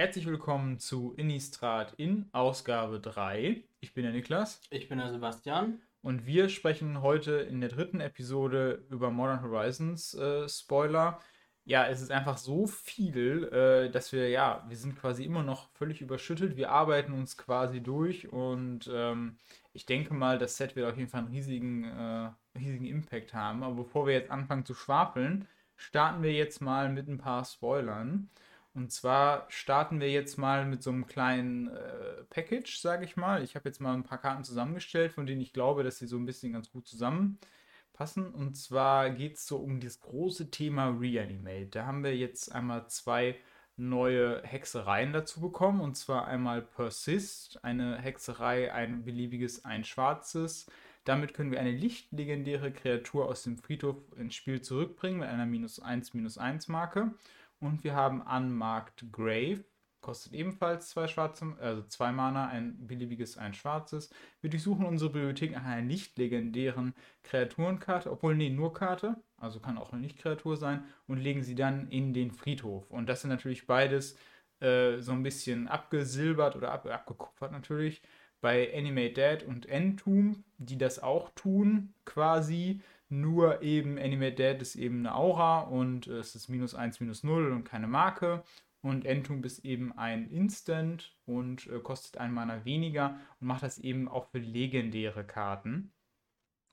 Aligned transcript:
Herzlich 0.00 0.24
willkommen 0.24 0.78
zu 0.78 1.12
Innistrad 1.18 1.92
in 1.98 2.30
Ausgabe 2.32 3.00
3. 3.00 3.62
Ich 3.80 3.92
bin 3.92 4.04
der 4.04 4.14
Niklas. 4.14 4.62
Ich 4.70 4.88
bin 4.88 4.96
der 4.96 5.10
Sebastian. 5.10 5.82
Und 6.00 6.24
wir 6.24 6.48
sprechen 6.48 7.02
heute 7.02 7.32
in 7.32 7.60
der 7.60 7.68
dritten 7.68 8.00
Episode 8.00 8.82
über 8.88 9.10
Modern 9.10 9.42
Horizons 9.42 10.14
äh, 10.14 10.48
Spoiler. 10.48 11.20
Ja, 11.66 11.86
es 11.86 12.00
ist 12.00 12.10
einfach 12.10 12.38
so 12.38 12.66
viel, 12.66 13.44
äh, 13.52 13.90
dass 13.90 14.10
wir, 14.12 14.30
ja, 14.30 14.64
wir 14.66 14.76
sind 14.78 14.96
quasi 14.96 15.22
immer 15.22 15.42
noch 15.42 15.68
völlig 15.74 16.00
überschüttet. 16.00 16.56
Wir 16.56 16.70
arbeiten 16.70 17.12
uns 17.12 17.36
quasi 17.36 17.82
durch 17.82 18.32
und 18.32 18.90
ähm, 18.90 19.36
ich 19.74 19.84
denke 19.84 20.14
mal, 20.14 20.38
das 20.38 20.56
Set 20.56 20.76
wird 20.76 20.90
auf 20.90 20.96
jeden 20.96 21.10
Fall 21.10 21.20
einen 21.20 21.34
riesigen, 21.34 21.84
äh, 21.84 22.30
riesigen 22.58 22.86
Impact 22.86 23.34
haben. 23.34 23.62
Aber 23.62 23.74
bevor 23.74 24.06
wir 24.06 24.14
jetzt 24.14 24.30
anfangen 24.30 24.64
zu 24.64 24.72
schwafeln, 24.72 25.46
starten 25.76 26.22
wir 26.22 26.32
jetzt 26.32 26.62
mal 26.62 26.88
mit 26.88 27.06
ein 27.06 27.18
paar 27.18 27.44
Spoilern. 27.44 28.30
Und 28.72 28.92
zwar 28.92 29.46
starten 29.48 30.00
wir 30.00 30.10
jetzt 30.10 30.38
mal 30.38 30.64
mit 30.64 30.82
so 30.82 30.90
einem 30.90 31.06
kleinen 31.06 31.68
äh, 31.68 32.24
Package, 32.30 32.78
sage 32.78 33.04
ich 33.04 33.16
mal. 33.16 33.42
Ich 33.42 33.56
habe 33.56 33.68
jetzt 33.68 33.80
mal 33.80 33.94
ein 33.94 34.04
paar 34.04 34.18
Karten 34.18 34.44
zusammengestellt, 34.44 35.12
von 35.12 35.26
denen 35.26 35.40
ich 35.40 35.52
glaube, 35.52 35.82
dass 35.82 35.98
sie 35.98 36.06
so 36.06 36.16
ein 36.16 36.26
bisschen 36.26 36.52
ganz 36.52 36.70
gut 36.70 36.86
zusammenpassen. 36.86 38.32
Und 38.32 38.56
zwar 38.56 39.10
geht 39.10 39.36
es 39.36 39.46
so 39.46 39.56
um 39.56 39.80
das 39.80 40.00
große 40.00 40.50
Thema 40.50 40.96
Reanimate. 40.96 41.66
Da 41.66 41.86
haben 41.86 42.04
wir 42.04 42.16
jetzt 42.16 42.52
einmal 42.54 42.86
zwei 42.88 43.36
neue 43.76 44.42
Hexereien 44.44 45.12
dazu 45.12 45.40
bekommen. 45.40 45.80
Und 45.80 45.96
zwar 45.96 46.28
einmal 46.28 46.62
Persist, 46.62 47.64
eine 47.64 47.98
Hexerei, 47.98 48.72
ein 48.72 49.04
beliebiges, 49.04 49.64
ein 49.64 49.82
schwarzes. 49.82 50.70
Damit 51.04 51.34
können 51.34 51.50
wir 51.50 51.60
eine 51.60 51.72
lichtlegendäre 51.72 52.72
Kreatur 52.72 53.26
aus 53.26 53.42
dem 53.42 53.56
Friedhof 53.56 53.96
ins 54.16 54.34
Spiel 54.34 54.60
zurückbringen 54.60 55.20
mit 55.20 55.28
einer 55.28 55.46
minus 55.46 55.80
1, 55.80 56.14
minus 56.14 56.38
1 56.38 56.68
Marke. 56.68 57.12
Und 57.60 57.84
wir 57.84 57.94
haben 57.94 58.22
Unmarked 58.22 59.12
Grave. 59.12 59.64
Kostet 60.00 60.32
ebenfalls 60.32 60.88
zwei 60.88 61.06
schwarze, 61.08 61.54
also 61.60 61.82
zwei 61.82 62.10
Mana, 62.10 62.48
ein 62.48 62.86
beliebiges, 62.86 63.36
ein 63.36 63.52
schwarzes. 63.52 64.08
Wir 64.40 64.48
durchsuchen 64.48 64.86
unsere 64.86 65.10
Bibliothek 65.10 65.52
nach 65.52 65.64
einer 65.64 65.82
nicht 65.82 66.16
legendären 66.16 66.94
Kreaturenkarte, 67.22 68.10
obwohl, 68.10 68.34
nee, 68.34 68.48
nur 68.48 68.72
Karte, 68.72 69.22
also 69.36 69.60
kann 69.60 69.76
auch 69.76 69.92
eine 69.92 70.00
Nicht-Kreatur 70.00 70.56
sein, 70.56 70.84
und 71.06 71.18
legen 71.18 71.42
sie 71.42 71.54
dann 71.54 71.88
in 71.88 72.14
den 72.14 72.30
Friedhof. 72.30 72.90
Und 72.90 73.10
das 73.10 73.20
sind 73.20 73.28
natürlich 73.28 73.66
beides 73.66 74.16
äh, 74.60 75.00
so 75.00 75.12
ein 75.12 75.22
bisschen 75.22 75.68
abgesilbert 75.68 76.56
oder 76.56 76.72
ab, 76.72 76.86
abgekupfert 76.86 77.52
natürlich. 77.52 78.00
Bei 78.40 78.74
Animate 78.74 79.12
Dead 79.12 79.42
und 79.46 79.66
Entomb, 79.66 80.38
die 80.56 80.78
das 80.78 81.02
auch 81.02 81.28
tun, 81.34 81.92
quasi, 82.06 82.80
nur 83.10 83.62
eben 83.62 83.98
Animate 83.98 84.34
Dead 84.34 84.62
ist 84.62 84.76
eben 84.76 85.00
eine 85.00 85.14
Aura 85.14 85.60
und 85.60 86.06
es 86.06 86.34
ist 86.34 86.48
minus 86.48 86.74
1, 86.74 87.00
minus 87.00 87.22
0 87.24 87.52
und 87.52 87.64
keine 87.64 87.86
Marke. 87.86 88.42
Und 88.82 89.04
Entomb 89.04 89.44
ist 89.44 89.64
eben 89.64 89.92
ein 89.98 90.30
Instant 90.30 91.14
und 91.26 91.66
äh, 91.66 91.80
kostet 91.80 92.16
ein 92.18 92.32
Mana 92.32 92.64
weniger 92.64 93.20
und 93.40 93.46
macht 93.46 93.62
das 93.62 93.78
eben 93.78 94.08
auch 94.08 94.30
für 94.30 94.38
legendäre 94.38 95.24
Karten. 95.24 95.92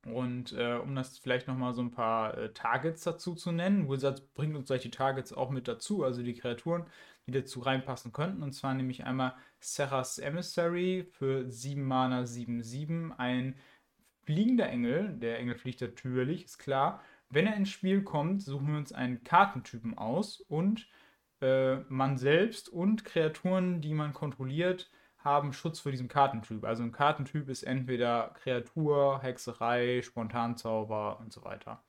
Und 0.05 0.53
äh, 0.53 0.75
um 0.75 0.95
das 0.95 1.17
vielleicht 1.17 1.47
nochmal 1.47 1.73
so 1.73 1.81
ein 1.81 1.91
paar 1.91 2.37
äh, 2.37 2.53
Targets 2.53 3.03
dazu 3.03 3.35
zu 3.35 3.51
nennen, 3.51 3.89
Wizards 3.89 4.21
bringt 4.21 4.55
uns 4.55 4.69
solche 4.69 4.89
Targets 4.89 5.33
auch 5.33 5.49
mit 5.49 5.67
dazu, 5.67 6.03
also 6.03 6.23
die 6.23 6.35
Kreaturen, 6.35 6.85
die 7.25 7.31
dazu 7.31 7.59
reinpassen 7.59 8.13
könnten. 8.13 8.41
Und 8.41 8.53
zwar 8.53 8.73
nämlich 8.73 9.03
einmal 9.03 9.35
Serras 9.59 10.17
Emissary 10.17 11.05
für 11.11 11.49
7 11.51 11.83
Mana 11.83 12.21
7-7, 12.21 13.17
ein 13.17 13.55
fliegender 14.27 14.67
Engel, 14.67 15.13
der 15.13 15.39
Engel 15.39 15.55
fliegt 15.55 15.79
natürlich, 15.79 16.43
ist 16.43 16.57
klar. 16.57 17.01
Wenn 17.29 17.47
er 17.47 17.55
ins 17.55 17.69
Spiel 17.69 18.03
kommt, 18.03 18.41
suchen 18.41 18.67
wir 18.67 18.77
uns 18.77 18.91
einen 18.91 19.23
Kartentypen 19.23 19.97
aus 19.97 20.41
und 20.41 20.85
äh, 21.39 21.77
man 21.87 22.17
selbst 22.17 22.67
und 22.67 23.05
Kreaturen, 23.05 23.79
die 23.79 23.93
man 23.93 24.11
kontrolliert, 24.13 24.91
haben 25.19 25.53
Schutz 25.53 25.79
für 25.79 25.91
diesen 25.91 26.09
Kartentyp. 26.09 26.65
Also 26.65 26.83
ein 26.83 26.91
Kartentyp 26.91 27.47
ist 27.47 27.63
entweder 27.63 28.33
Kreatur, 28.41 29.21
Hexerei, 29.21 30.01
Spontanzauber 30.01 31.21
und 31.21 31.31
so 31.31 31.45
weiter. 31.45 31.81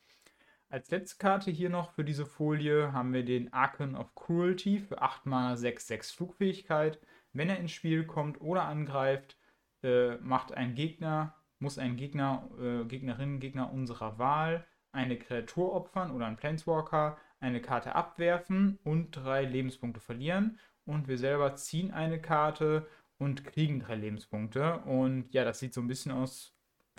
Als 0.69 0.93
letzte 0.93 1.19
Karte 1.19 1.51
hier 1.51 1.71
noch 1.71 1.91
für 1.91 2.05
diese 2.05 2.25
Folie 2.25 2.93
haben 2.93 3.13
wir 3.13 3.25
den 3.25 3.53
Archon 3.53 3.97
of 3.97 4.15
Cruelty 4.15 4.79
für 4.79 5.03
8 5.03 5.27
Mana 5.27 5.57
6, 5.57 5.89
6 5.89 6.13
Flugfähigkeit. 6.13 7.01
Wenn 7.33 7.51
er 7.51 7.59
ins 7.59 7.73
Spiel 7.73 8.07
kommt 8.07 8.41
oder 8.41 8.63
angreift, 8.63 9.37
äh, 9.83 10.17
macht 10.19 10.53
ein 10.53 10.77
Gegner 10.77 11.35
muss 11.59 11.79
ein 11.79 11.97
Gegner, 11.97 12.49
äh, 12.61 12.85
Gegnerin, 12.85 13.41
Gegner 13.41 13.73
unserer 13.73 14.19
Wahl 14.19 14.65
eine 14.93 15.19
Kreatur 15.19 15.73
opfern 15.73 16.11
oder 16.11 16.27
ein 16.27 16.37
Planeswalker, 16.37 17.19
eine 17.41 17.61
Karte 17.61 17.95
abwerfen 17.95 18.79
und 18.85 19.13
drei 19.13 19.45
Lebenspunkte 19.45 20.01
verlieren. 20.01 20.59
Und 20.85 21.09
wir 21.09 21.19
selber 21.19 21.55
ziehen 21.55 21.91
eine 21.93 22.21
Karte 22.21 22.87
und 23.19 23.45
kriegen 23.45 23.81
drei 23.81 23.97
Lebenspunkte. 23.97 24.79
Und 24.79 25.33
ja, 25.33 25.45
das 25.45 25.59
sieht 25.59 25.75
so 25.75 25.81
ein 25.81 25.89
bisschen 25.89 26.13
aus, 26.13 26.57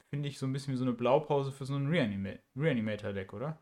finde 0.09 0.29
ich, 0.29 0.37
so 0.37 0.45
ein 0.45 0.53
bisschen 0.53 0.73
wie 0.73 0.77
so 0.77 0.83
eine 0.83 0.93
Blaupause 0.93 1.51
für 1.51 1.65
so 1.65 1.75
ein 1.75 1.87
Reanima 1.87 2.31
Reanimator-Deck, 2.55 3.33
oder? 3.33 3.57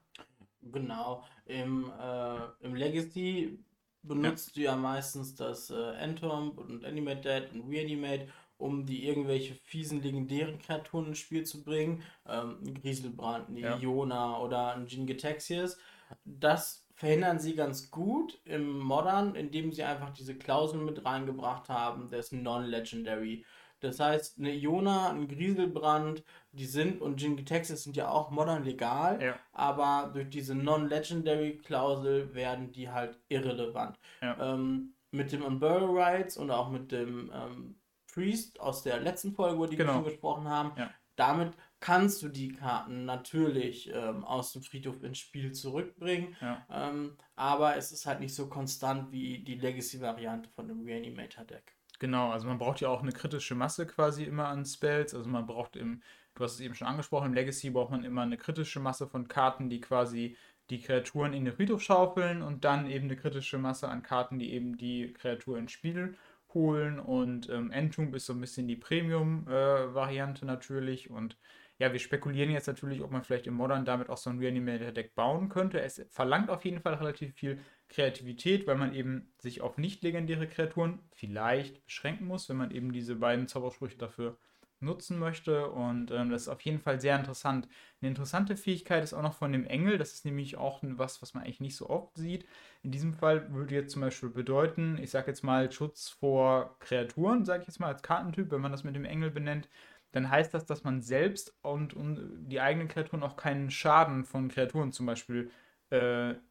Genau. 0.62 1.24
Im, 1.46 1.91
äh, 2.00 2.66
im 2.66 2.75
Legacy 2.75 3.63
benutzt 4.03 4.50
ja. 4.50 4.53
du 4.56 4.62
ja 4.62 4.75
meistens 4.75 5.36
das 5.36 5.69
äh, 5.69 5.91
Entomb 5.94 6.57
und 6.57 6.84
Animate 6.84 7.22
Dead 7.22 7.53
und 7.53 7.69
Reanimate 7.69 8.28
um 8.57 8.85
die 8.85 9.07
irgendwelche 9.07 9.53
fiesen 9.56 10.01
legendären 10.01 10.59
Kreaturen 10.59 11.07
ins 11.07 11.19
Spiel 11.19 11.45
zu 11.45 11.63
bringen. 11.63 12.03
Ähm, 12.28 12.57
ein 12.66 12.73
Grieselbrand, 12.73 13.50
eine 13.50 13.59
ja. 13.59 13.78
Iona 13.78 14.40
oder 14.40 14.75
ein 14.75 14.88
Jingetaxias. 14.88 15.78
Das 16.25 16.88
verhindern 16.95 17.40
sie 17.40 17.56
ganz 17.56 17.91
gut 17.91 18.40
im 18.45 18.79
Modern, 18.79 19.35
indem 19.35 19.72
sie 19.72 19.84
einfach 19.84 20.09
diese 20.09 20.35
Klauseln 20.35 20.84
mit 20.84 21.06
reingebracht 21.06 21.69
haben, 21.69 22.09
das 22.09 22.31
Non-Legendary. 22.31 23.45
Das 23.79 24.00
heißt, 24.00 24.40
eine 24.40 24.56
Iona, 24.56 25.12
ein 25.12 25.28
Grieselbrand, 25.28 26.24
die 26.51 26.66
sind 26.66 27.00
und 27.00 27.22
Jingetaxias 27.22 27.84
sind 27.84 27.95
ja 27.95 28.09
auch 28.09 28.31
modern 28.31 28.63
legal, 28.63 29.22
ja. 29.22 29.35
aber 29.53 30.09
durch 30.12 30.29
diese 30.29 30.56
Non-Legendary-Klausel 30.56 32.34
werden 32.34 32.72
die 32.72 32.89
halt 32.89 33.19
irrelevant. 33.29 34.00
Ja. 34.22 34.53
Ähm, 34.56 34.95
mit 35.12 35.31
dem 35.31 35.44
Unburial 35.44 35.95
Rights 35.95 36.38
und 36.38 36.51
auch 36.51 36.69
mit 36.69 36.91
dem 36.91 37.31
ähm, 37.34 37.76
Priest 38.17 38.59
aus 38.59 38.81
der 38.81 39.00
letzten 39.00 39.31
Folge, 39.31 39.57
über 39.57 39.67
die 39.67 39.75
genau. 39.75 39.91
wir 39.91 39.94
schon 39.94 40.03
gesprochen 40.05 40.50
haben. 40.50 40.72
Ja. 40.75 40.89
Damit 41.16 41.53
kannst 41.79 42.23
du 42.23 42.29
die 42.29 42.47
Karten 42.47 43.05
natürlich 43.05 43.91
ähm, 43.94 44.23
aus 44.23 44.53
dem 44.53 44.63
Friedhof 44.63 45.03
ins 45.03 45.19
Spiel 45.19 45.51
zurückbringen. 45.51 46.35
Ja. 46.41 46.66
Ähm, 46.72 47.16
aber 47.35 47.77
es 47.77 47.91
ist 47.91 48.07
halt 48.07 48.19
nicht 48.19 48.33
so 48.33 48.50
konstant 48.50 49.11
wie 49.11 49.39
die 49.44 49.56
Legacy-Variante 49.56 50.50
von 50.50 50.67
dem 50.67 50.83
Reanimator-Deck. 50.83 51.75
Genau, 52.00 52.31
also 52.31 52.47
man 52.47 52.57
braucht 52.57 52.81
ja 52.81 52.89
auch 52.89 53.03
eine 53.03 53.11
kritische 53.11 53.53
Masse 53.53 53.85
quasi 53.85 54.23
immer 54.23 54.47
an 54.47 54.66
Spells. 54.66 55.13
Also 55.13 55.29
man 55.29 55.45
braucht 55.45 55.75
im, 55.75 56.01
du 56.33 56.44
hast 56.44 56.53
es 56.53 56.59
eben 56.59 56.73
schon 56.73 56.88
angesprochen, 56.88 57.27
im 57.27 57.33
Legacy 57.35 57.69
braucht 57.69 57.91
man 57.91 58.03
immer 58.03 58.23
eine 58.23 58.38
kritische 58.38 58.79
Masse 58.79 59.06
von 59.06 59.27
Karten, 59.27 59.69
die 59.69 59.79
quasi 59.79 60.35
die 60.72 60.81
Kreaturen 60.81 61.33
in 61.33 61.45
den 61.45 61.53
Friedhof 61.53 61.83
schaufeln 61.83 62.41
und 62.41 62.66
dann 62.66 62.89
eben 62.89 63.06
eine 63.06 63.16
kritische 63.16 63.59
Masse 63.59 63.88
an 63.88 64.01
Karten, 64.01 64.39
die 64.39 64.53
eben 64.53 64.75
die 64.75 65.13
Kreatur 65.13 65.59
ins 65.59 65.72
Spiel 65.72 66.17
holen 66.53 67.00
und 67.00 67.50
ähm, 67.50 67.72
Entomb 67.72 68.16
ist 68.16 68.25
so 68.25 68.34
ein 68.34 68.41
bisschen 68.41 68.68
die 68.68 68.75
Premium-Variante 68.75 70.44
äh, 70.44 70.47
natürlich 70.47 71.09
und 71.09 71.38
ja, 71.80 71.94
wir 71.94 72.00
spekulieren 72.00 72.50
jetzt 72.50 72.68
natürlich, 72.68 73.02
ob 73.03 73.12
man 73.12 73.24
vielleicht 73.24 73.46
im 73.46 73.53
Modern 73.53 73.85
damit 73.85 74.09
auch 74.09 74.18
so 74.18 74.31
ein 74.31 74.40
Reanimator-Deck 74.40 75.13
bauen 75.13 75.47
könnte. 75.47 75.80
Es 75.80 76.03
verlangt 76.09 76.50
auf 76.50 76.66
jeden 76.66 76.80
Fall 76.80 76.96
relativ 76.96 77.36
viel 77.36 77.59
Kreativität, 77.88 78.66
weil 78.66 78.78
man 78.78 78.96
eben 78.96 79.31
sich 79.38 79.62
auf 79.62 79.78
nicht 79.78 80.02
legendäre 80.02 80.47
Kreaturen 80.47 81.00
vielleicht 81.13 81.86
beschränken 81.86 82.25
muss, 82.25 82.50
wenn 82.50 82.57
man 82.57 82.72
eben 82.72 82.91
diese 82.91 83.16
beiden 83.16 83.47
Zaubersprüche 83.47 83.97
dafür 83.97 84.38
nutzen 84.79 85.19
möchte. 85.19 85.69
Und 85.69 86.11
ähm, 86.11 86.29
das 86.29 86.43
ist 86.43 86.47
auf 86.47 86.61
jeden 86.61 86.79
Fall 86.79 86.99
sehr 86.99 87.17
interessant. 87.17 87.67
Eine 88.01 88.09
interessante 88.09 88.55
Fähigkeit 88.55 89.03
ist 89.03 89.13
auch 89.13 89.21
noch 89.21 89.33
von 89.33 89.51
dem 89.51 89.65
Engel. 89.65 89.97
Das 89.97 90.13
ist 90.13 90.25
nämlich 90.25 90.57
auch 90.57 90.79
was, 90.81 91.21
was 91.21 91.33
man 91.33 91.43
eigentlich 91.43 91.61
nicht 91.61 91.75
so 91.75 91.89
oft 91.89 92.15
sieht. 92.17 92.45
In 92.83 92.91
diesem 92.91 93.13
Fall 93.13 93.51
würde 93.53 93.75
jetzt 93.75 93.91
zum 93.93 94.01
Beispiel 94.01 94.29
bedeuten, 94.29 94.97
ich 95.01 95.11
sage 95.11 95.27
jetzt 95.27 95.43
mal 95.43 95.71
Schutz 95.71 96.09
vor 96.09 96.77
Kreaturen, 96.79 97.45
sage 97.45 97.62
ich 97.62 97.68
jetzt 97.68 97.79
mal 97.79 97.88
als 97.88 98.03
Kartentyp, 98.03 98.51
wenn 98.51 98.62
man 98.62 98.71
das 98.71 98.83
mit 98.83 98.95
dem 98.95 99.06
Engel 99.06 99.31
benennt. 99.31 99.69
Dann 100.12 100.29
heißt 100.29 100.53
das, 100.53 100.65
dass 100.65 100.83
man 100.83 101.01
selbst 101.01 101.53
und, 101.62 101.94
und 101.94 102.47
die 102.47 102.62
eigenen 102.62 102.88
Kreaturen 102.88 103.23
auch 103.23 103.35
keinen 103.35 103.69
Schaden 103.71 104.23
von 104.25 104.47
Kreaturen 104.47 104.91
zum 104.91 105.06
Beispiel 105.06 105.45
äh, 105.45 105.51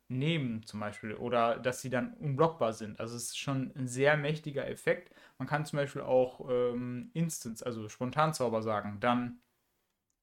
nehmen, 0.08 0.62
zum 0.64 0.80
Beispiel, 0.80 1.14
oder 1.14 1.58
dass 1.58 1.82
sie 1.82 1.90
dann 1.90 2.14
unblockbar 2.14 2.72
sind. 2.72 3.00
Also 3.00 3.16
es 3.16 3.24
ist 3.24 3.38
schon 3.38 3.72
ein 3.76 3.88
sehr 3.88 4.16
mächtiger 4.16 4.68
Effekt. 4.68 5.12
Man 5.38 5.48
kann 5.48 5.66
zum 5.66 5.78
Beispiel 5.78 6.02
auch 6.02 6.48
ähm, 6.48 7.10
Instants, 7.12 7.62
also 7.62 7.88
Spontanzauber 7.88 8.62
sagen. 8.62 8.98
Dann 9.00 9.40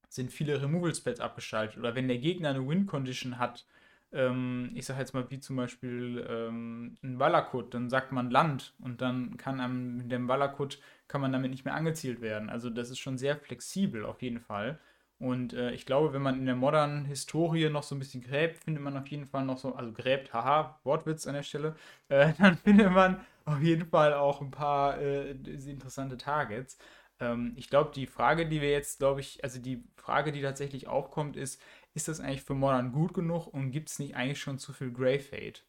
sind 0.09 0.31
viele 0.31 0.61
Removal-Spells 0.61 1.19
abgeschaltet. 1.19 1.77
Oder 1.77 1.95
wenn 1.95 2.07
der 2.07 2.19
Gegner 2.19 2.49
eine 2.49 2.67
Win-Condition 2.67 3.39
hat, 3.39 3.65
ähm, 4.11 4.71
ich 4.75 4.85
sage 4.85 4.99
jetzt 4.99 5.13
mal 5.13 5.29
wie 5.31 5.39
zum 5.39 5.55
Beispiel 5.55 6.25
ähm, 6.29 6.97
ein 7.03 7.19
Valakut, 7.19 7.73
dann 7.73 7.89
sagt 7.89 8.11
man 8.11 8.29
Land 8.29 8.75
und 8.79 9.01
dann 9.01 9.37
kann 9.37 9.59
am, 9.59 9.97
mit 9.97 10.11
dem 10.11 10.27
Valakut 10.27 10.79
kann 11.07 11.21
man 11.21 11.31
damit 11.31 11.51
nicht 11.51 11.65
mehr 11.65 11.73
angezielt 11.75 12.21
werden. 12.21 12.49
Also 12.49 12.69
das 12.69 12.89
ist 12.91 12.99
schon 12.99 13.17
sehr 13.17 13.37
flexibel 13.37 14.05
auf 14.05 14.21
jeden 14.21 14.39
Fall. 14.39 14.79
Und 15.23 15.53
äh, 15.53 15.71
ich 15.71 15.85
glaube, 15.85 16.13
wenn 16.13 16.21
man 16.21 16.37
in 16.37 16.45
der 16.45 16.55
modernen 16.55 17.05
Historie 17.05 17.69
noch 17.69 17.83
so 17.83 17.95
ein 17.95 17.99
bisschen 17.99 18.21
gräbt, 18.21 18.57
findet 18.63 18.83
man 18.83 18.97
auf 18.97 19.07
jeden 19.07 19.25
Fall 19.25 19.45
noch 19.45 19.57
so, 19.57 19.73
also 19.75 19.91
gräbt, 19.93 20.33
haha, 20.33 20.79
Wortwitz 20.83 21.27
an 21.27 21.33
der 21.35 21.43
Stelle, 21.43 21.75
äh, 22.09 22.33
dann 22.39 22.57
findet 22.57 22.91
man 22.91 23.21
auf 23.45 23.61
jeden 23.61 23.85
Fall 23.87 24.13
auch 24.13 24.41
ein 24.41 24.51
paar 24.51 24.97
äh, 24.99 25.31
interessante 25.31 26.17
Targets. 26.17 26.77
Ähm, 27.19 27.53
ich 27.55 27.69
glaube, 27.69 27.91
die 27.95 28.05
Frage, 28.07 28.47
die 28.47 28.61
wir 28.61 28.71
jetzt, 28.71 28.99
glaube 28.99 29.21
ich, 29.21 29.43
also 29.43 29.59
die 29.59 29.83
Frage, 29.95 30.31
die 30.33 30.41
tatsächlich 30.41 30.87
aufkommt, 30.87 31.37
ist, 31.37 31.61
ist 31.93 32.07
das 32.09 32.19
eigentlich 32.19 32.43
für 32.43 32.55
Modern 32.55 32.91
gut 32.91 33.13
genug 33.13 33.47
und 33.47 33.71
gibt 33.71 33.89
es 33.89 33.99
nicht 33.99 34.15
eigentlich 34.15 34.41
schon 34.41 34.59
zu 34.59 34.73
viel 34.73 34.91
Grey 34.91 35.19
Fade? 35.19 35.59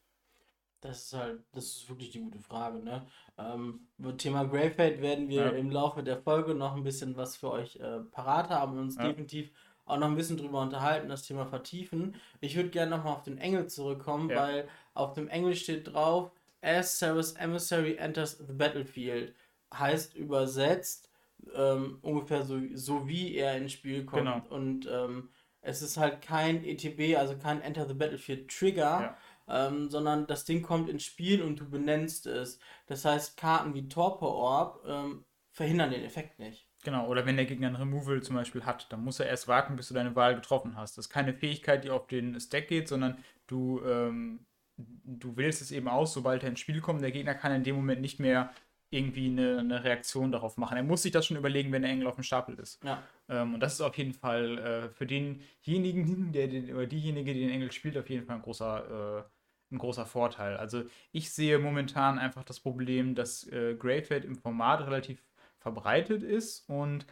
Das 0.84 1.06
ist 1.06 1.14
halt, 1.14 1.40
das 1.52 1.64
ist 1.64 1.88
wirklich 1.88 2.10
die 2.10 2.20
gute 2.20 2.38
Frage, 2.38 2.78
ne? 2.78 3.06
Ähm, 3.38 3.88
Thema 4.18 4.44
Grey 4.44 4.70
Fade 4.70 5.00
werden 5.00 5.30
wir 5.30 5.46
ja. 5.46 5.48
im 5.48 5.70
Laufe 5.70 6.02
der 6.02 6.18
Folge 6.18 6.54
noch 6.54 6.76
ein 6.76 6.84
bisschen 6.84 7.16
was 7.16 7.38
für 7.38 7.50
euch 7.50 7.76
äh, 7.76 8.00
parat 8.00 8.50
haben 8.50 8.72
und 8.72 8.80
uns 8.80 8.96
ja. 8.96 9.08
definitiv 9.08 9.50
auch 9.86 9.96
noch 9.96 10.08
ein 10.08 10.14
bisschen 10.14 10.36
drüber 10.36 10.60
unterhalten, 10.60 11.08
das 11.08 11.22
Thema 11.22 11.46
vertiefen. 11.46 12.16
Ich 12.42 12.54
würde 12.54 12.68
gerne 12.68 12.94
nochmal 12.94 13.14
auf 13.14 13.22
den 13.22 13.38
Engel 13.38 13.66
zurückkommen, 13.66 14.28
ja. 14.28 14.36
weil 14.36 14.68
auf 14.92 15.14
dem 15.14 15.28
Engel 15.28 15.54
steht 15.54 15.90
drauf, 15.90 16.32
as 16.60 16.98
Sarah's 16.98 17.32
emissary 17.32 17.96
enters 17.96 18.36
the 18.36 18.52
battlefield. 18.52 19.34
Heißt 19.72 20.14
übersetzt 20.14 21.08
ähm, 21.54 21.98
ungefähr 22.02 22.42
so, 22.42 22.60
so 22.74 23.08
wie 23.08 23.36
er 23.36 23.56
ins 23.56 23.72
Spiel 23.72 24.04
kommt. 24.04 24.24
Genau. 24.24 24.42
Und 24.50 24.86
ähm, 24.86 25.30
es 25.62 25.80
ist 25.80 25.96
halt 25.96 26.20
kein 26.20 26.62
ETB, 26.62 27.16
also 27.16 27.38
kein 27.38 27.62
Enter 27.62 27.88
the 27.88 27.94
Battlefield 27.94 28.50
Trigger, 28.50 29.00
ja. 29.00 29.16
Ähm, 29.48 29.90
sondern 29.90 30.26
das 30.26 30.44
Ding 30.44 30.62
kommt 30.62 30.88
ins 30.88 31.04
Spiel 31.04 31.42
und 31.42 31.60
du 31.60 31.68
benennst 31.68 32.26
es. 32.26 32.58
Das 32.86 33.04
heißt, 33.04 33.36
Karten 33.36 33.74
wie 33.74 33.88
Torpor 33.88 34.34
Orb 34.34 34.84
ähm, 34.86 35.24
verhindern 35.50 35.90
den 35.90 36.04
Effekt 36.04 36.38
nicht. 36.38 36.68
Genau, 36.84 37.08
oder 37.08 37.24
wenn 37.24 37.36
der 37.36 37.46
Gegner 37.46 37.68
ein 37.68 37.76
Removal 37.76 38.22
zum 38.22 38.36
Beispiel 38.36 38.64
hat, 38.64 38.92
dann 38.92 39.02
muss 39.02 39.18
er 39.18 39.26
erst 39.26 39.48
warten, 39.48 39.76
bis 39.76 39.88
du 39.88 39.94
deine 39.94 40.14
Wahl 40.14 40.34
getroffen 40.34 40.76
hast. 40.76 40.98
Das 40.98 41.06
ist 41.06 41.10
keine 41.10 41.32
Fähigkeit, 41.32 41.82
die 41.84 41.90
auf 41.90 42.06
den 42.06 42.38
Stack 42.38 42.68
geht, 42.68 42.88
sondern 42.88 43.16
du, 43.46 43.80
ähm, 43.86 44.46
du 44.76 45.36
wählst 45.36 45.62
es 45.62 45.72
eben 45.72 45.88
aus, 45.88 46.12
sobald 46.12 46.42
er 46.42 46.50
ins 46.50 46.60
Spiel 46.60 46.82
kommt. 46.82 47.00
Der 47.00 47.10
Gegner 47.10 47.34
kann 47.34 47.52
in 47.52 47.64
dem 47.64 47.76
Moment 47.76 48.02
nicht 48.02 48.20
mehr 48.20 48.52
irgendwie 48.90 49.26
eine, 49.26 49.58
eine, 49.58 49.82
Reaktion 49.82 50.30
darauf 50.30 50.56
machen. 50.56 50.76
Er 50.76 50.82
muss 50.82 51.02
sich 51.02 51.10
das 51.10 51.26
schon 51.26 51.36
überlegen, 51.36 51.72
wenn 51.72 51.82
der 51.82 51.90
Engel 51.90 52.06
auf 52.06 52.14
dem 52.14 52.22
Stapel 52.22 52.54
ist. 52.56 52.82
Ja. 52.84 53.02
Ähm, 53.28 53.54
und 53.54 53.60
das 53.60 53.74
ist 53.74 53.80
auf 53.80 53.96
jeden 53.96 54.12
Fall 54.12 54.58
äh, 54.58 54.88
für 54.90 55.06
denjenigen, 55.06 56.32
der 56.32 56.48
den, 56.48 56.72
oder 56.72 56.86
diejenige, 56.86 57.34
die 57.34 57.40
den 57.40 57.50
Engel 57.50 57.72
spielt, 57.72 57.96
auf 57.96 58.08
jeden 58.08 58.24
Fall 58.24 58.36
ein 58.36 58.42
großer, 58.42 59.18
äh, 59.18 59.22
ein 59.70 59.78
großer 59.78 60.06
Vorteil. 60.06 60.56
Also 60.56 60.84
ich 61.12 61.30
sehe 61.30 61.58
momentan 61.58 62.18
einfach 62.18 62.44
das 62.44 62.60
Problem, 62.60 63.14
dass 63.14 63.46
äh, 63.48 63.74
Greyfeld 63.74 64.24
im 64.24 64.36
Format 64.36 64.86
relativ 64.86 65.22
verbreitet 65.58 66.22
ist 66.22 66.68
und 66.68 67.06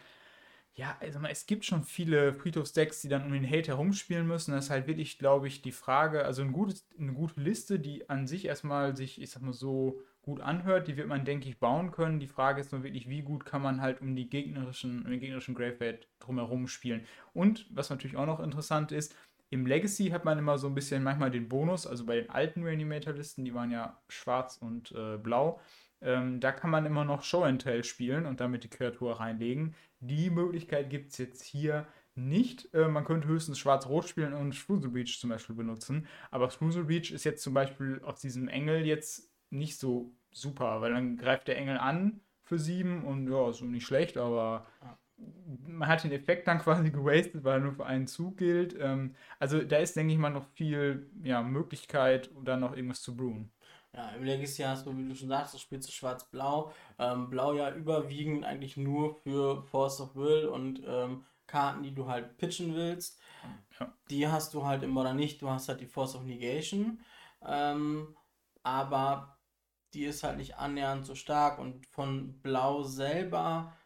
ja, 0.75 0.97
also 1.01 1.21
es 1.29 1.45
gibt 1.45 1.67
schon 1.67 1.85
viele 1.85 2.33
Friedhofsdecks, 2.33 3.03
die 3.03 3.09
dann 3.09 3.25
um 3.27 3.33
den 3.33 3.47
Hate 3.47 3.73
herumspielen 3.73 4.27
müssen. 4.27 4.53
Das 4.53 4.67
ist 4.67 4.71
halt 4.71 4.87
wirklich, 4.87 5.19
glaube 5.19 5.47
ich, 5.47 5.61
die 5.61 5.73
Frage, 5.73 6.25
also 6.25 6.41
ein 6.41 6.53
gutes, 6.53 6.89
eine 6.99 7.13
gute 7.13 7.39
Liste, 7.41 7.79
die 7.79 8.09
an 8.09 8.27
sich 8.27 8.47
erstmal 8.47 8.97
sich, 8.97 9.21
ich 9.21 9.31
sag 9.31 9.43
mal 9.43 9.53
so, 9.53 10.01
gut 10.23 10.41
anhört, 10.41 10.89
die 10.89 10.97
wird 10.97 11.09
man, 11.09 11.25
denke 11.25 11.49
ich, 11.49 11.59
bauen 11.59 11.91
können. 11.91 12.21
Die 12.21 12.29
Frage 12.29 12.61
ist 12.61 12.73
nur 12.73 12.85
wirklich, 12.85 13.09
wie 13.09 13.23
gut 13.23 13.45
kann 13.45 13.61
man 13.61 13.83
halt 13.83 14.01
um 14.01 14.15
die 14.15 14.31
gegnerischen, 14.31 15.03
um 15.03 15.11
den 15.11 15.21
gegnerischen 15.21 15.55
Graveyard 15.55 16.09
drumherum 16.21 16.69
spielen. 16.69 17.05
Und 17.35 17.67
was 17.71 17.91
natürlich 17.91 18.17
auch 18.17 18.27
noch 18.27 18.41
interessant 18.41 18.93
ist, 18.93 19.15
im 19.53 19.67
Legacy 19.67 20.09
hat 20.09 20.25
man 20.25 20.39
immer 20.39 20.57
so 20.57 20.67
ein 20.67 20.75
bisschen 20.75 21.03
manchmal 21.03 21.31
den 21.31 21.47
Bonus, 21.47 21.87
also 21.87 22.07
bei 22.07 22.17
den 22.17 22.31
alten 22.31 22.63
Reanimator-Listen, 22.63 23.45
die 23.45 23.53
waren 23.53 23.71
ja 23.71 24.01
schwarz 24.09 24.57
und 24.57 24.93
äh, 24.93 25.19
blau, 25.19 25.61
ähm, 26.01 26.41
da 26.41 26.53
kann 26.53 26.71
man 26.71 26.87
immer 26.87 27.05
noch 27.05 27.23
Show 27.23 27.43
and 27.43 27.61
Tell 27.61 27.85
spielen 27.85 28.25
und 28.25 28.41
damit 28.41 28.65
die 28.65 28.71
Kreatur 28.71 29.21
reinlegen. 29.21 29.75
Die 30.01 30.31
Möglichkeit 30.31 30.89
gibt 30.89 31.13
es 31.13 31.19
jetzt 31.19 31.43
hier 31.43 31.87
nicht. 32.15 32.73
Äh, 32.73 32.89
man 32.89 33.05
könnte 33.05 33.29
höchstens 33.29 33.59
Schwarz-Rot 33.59 34.09
spielen 34.09 34.33
und 34.33 34.55
Spruzel 34.55 34.91
Beach 34.91 35.19
zum 35.21 35.29
Beispiel 35.29 35.55
benutzen. 35.55 36.07
Aber 36.31 36.51
Spruzel 36.51 36.85
Beach 36.85 37.11
ist 37.13 37.25
jetzt 37.25 37.43
zum 37.43 37.53
Beispiel 37.53 38.01
aus 38.05 38.21
diesem 38.21 38.49
Engel 38.49 38.87
jetzt 38.87 39.31
nicht 39.51 39.79
so 39.79 40.15
super, 40.31 40.81
weil 40.81 40.95
dann 40.95 41.19
greift 41.19 41.47
der 41.47 41.59
Engel 41.59 41.77
an 41.77 42.23
für 42.41 42.59
sieben 42.59 43.05
und 43.05 43.31
ja, 43.31 43.51
ist 43.51 43.61
nicht 43.61 43.87
schlecht, 43.87 44.17
aber 44.17 44.67
man 45.67 45.89
hat 45.89 46.05
den 46.05 46.13
Effekt 46.13 46.47
dann 46.49 46.59
quasi 46.63 46.91
gewastet, 46.91 47.45
weil 47.45 47.59
er 47.59 47.61
nur 47.61 47.73
für 47.73 47.87
einen 47.87 48.07
Zug 48.07 48.39
gilt. 48.39 48.77
Ähm, 48.79 49.15
also 49.39 49.63
da 49.63 49.79
ist, 49.79 49.97
denke 49.97 50.13
ich 50.13 50.19
mal, 50.19 50.31
noch 50.31 50.47
viel 50.55 51.11
ja, 51.23 51.43
Möglichkeit, 51.43 52.31
dann 52.45 52.61
noch 52.61 52.77
irgendwas 52.77 53.03
zu 53.03 53.17
brewen. 53.17 53.51
Ja, 53.95 54.09
im 54.11 54.25
Legacy 54.25 54.63
hast 54.63 54.87
du, 54.87 54.97
wie 54.97 55.07
du 55.07 55.15
schon 55.15 55.29
sagst, 55.29 55.53
das 55.53 55.61
spielst 55.61 55.89
du 55.89 55.93
schwarz-blau. 55.93 56.73
Ähm, 56.99 57.29
blau 57.29 57.53
ja 57.53 57.75
überwiegend 57.75 58.45
eigentlich 58.45 58.77
nur 58.79 59.15
für 59.17 59.63
Force 59.65 60.01
of 60.01 60.17
Will 60.17 60.47
und 60.47 60.83
ähm, 60.87 61.25
Karten, 61.47 61.83
die 61.83 61.95
du 61.95 62.09
halt 62.09 62.39
pitchen 62.39 62.75
willst. 62.75 63.21
Ja. 63.79 63.93
Die 64.09 64.29
hast 64.29 64.55
du 64.55 64.65
halt 64.65 64.83
immer 64.83 65.03
oder 65.03 65.13
nicht. 65.13 65.43
Du 65.43 65.51
hast 65.51 65.69
halt 65.69 65.81
die 65.81 65.87
Force 65.87 66.15
of 66.15 66.25
Negation. 66.25 67.01
Ähm, 67.45 68.17
aber 68.63 69.37
die 69.93 70.05
ist 70.05 70.23
halt 70.23 70.39
nicht 70.39 70.57
annähernd 70.57 71.05
so 71.05 71.15
stark 71.15 71.59
und 71.59 71.87
von 71.87 72.41
Blau 72.41 72.83
selber, 72.83 73.77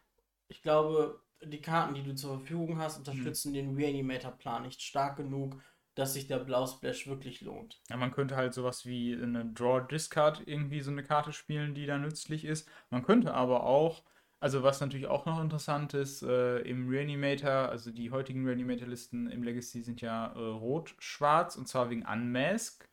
ich 0.47 0.61
glaube, 0.61 1.21
die 1.43 1.61
Karten, 1.61 1.93
die 1.95 2.03
du 2.03 2.15
zur 2.15 2.39
Verfügung 2.39 2.79
hast, 2.79 2.97
unterstützen 2.97 3.51
mhm. 3.51 3.55
den 3.55 3.75
Reanimator-Plan 3.75 4.63
nicht 4.63 4.81
stark 4.81 5.17
genug, 5.17 5.61
dass 5.95 6.13
sich 6.13 6.27
der 6.27 6.37
Blau-Splash 6.37 7.07
wirklich 7.07 7.41
lohnt. 7.41 7.81
Ja, 7.89 7.97
man 7.97 8.11
könnte 8.11 8.35
halt 8.35 8.53
sowas 8.53 8.85
wie 8.85 9.13
eine 9.13 9.45
Draw-Discard 9.45 10.43
irgendwie 10.45 10.81
so 10.81 10.91
eine 10.91 11.03
Karte 11.03 11.33
spielen, 11.33 11.73
die 11.73 11.87
da 11.87 11.97
nützlich 11.97 12.45
ist. 12.45 12.69
Man 12.91 13.03
könnte 13.03 13.33
aber 13.33 13.63
auch, 13.63 14.03
also 14.39 14.61
was 14.61 14.79
natürlich 14.79 15.07
auch 15.07 15.25
noch 15.25 15.41
interessant 15.41 15.95
ist, 15.95 16.21
äh, 16.21 16.59
im 16.59 16.87
Reanimator, 16.87 17.69
also 17.69 17.91
die 17.91 18.11
heutigen 18.11 18.45
Reanimator-Listen 18.45 19.27
im 19.31 19.41
Legacy 19.41 19.81
sind 19.81 20.01
ja 20.01 20.27
äh, 20.33 20.39
rot-schwarz 20.39 21.55
und 21.55 21.67
zwar 21.67 21.89
wegen 21.89 22.05
Unmask. 22.05 22.87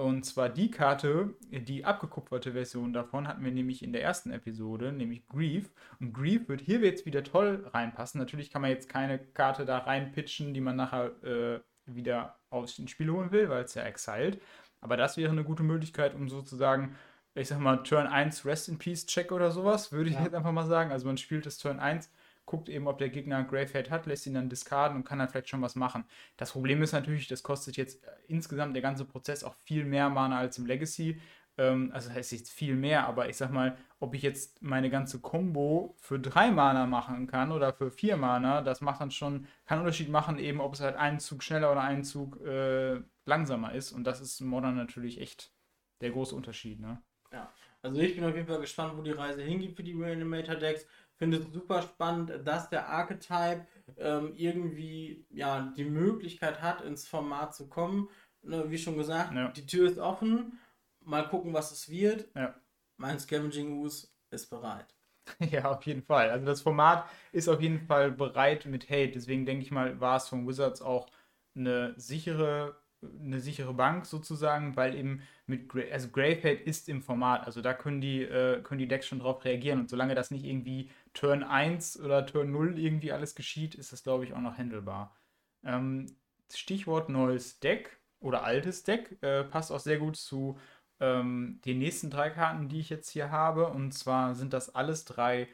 Und 0.00 0.24
zwar 0.24 0.48
die 0.48 0.70
Karte, 0.70 1.34
die 1.50 1.84
abgekupferte 1.84 2.52
Version 2.52 2.94
davon 2.94 3.28
hatten 3.28 3.44
wir 3.44 3.52
nämlich 3.52 3.82
in 3.82 3.92
der 3.92 4.02
ersten 4.02 4.30
Episode, 4.30 4.92
nämlich 4.92 5.28
Grief. 5.28 5.70
Und 6.00 6.14
Grief 6.14 6.48
wird 6.48 6.62
hier 6.62 6.78
jetzt 6.78 7.04
wieder 7.04 7.22
toll 7.22 7.68
reinpassen. 7.74 8.18
Natürlich 8.18 8.50
kann 8.50 8.62
man 8.62 8.70
jetzt 8.70 8.88
keine 8.88 9.18
Karte 9.18 9.66
da 9.66 9.76
reinpitchen, 9.76 10.54
die 10.54 10.62
man 10.62 10.76
nachher 10.76 11.22
äh, 11.22 11.60
wieder 11.84 12.38
aus 12.48 12.76
dem 12.76 12.88
Spiel 12.88 13.10
holen 13.10 13.30
will, 13.30 13.50
weil 13.50 13.64
es 13.64 13.74
ja 13.74 13.82
exiled. 13.82 14.40
Aber 14.80 14.96
das 14.96 15.18
wäre 15.18 15.32
eine 15.32 15.44
gute 15.44 15.64
Möglichkeit, 15.64 16.14
um 16.14 16.30
sozusagen, 16.30 16.96
ich 17.34 17.48
sag 17.48 17.58
mal, 17.58 17.82
Turn 17.82 18.06
1 18.06 18.46
Rest 18.46 18.70
in 18.70 18.78
Peace 18.78 19.04
Check 19.04 19.32
oder 19.32 19.50
sowas, 19.50 19.92
würde 19.92 20.08
ich 20.08 20.16
ja. 20.16 20.24
jetzt 20.24 20.34
einfach 20.34 20.52
mal 20.52 20.66
sagen. 20.66 20.92
Also 20.92 21.08
man 21.08 21.18
spielt 21.18 21.44
das 21.44 21.58
Turn 21.58 21.78
1 21.78 22.10
guckt 22.46 22.68
eben, 22.68 22.88
ob 22.88 22.98
der 22.98 23.10
Gegner 23.10 23.44
Gravehead 23.44 23.90
hat, 23.90 24.06
lässt 24.06 24.26
ihn 24.26 24.34
dann 24.34 24.48
discarden 24.48 24.96
und 24.96 25.04
kann 25.04 25.18
dann 25.18 25.28
vielleicht 25.28 25.48
schon 25.48 25.62
was 25.62 25.76
machen. 25.76 26.04
Das 26.36 26.52
Problem 26.52 26.82
ist 26.82 26.92
natürlich, 26.92 27.28
das 27.28 27.42
kostet 27.42 27.76
jetzt 27.76 28.04
äh, 28.04 28.08
insgesamt 28.28 28.74
der 28.74 28.82
ganze 28.82 29.04
Prozess 29.04 29.44
auch 29.44 29.54
viel 29.54 29.84
mehr 29.84 30.08
Mana 30.10 30.38
als 30.38 30.58
im 30.58 30.66
Legacy. 30.66 31.20
Ähm, 31.58 31.90
also 31.92 32.08
das 32.08 32.16
heißt 32.16 32.32
jetzt 32.32 32.50
viel 32.50 32.74
mehr, 32.74 33.06
aber 33.06 33.28
ich 33.28 33.36
sag 33.36 33.52
mal, 33.52 33.76
ob 33.98 34.14
ich 34.14 34.22
jetzt 34.22 34.62
meine 34.62 34.90
ganze 34.90 35.20
Combo 35.20 35.94
für 35.98 36.18
drei 36.18 36.50
Mana 36.50 36.86
machen 36.86 37.26
kann 37.26 37.52
oder 37.52 37.72
für 37.72 37.90
vier 37.90 38.16
Mana, 38.16 38.62
das 38.62 38.80
macht 38.80 39.00
dann 39.00 39.10
schon, 39.10 39.46
kann 39.66 39.78
Unterschied 39.78 40.08
machen, 40.08 40.38
eben 40.38 40.60
ob 40.60 40.74
es 40.74 40.80
halt 40.80 40.96
einen 40.96 41.20
Zug 41.20 41.42
schneller 41.42 41.70
oder 41.70 41.82
einen 41.82 42.04
Zug 42.04 42.40
äh, 42.40 43.00
langsamer 43.26 43.74
ist. 43.74 43.92
Und 43.92 44.04
das 44.04 44.20
ist 44.20 44.40
Modern 44.40 44.76
natürlich 44.76 45.20
echt 45.20 45.52
der 46.00 46.10
große 46.10 46.34
Unterschied, 46.34 46.80
ne? 46.80 47.02
Ja, 47.32 47.52
also 47.82 48.00
ich 48.00 48.14
bin 48.14 48.24
auf 48.24 48.34
jeden 48.34 48.48
Fall 48.48 48.60
gespannt, 48.60 48.96
wo 48.96 49.02
die 49.02 49.12
Reise 49.12 49.42
hingeht 49.42 49.76
für 49.76 49.84
die 49.84 49.92
Reanimator 49.92 50.56
Decks 50.56 50.86
finde 51.20 51.36
es 51.36 51.52
super 51.52 51.82
spannend, 51.82 52.32
dass 52.44 52.70
der 52.70 52.88
Archetype 52.88 53.66
ähm, 53.98 54.32
irgendwie 54.36 55.26
ja, 55.28 55.70
die 55.76 55.84
Möglichkeit 55.84 56.62
hat, 56.62 56.80
ins 56.80 57.06
Format 57.06 57.54
zu 57.54 57.68
kommen. 57.68 58.08
Ne, 58.42 58.70
wie 58.70 58.78
schon 58.78 58.96
gesagt, 58.96 59.34
ja. 59.34 59.48
die 59.48 59.66
Tür 59.66 59.90
ist 59.90 59.98
offen. 59.98 60.58
Mal 61.04 61.28
gucken, 61.28 61.52
was 61.52 61.72
es 61.72 61.90
wird. 61.90 62.26
Ja. 62.34 62.54
Mein 62.96 63.20
Scavenging 63.20 63.80
Ooze 63.80 64.08
ist 64.30 64.48
bereit. 64.48 64.94
Ja, 65.50 65.70
auf 65.70 65.84
jeden 65.84 66.02
Fall. 66.02 66.30
Also 66.30 66.44
das 66.44 66.62
Format 66.62 67.08
ist 67.30 67.48
auf 67.48 67.60
jeden 67.60 67.78
Fall 67.78 68.10
bereit 68.10 68.66
mit 68.66 68.90
Hate. 68.90 69.12
Deswegen 69.12 69.46
denke 69.46 69.62
ich 69.62 69.70
mal, 69.70 70.00
war 70.00 70.16
es 70.16 70.26
von 70.26 70.48
Wizards 70.48 70.82
auch 70.82 71.08
eine 71.54 71.94
sichere 71.96 72.80
eine 73.02 73.40
sichere 73.40 73.72
Bank 73.72 74.06
sozusagen, 74.06 74.76
weil 74.76 74.94
eben 74.94 75.22
mit 75.46 75.68
Gra 75.68 75.82
also 75.90 76.08
Gravehead 76.08 76.60
ist 76.66 76.88
im 76.88 77.02
Format, 77.02 77.46
also 77.46 77.62
da 77.62 77.72
können 77.72 78.00
die, 78.00 78.22
äh, 78.22 78.60
können 78.62 78.78
die 78.78 78.88
Decks 78.88 79.06
schon 79.06 79.20
drauf 79.20 79.44
reagieren 79.44 79.80
und 79.80 79.90
solange 79.90 80.14
das 80.14 80.30
nicht 80.30 80.44
irgendwie 80.44 80.90
Turn 81.14 81.42
1 81.42 82.00
oder 82.00 82.26
Turn 82.26 82.50
0 82.50 82.78
irgendwie 82.78 83.12
alles 83.12 83.34
geschieht, 83.34 83.74
ist 83.74 83.92
das 83.92 84.02
glaube 84.02 84.24
ich 84.24 84.32
auch 84.32 84.40
noch 84.40 84.58
handelbar. 84.58 85.16
Ähm, 85.64 86.16
Stichwort 86.52 87.08
neues 87.08 87.60
Deck 87.60 88.00
oder 88.20 88.44
altes 88.44 88.84
Deck 88.84 89.18
äh, 89.22 89.44
passt 89.44 89.72
auch 89.72 89.80
sehr 89.80 89.98
gut 89.98 90.16
zu 90.16 90.58
ähm, 91.00 91.60
den 91.64 91.78
nächsten 91.78 92.10
drei 92.10 92.30
Karten, 92.30 92.68
die 92.68 92.80
ich 92.80 92.90
jetzt 92.90 93.10
hier 93.10 93.30
habe 93.30 93.68
und 93.68 93.92
zwar 93.92 94.34
sind 94.34 94.52
das 94.52 94.74
alles 94.74 95.04
drei 95.04 95.48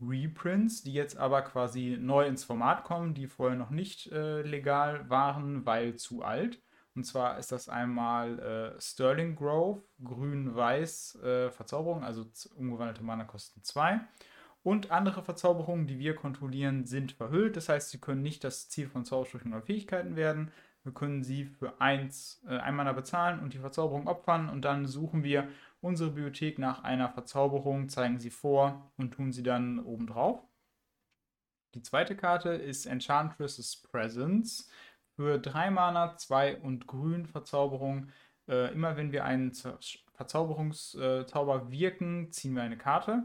Reprints, 0.00 0.82
die 0.82 0.92
jetzt 0.92 1.16
aber 1.16 1.42
quasi 1.42 1.96
neu 2.00 2.26
ins 2.26 2.44
Format 2.44 2.84
kommen, 2.84 3.14
die 3.14 3.26
vorher 3.26 3.56
noch 3.56 3.70
nicht 3.70 4.10
äh, 4.12 4.42
legal 4.42 5.08
waren, 5.10 5.66
weil 5.66 5.96
zu 5.96 6.22
alt. 6.22 6.62
Und 6.94 7.04
zwar 7.04 7.38
ist 7.38 7.52
das 7.52 7.68
einmal 7.68 8.38
äh, 8.38 8.80
Sterling 8.80 9.36
Grove, 9.36 9.82
grün-weiß 10.02 11.16
äh, 11.22 11.50
Verzauberung, 11.50 12.04
also 12.04 12.24
umgewandelte 12.56 13.02
Mana 13.02 13.24
kosten 13.24 13.62
2. 13.62 14.00
Und 14.62 14.90
andere 14.90 15.22
Verzauberungen, 15.22 15.86
die 15.86 15.98
wir 15.98 16.14
kontrollieren, 16.14 16.84
sind 16.84 17.12
verhüllt. 17.12 17.56
Das 17.56 17.68
heißt, 17.68 17.90
sie 17.90 18.00
können 18.00 18.22
nicht 18.22 18.44
das 18.44 18.68
Ziel 18.68 18.88
von 18.88 19.04
Zaubersprüchen 19.04 19.52
oder 19.52 19.62
Fähigkeiten 19.62 20.16
werden. 20.16 20.50
Wir 20.84 20.92
können 20.92 21.22
sie 21.22 21.44
für 21.44 21.80
1 21.80 22.44
äh, 22.48 22.58
ein 22.58 22.74
Mana 22.74 22.92
bezahlen 22.92 23.40
und 23.40 23.52
die 23.52 23.58
Verzauberung 23.58 24.06
opfern 24.08 24.48
und 24.48 24.62
dann 24.62 24.86
suchen 24.86 25.22
wir 25.22 25.48
unsere 25.80 26.10
Bibliothek 26.10 26.58
nach 26.58 26.82
einer 26.82 27.08
Verzauberung, 27.10 27.88
zeigen 27.88 28.18
sie 28.18 28.30
vor 28.30 28.90
und 28.96 29.12
tun 29.12 29.32
sie 29.32 29.42
dann 29.42 29.80
oben 29.80 30.06
drauf. 30.06 30.40
Die 31.74 31.82
zweite 31.82 32.16
Karte 32.16 32.50
ist 32.50 32.86
Enchantress's 32.86 33.76
Presence. 33.76 34.70
Für 35.16 35.38
drei 35.38 35.70
Mana, 35.70 36.16
zwei 36.16 36.56
und 36.56 36.86
grün 36.86 37.26
Verzauberung. 37.26 38.08
Äh, 38.48 38.72
immer 38.72 38.96
wenn 38.96 39.12
wir 39.12 39.24
einen 39.24 39.52
Verzauberungszauber 40.14 41.70
wirken, 41.70 42.32
ziehen 42.32 42.54
wir 42.54 42.62
eine 42.62 42.78
Karte. 42.78 43.24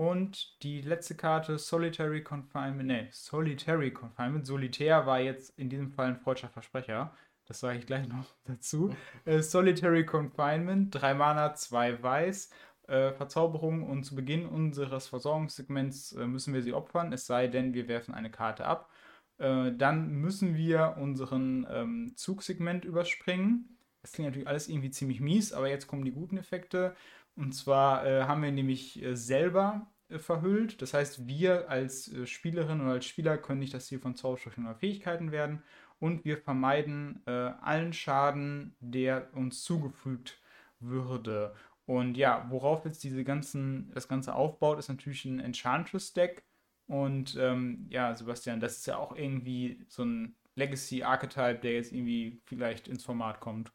Und 0.00 0.62
die 0.62 0.80
letzte 0.80 1.14
Karte, 1.14 1.58
Solitary 1.58 2.24
Confinement, 2.24 2.86
nee, 2.86 3.08
Solitary 3.10 3.90
Confinement, 3.92 4.46
Solitär 4.46 5.04
war 5.04 5.20
jetzt 5.20 5.58
in 5.58 5.68
diesem 5.68 5.90
Fall 5.90 6.06
ein 6.06 6.16
freudscher 6.16 6.48
Versprecher. 6.48 7.14
Das 7.44 7.60
sage 7.60 7.80
ich 7.80 7.84
gleich 7.84 8.08
noch 8.08 8.24
dazu. 8.44 8.96
Äh, 9.26 9.42
Solitary 9.42 10.06
Confinement, 10.06 10.88
drei 10.94 11.12
Mana, 11.12 11.52
zwei 11.52 12.02
Weiß, 12.02 12.48
äh, 12.88 13.12
Verzauberung 13.12 13.82
und 13.82 14.04
zu 14.04 14.14
Beginn 14.14 14.46
unseres 14.46 15.06
Versorgungssegments 15.06 16.12
äh, 16.12 16.26
müssen 16.26 16.54
wir 16.54 16.62
sie 16.62 16.72
opfern, 16.72 17.12
es 17.12 17.26
sei 17.26 17.48
denn, 17.48 17.74
wir 17.74 17.86
werfen 17.86 18.14
eine 18.14 18.30
Karte 18.30 18.64
ab. 18.64 18.90
Äh, 19.36 19.72
dann 19.72 20.08
müssen 20.12 20.56
wir 20.56 20.96
unseren 20.98 21.66
ähm, 21.70 22.12
Zugsegment 22.16 22.86
überspringen. 22.86 23.76
Das 24.00 24.12
klingt 24.12 24.30
natürlich 24.30 24.48
alles 24.48 24.66
irgendwie 24.66 24.92
ziemlich 24.92 25.20
mies, 25.20 25.52
aber 25.52 25.68
jetzt 25.68 25.88
kommen 25.88 26.06
die 26.06 26.12
guten 26.12 26.38
Effekte. 26.38 26.96
Und 27.40 27.52
zwar 27.52 28.06
äh, 28.06 28.24
haben 28.24 28.42
wir 28.42 28.52
nämlich 28.52 29.02
äh, 29.02 29.16
selber 29.16 29.90
äh, 30.10 30.18
verhüllt. 30.18 30.82
Das 30.82 30.92
heißt, 30.92 31.26
wir 31.26 31.70
als 31.70 32.12
äh, 32.12 32.26
Spielerin 32.26 32.82
oder 32.82 32.92
als 32.92 33.06
Spieler 33.06 33.38
können 33.38 33.60
nicht 33.60 33.72
das 33.72 33.86
Ziel 33.86 33.98
von 33.98 34.14
Zaubersprüchen 34.14 34.66
oder 34.66 34.74
Fähigkeiten 34.74 35.32
werden. 35.32 35.62
Und 35.98 36.26
wir 36.26 36.36
vermeiden 36.36 37.22
äh, 37.26 37.30
allen 37.30 37.94
Schaden, 37.94 38.76
der 38.80 39.34
uns 39.34 39.64
zugefügt 39.64 40.38
würde. 40.80 41.54
Und 41.86 42.18
ja, 42.18 42.46
worauf 42.50 42.84
jetzt 42.84 43.02
diese 43.04 43.24
ganzen, 43.24 43.90
das 43.94 44.06
Ganze 44.06 44.34
aufbaut, 44.34 44.78
ist 44.78 44.88
natürlich 44.88 45.24
ein 45.24 45.40
Enchantress-Deck. 45.40 46.44
Und 46.88 47.36
ähm, 47.40 47.86
ja, 47.88 48.14
Sebastian, 48.14 48.60
das 48.60 48.76
ist 48.76 48.86
ja 48.86 48.98
auch 48.98 49.16
irgendwie 49.16 49.82
so 49.88 50.04
ein 50.04 50.36
Legacy-Archetype, 50.56 51.60
der 51.60 51.72
jetzt 51.72 51.92
irgendwie 51.92 52.42
vielleicht 52.44 52.86
ins 52.86 53.02
Format 53.02 53.40
kommt. 53.40 53.72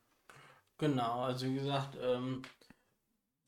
Genau, 0.78 1.24
also 1.24 1.48
wie 1.48 1.56
gesagt, 1.56 1.98
ähm, 2.00 2.44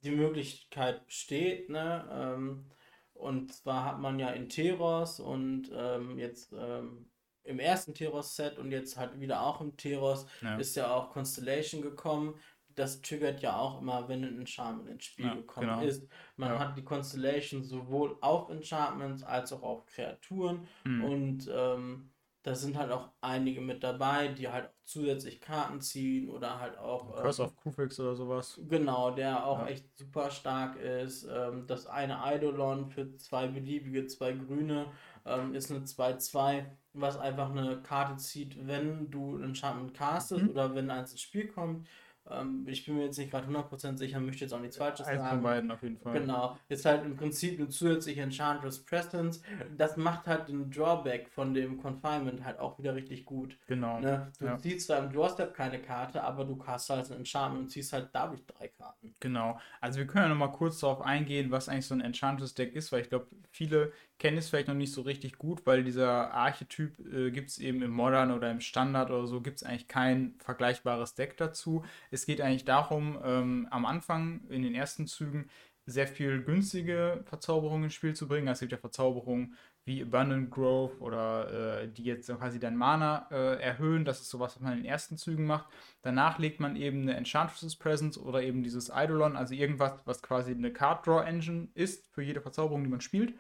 die 0.03 0.11
Möglichkeit 0.11 1.05
besteht, 1.05 1.69
ne? 1.69 2.07
Ähm, 2.11 2.65
und 3.13 3.51
zwar 3.51 3.83
hat 3.83 3.99
man 3.99 4.19
ja 4.19 4.29
in 4.29 4.47
Teros 4.47 5.19
und 5.19 5.71
ähm, 5.73 6.19
jetzt 6.19 6.53
ähm, 6.53 7.09
im 7.43 7.59
ersten 7.59 7.93
Teros-Set 7.93 8.59
und 8.59 8.71
jetzt 8.71 8.97
halt 8.97 9.19
wieder 9.19 9.41
auch 9.41 9.61
im 9.61 9.75
Teros 9.75 10.27
ja. 10.41 10.57
ist 10.57 10.75
ja 10.75 10.93
auch 10.93 11.09
Constellation 11.09 11.81
gekommen. 11.81 12.35
Das 12.75 13.01
triggert 13.01 13.41
ja 13.41 13.57
auch 13.57 13.81
immer, 13.81 14.07
wenn 14.07 14.23
ein 14.23 14.37
Enchantment 14.37 14.89
ins 14.89 15.05
Spiel 15.05 15.25
ja, 15.25 15.33
gekommen 15.33 15.67
genau. 15.67 15.81
ist. 15.81 16.07
Man 16.35 16.49
ja. 16.49 16.59
hat 16.59 16.77
die 16.77 16.83
Constellation 16.83 17.63
sowohl 17.63 18.17
auf 18.21 18.49
Enchantments 18.49 19.23
als 19.23 19.51
auch 19.51 19.63
auf 19.63 19.85
Kreaturen 19.87 20.67
mhm. 20.83 21.03
und 21.03 21.51
ähm, 21.51 22.11
da 22.47 22.55
sind 22.55 22.77
halt 22.77 22.91
auch 22.91 23.09
einige 23.19 23.59
mit 23.59 23.83
dabei, 23.83 24.29
die 24.29 24.47
halt 24.47 24.69
zusätzlich 24.85 25.41
Karten 25.41 25.81
ziehen 25.81 26.29
oder 26.29 26.61
halt 26.61 26.77
auch. 26.77 27.13
Curse 27.17 27.41
ähm, 27.41 27.49
of 27.49 27.55
Kufix 27.57 27.99
oder 27.99 28.15
sowas. 28.15 28.57
Genau, 28.69 29.11
der 29.11 29.45
auch 29.45 29.59
ja. 29.59 29.67
echt 29.67 29.85
super 29.97 30.31
stark 30.31 30.77
ist. 30.77 31.27
Ähm, 31.29 31.67
das 31.67 31.87
eine 31.87 32.23
Eidolon 32.23 32.89
für 32.89 33.17
zwei 33.17 33.47
beliebige, 33.47 34.07
zwei 34.07 34.31
grüne 34.31 34.85
ähm, 35.25 35.53
ist 35.55 35.69
eine 35.71 35.81
2-2, 35.81 36.63
was 36.93 37.17
einfach 37.17 37.51
eine 37.51 37.81
Karte 37.81 38.15
zieht, 38.15 38.65
wenn 38.65 39.11
du 39.11 39.35
ein 39.35 39.43
Enchantment 39.43 39.93
castest 39.93 40.43
mhm. 40.43 40.51
oder 40.51 40.73
wenn 40.73 40.89
eins 40.89 41.11
ins 41.11 41.21
Spiel 41.21 41.47
kommt. 41.47 41.85
Ähm, 42.29 42.65
ich 42.67 42.85
bin 42.85 42.95
mir 42.95 43.05
jetzt 43.05 43.17
nicht 43.17 43.31
gerade 43.31 43.47
100% 43.47 43.97
sicher, 43.97 44.19
möchte 44.19 44.43
jetzt 44.43 44.53
auch 44.53 44.59
nichts 44.59 44.77
Falsches 44.77 45.05
sagen. 45.05 45.19
Eins 45.19 45.29
von 45.29 45.43
beiden 45.43 45.71
auf 45.71 45.81
jeden 45.81 45.97
Fall. 45.97 46.19
Genau. 46.19 46.57
Ist 46.69 46.85
halt 46.85 47.05
im 47.05 47.15
Prinzip 47.15 47.59
eine 47.59 47.69
zusätzliche 47.69 48.21
Enchantress 48.21 48.83
Presence. 48.83 49.41
Das 49.77 49.97
macht 49.97 50.27
halt 50.27 50.49
den 50.49 50.69
Drawback 50.69 51.29
von 51.29 51.53
dem 51.53 51.77
Confinement 51.81 52.43
halt 52.43 52.59
auch 52.59 52.77
wieder 52.79 52.95
richtig 52.95 53.25
gut. 53.25 53.57
Genau. 53.67 53.99
Ne? 53.99 54.31
Du 54.39 54.45
ja. 54.45 54.57
ziehst 54.57 54.87
zwar 54.87 54.99
im 54.99 55.11
Doorstep 55.11 55.53
keine 55.53 55.79
Karte, 55.79 56.23
aber 56.23 56.45
du 56.45 56.61
hast 56.65 56.89
halt 56.89 57.09
ein 57.09 57.17
Enchantment 57.17 57.63
und 57.65 57.69
ziehst 57.69 57.93
halt 57.93 58.09
dadurch 58.11 58.45
drei 58.45 58.67
Karten. 58.67 59.15
Genau. 59.19 59.59
Also 59.81 59.99
wir 59.99 60.07
können 60.07 60.25
ja 60.25 60.29
nochmal 60.29 60.51
kurz 60.51 60.79
darauf 60.79 61.01
eingehen, 61.01 61.51
was 61.51 61.69
eigentlich 61.69 61.87
so 61.87 61.95
ein 61.95 62.01
Enchantress 62.01 62.53
Deck 62.53 62.73
ist, 62.75 62.91
weil 62.91 63.01
ich 63.01 63.09
glaube, 63.09 63.27
viele 63.49 63.91
kennen 64.19 64.37
es 64.37 64.49
vielleicht 64.49 64.67
noch 64.67 64.75
nicht 64.75 64.93
so 64.93 65.01
richtig 65.01 65.37
gut, 65.37 65.65
weil 65.65 65.83
dieser 65.83 66.33
Archetyp 66.33 66.99
äh, 67.13 67.31
gibt 67.31 67.49
es 67.49 67.59
eben 67.59 67.81
im 67.81 67.91
Modern 67.91 68.31
oder 68.31 68.49
im 68.49 68.61
Standard 68.61 69.11
oder 69.11 69.27
so, 69.27 69.41
gibt 69.41 69.57
es 69.57 69.63
eigentlich 69.63 69.87
kein 69.87 70.35
vergleichbares 70.39 71.15
Deck 71.15 71.37
dazu. 71.37 71.83
Es 72.11 72.25
geht 72.25 72.41
eigentlich 72.41 72.65
darum, 72.65 73.19
ähm, 73.23 73.67
am 73.69 73.85
Anfang 73.85 74.41
in 74.49 74.63
den 74.63 74.75
ersten 74.75 75.07
Zügen 75.07 75.49
sehr 75.85 76.07
viel 76.07 76.43
günstige 76.43 77.23
Verzauberungen 77.25 77.85
ins 77.85 77.93
Spiel 77.93 78.13
zu 78.13 78.27
bringen. 78.27 78.47
Es 78.47 78.59
gibt 78.59 78.73
ja 78.73 78.77
Verzauberungen 78.77 79.55
wie 79.85 80.01
Abundant 80.01 80.51
Growth 80.51 80.99
oder 80.99 81.83
äh, 81.83 81.87
die 81.87 82.03
jetzt 82.03 82.27
quasi 82.27 82.59
dein 82.59 82.75
Mana 82.75 83.27
äh, 83.31 83.61
erhöhen. 83.61 84.03
Das 84.03 84.19
ist 84.19 84.29
sowas, 84.29 84.55
was 84.55 84.61
man 84.61 84.73
in 84.73 84.79
den 84.79 84.85
ersten 84.85 85.17
Zügen 85.17 85.45
macht. 85.45 85.67
Danach 86.01 86.39
legt 86.39 86.59
man 86.59 86.75
eben 86.75 87.03
eine 87.03 87.15
Enchantress 87.15 87.77
Presence 87.77 88.17
oder 88.17 88.43
eben 88.43 88.63
dieses 88.63 88.91
Eidolon, 88.91 89.37
also 89.37 89.53
irgendwas, 89.53 89.93
was 90.03 90.21
quasi 90.21 90.51
eine 90.51 90.73
Card 90.73 91.07
Draw 91.07 91.23
Engine 91.25 91.69
ist 91.73 92.05
für 92.07 92.21
jede 92.21 92.41
Verzauberung, 92.41 92.83
die 92.83 92.89
man 92.89 92.99
spielt. 92.99 93.33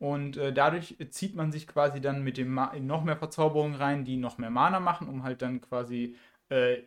Und 0.00 0.38
äh, 0.38 0.52
dadurch 0.52 0.96
zieht 1.10 1.36
man 1.36 1.52
sich 1.52 1.68
quasi 1.68 2.00
dann 2.00 2.24
mit 2.24 2.38
dem 2.38 2.48
Ma 2.52 2.72
noch 2.80 3.04
mehr 3.04 3.18
Verzauberungen 3.18 3.76
rein, 3.76 4.04
die 4.04 4.16
noch 4.16 4.38
mehr 4.38 4.50
Mana 4.50 4.80
machen, 4.80 5.08
um 5.08 5.22
halt 5.22 5.42
dann 5.42 5.60
quasi 5.60 6.16
äh, 6.48 6.78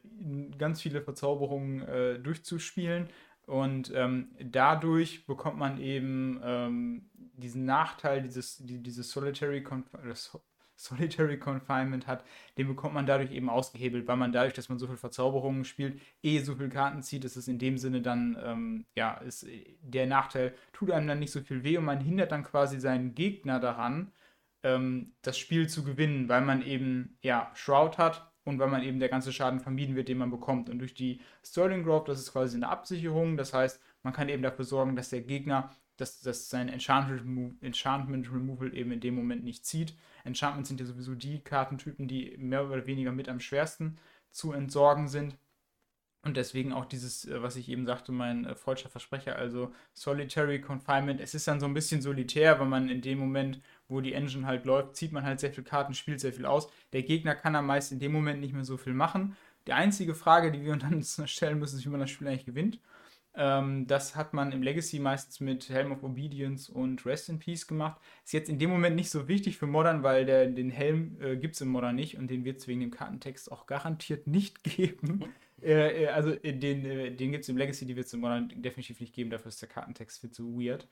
ganz 0.57 0.81
viele 0.81 1.01
Verzauberungen 1.01 1.87
äh, 1.87 2.19
durchzuspielen. 2.19 3.07
Und 3.45 3.91
ähm, 3.93 4.31
dadurch 4.43 5.27
bekommt 5.27 5.59
man 5.59 5.79
eben 5.79 6.41
ähm, 6.43 7.09
diesen 7.13 7.65
Nachteil, 7.65 8.23
dieses, 8.23 8.57
die, 8.57 8.81
dieses 8.81 9.11
Solitary 9.11 9.61
Conf 9.61 9.93
Solitary 10.83 11.39
Confinement 11.39 12.07
hat, 12.07 12.25
den 12.57 12.67
bekommt 12.67 12.93
man 12.93 13.05
dadurch 13.05 13.31
eben 13.31 13.49
ausgehebelt, 13.49 14.07
weil 14.07 14.17
man 14.17 14.31
dadurch, 14.31 14.53
dass 14.53 14.69
man 14.69 14.79
so 14.79 14.87
viel 14.87 14.97
Verzauberungen 14.97 15.63
spielt, 15.63 15.99
eh 16.21 16.39
so 16.39 16.55
viel 16.55 16.69
Karten 16.69 17.01
zieht, 17.01 17.23
ist 17.23 17.37
es 17.37 17.47
in 17.47 17.59
dem 17.59 17.77
Sinne 17.77 18.01
dann, 18.01 18.37
ähm, 18.43 18.85
ja, 18.95 19.13
ist 19.15 19.47
der 19.81 20.07
Nachteil, 20.07 20.53
tut 20.73 20.91
einem 20.91 21.07
dann 21.07 21.19
nicht 21.19 21.31
so 21.31 21.41
viel 21.41 21.63
weh 21.63 21.77
und 21.77 21.85
man 21.85 22.01
hindert 22.01 22.31
dann 22.31 22.43
quasi 22.43 22.79
seinen 22.79 23.15
Gegner 23.15 23.59
daran, 23.59 24.11
ähm, 24.63 25.13
das 25.21 25.37
Spiel 25.37 25.69
zu 25.69 25.83
gewinnen, 25.83 26.27
weil 26.29 26.41
man 26.41 26.61
eben, 26.61 27.17
ja, 27.21 27.51
Shroud 27.55 27.97
hat 27.97 28.31
und 28.43 28.59
weil 28.59 28.69
man 28.69 28.83
eben 28.83 28.99
der 28.99 29.09
ganze 29.09 29.31
Schaden 29.31 29.59
vermieden 29.61 29.95
wird, 29.95 30.09
den 30.09 30.17
man 30.17 30.31
bekommt. 30.31 30.69
Und 30.69 30.79
durch 30.79 30.93
die 30.93 31.21
Sterling 31.45 31.83
Grove, 31.83 32.05
das 32.07 32.19
ist 32.19 32.33
quasi 32.33 32.57
eine 32.57 32.69
Absicherung, 32.69 33.37
das 33.37 33.53
heißt, 33.53 33.81
man 34.03 34.13
kann 34.13 34.29
eben 34.29 34.43
dafür 34.43 34.65
sorgen, 34.65 34.95
dass 34.95 35.09
der 35.09 35.21
Gegner 35.21 35.71
dass, 35.97 36.21
dass 36.21 36.49
sein 36.49 36.69
Enchantment, 36.69 38.31
Removal 38.31 38.75
eben 38.75 38.91
in 38.91 38.99
dem 38.99 39.15
Moment 39.15 39.43
nicht 39.43 39.65
zieht. 39.65 39.95
Enchantments 40.23 40.69
sind 40.69 40.79
ja 40.79 40.85
sowieso 40.85 41.15
die 41.15 41.39
Kartentypen, 41.41 42.07
die 42.07 42.35
mehr 42.37 42.65
oder 42.65 42.85
weniger 42.87 43.11
mit 43.11 43.29
am 43.29 43.39
schwersten 43.39 43.97
zu 44.31 44.53
entsorgen 44.53 45.07
sind. 45.07 45.37
Und 46.25 46.37
deswegen 46.37 46.71
auch 46.71 46.85
dieses, 46.85 47.25
äh, 47.25 47.41
was 47.43 47.57
ich 47.57 47.67
eben 47.67 47.85
sagte, 47.85 48.13
mein 48.13 48.45
äh, 48.45 48.55
falscher 48.55 48.89
Versprecher, 48.89 49.35
also 49.35 49.73
Solitary 49.93 50.61
Confinement. 50.61 51.19
Es 51.19 51.35
ist 51.35 51.47
dann 51.47 51.59
so 51.59 51.65
ein 51.65 51.73
bisschen 51.73 52.01
solitär, 52.01 52.59
weil 52.59 52.67
man 52.67 52.89
in 52.89 53.01
dem 53.01 53.19
Moment, 53.19 53.61
wo 53.89 53.99
die 53.99 54.13
Engine 54.13 54.47
halt 54.47 54.65
läuft, 54.65 54.95
zieht 54.95 55.11
man 55.11 55.25
halt 55.25 55.41
sehr 55.41 55.51
viele 55.51 55.65
Karten, 55.65 55.93
spielt 55.93 56.21
sehr 56.21 56.31
viel 56.31 56.45
aus. 56.45 56.69
Der 56.93 57.03
Gegner 57.03 57.35
kann 57.35 57.53
dann 57.53 57.65
meist 57.65 57.91
in 57.91 57.99
dem 57.99 58.13
Moment 58.13 58.39
nicht 58.39 58.53
mehr 58.53 58.63
so 58.63 58.77
viel 58.77 58.93
machen. 58.93 59.35
Die 59.67 59.73
einzige 59.73 60.15
Frage, 60.15 60.51
die 60.51 60.63
wir 60.63 60.73
uns 60.73 61.15
dann 61.17 61.27
stellen 61.27 61.59
müssen, 61.59 61.77
ist, 61.77 61.85
wie 61.85 61.89
man 61.89 61.99
das 61.99 62.09
Spiel 62.09 62.27
eigentlich 62.27 62.45
gewinnt. 62.45 62.79
Ähm, 63.35 63.87
das 63.87 64.15
hat 64.15 64.33
man 64.33 64.51
im 64.51 64.61
Legacy 64.61 64.99
meistens 64.99 65.39
mit 65.39 65.69
Helm 65.69 65.91
of 65.91 66.03
Obedience 66.03 66.69
und 66.69 67.03
Rest 67.05 67.29
in 67.29 67.39
Peace 67.39 67.65
gemacht. 67.65 67.99
Ist 68.23 68.33
jetzt 68.33 68.49
in 68.49 68.59
dem 68.59 68.69
Moment 68.69 68.95
nicht 68.95 69.09
so 69.09 69.27
wichtig 69.27 69.57
für 69.57 69.65
Modern, 69.65 70.03
weil 70.03 70.25
der, 70.25 70.47
den 70.47 70.69
Helm 70.69 71.17
äh, 71.19 71.35
gibt 71.35 71.55
es 71.55 71.61
im 71.61 71.69
Modern 71.69 71.95
nicht 71.95 72.17
und 72.17 72.29
den 72.29 72.45
wird 72.45 72.59
es 72.59 72.67
wegen 72.67 72.81
dem 72.81 72.91
Kartentext 72.91 73.51
auch 73.51 73.65
garantiert 73.65 74.27
nicht 74.27 74.63
geben. 74.63 75.33
äh, 75.61 76.03
äh 76.03 76.07
also 76.09 76.31
äh, 76.31 76.53
den, 76.53 76.85
äh, 76.85 77.11
den 77.11 77.31
gibt 77.31 77.43
es 77.43 77.49
im 77.49 77.57
Legacy, 77.57 77.85
die 77.85 77.95
wird 77.95 78.05
es 78.05 78.13
im 78.13 78.19
Modern 78.19 78.49
definitiv 78.55 78.99
nicht 78.99 79.15
geben, 79.15 79.31
dafür 79.31 79.49
ist 79.49 79.61
der 79.61 79.69
Kartentext 79.69 80.21
viel 80.21 80.31
zu 80.31 80.59
weird. 80.59 80.87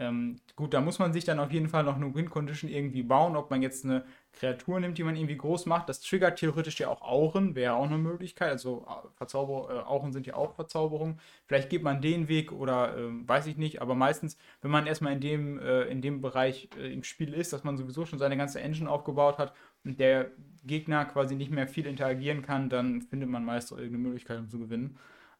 Ähm, 0.00 0.40
gut, 0.56 0.74
da 0.74 0.80
muss 0.80 0.98
man 0.98 1.12
sich 1.12 1.24
dann 1.24 1.38
auf 1.38 1.52
jeden 1.52 1.68
Fall 1.68 1.84
noch 1.84 1.94
eine 1.94 2.12
Win-Condition 2.12 2.68
irgendwie 2.68 3.04
bauen, 3.04 3.36
ob 3.36 3.50
man 3.50 3.62
jetzt 3.62 3.84
eine 3.84 4.04
Kreatur 4.32 4.80
nimmt, 4.80 4.98
die 4.98 5.04
man 5.04 5.14
irgendwie 5.14 5.36
groß 5.36 5.66
macht. 5.66 5.88
Das 5.88 6.00
triggert 6.00 6.40
theoretisch 6.40 6.80
ja 6.80 6.88
auch 6.88 7.00
Auren, 7.02 7.54
wäre 7.54 7.74
auch 7.74 7.84
eine 7.84 7.98
Möglichkeit. 7.98 8.50
Also 8.50 8.84
äh, 8.88 9.08
Verzauber 9.16 9.72
äh, 9.72 9.78
Auren 9.84 10.12
sind 10.12 10.26
ja 10.26 10.34
auch 10.34 10.54
Verzauberungen. 10.54 11.20
Vielleicht 11.46 11.70
geht 11.70 11.84
man 11.84 12.00
den 12.02 12.26
Weg 12.26 12.50
oder 12.50 12.96
äh, 12.96 13.28
weiß 13.28 13.46
ich 13.46 13.56
nicht, 13.56 13.82
aber 13.82 13.94
meistens, 13.94 14.36
wenn 14.62 14.72
man 14.72 14.86
erstmal 14.86 15.12
in 15.12 15.20
dem, 15.20 15.58
äh, 15.60 15.82
in 15.82 16.02
dem 16.02 16.20
Bereich 16.20 16.68
äh, 16.76 16.92
im 16.92 17.04
Spiel 17.04 17.32
ist, 17.32 17.52
dass 17.52 17.62
man 17.62 17.76
sowieso 17.76 18.04
schon 18.04 18.18
seine 18.18 18.36
ganze 18.36 18.60
Engine 18.60 18.90
aufgebaut 18.90 19.38
hat 19.38 19.54
und 19.84 20.00
der 20.00 20.32
Gegner 20.64 21.04
quasi 21.04 21.36
nicht 21.36 21.52
mehr 21.52 21.68
viel 21.68 21.86
interagieren 21.86 22.42
kann, 22.42 22.68
dann 22.68 23.02
findet 23.02 23.28
man 23.28 23.44
meist 23.44 23.72
auch 23.72 23.76
irgendeine 23.76 24.08
Möglichkeit, 24.08 24.38
um 24.40 24.48
zu 24.48 24.58
gewinnen. 24.58 24.98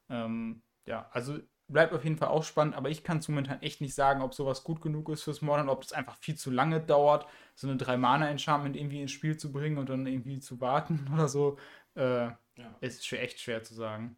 Ähm, 0.08 0.62
ja, 0.86 1.08
also 1.12 1.38
bleibt 1.68 1.92
auf 1.92 2.04
jeden 2.04 2.16
Fall 2.16 2.28
auch 2.28 2.44
spannend, 2.44 2.74
aber 2.74 2.90
ich 2.90 3.04
kann 3.04 3.18
es 3.18 3.28
momentan 3.28 3.62
echt 3.62 3.80
nicht 3.80 3.94
sagen, 3.94 4.22
ob 4.22 4.34
sowas 4.34 4.64
gut 4.64 4.82
genug 4.82 5.08
ist 5.08 5.22
fürs 5.22 5.42
Modern, 5.42 5.68
ob 5.68 5.82
das 5.82 5.92
einfach 5.92 6.16
viel 6.16 6.34
zu 6.34 6.50
lange 6.50 6.80
dauert, 6.80 7.26
so 7.54 7.68
eine 7.68 7.78
3-Mana-Enchantment 7.78 8.76
irgendwie 8.76 9.00
ins 9.00 9.12
Spiel 9.12 9.36
zu 9.36 9.50
bringen 9.52 9.78
und 9.78 9.88
dann 9.88 10.06
irgendwie 10.06 10.40
zu 10.40 10.60
warten 10.60 11.08
oder 11.14 11.28
so. 11.28 11.58
Äh, 11.94 12.30
ja. 12.56 12.76
Ist 12.80 13.10
echt 13.12 13.40
schwer 13.40 13.62
zu 13.62 13.74
sagen. 13.74 14.16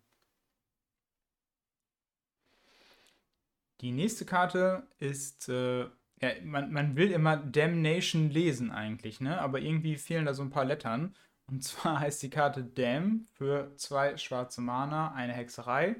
Die 3.80 3.92
nächste 3.92 4.24
Karte 4.24 4.86
ist, 4.98 5.48
äh, 5.48 5.82
ja, 6.20 6.30
man, 6.42 6.72
man 6.72 6.96
will 6.96 7.10
immer 7.12 7.36
Damnation 7.36 8.30
lesen 8.30 8.70
eigentlich, 8.70 9.20
ne? 9.20 9.40
Aber 9.40 9.60
irgendwie 9.60 9.96
fehlen 9.96 10.24
da 10.24 10.34
so 10.34 10.42
ein 10.42 10.50
paar 10.50 10.64
Lettern. 10.64 11.14
Und 11.46 11.62
zwar 11.64 12.00
heißt 12.00 12.22
die 12.22 12.30
Karte 12.30 12.64
Dam 12.64 13.28
für 13.32 13.74
zwei 13.76 14.16
schwarze 14.16 14.60
Mana, 14.60 15.12
eine 15.12 15.34
Hexerei. 15.34 15.96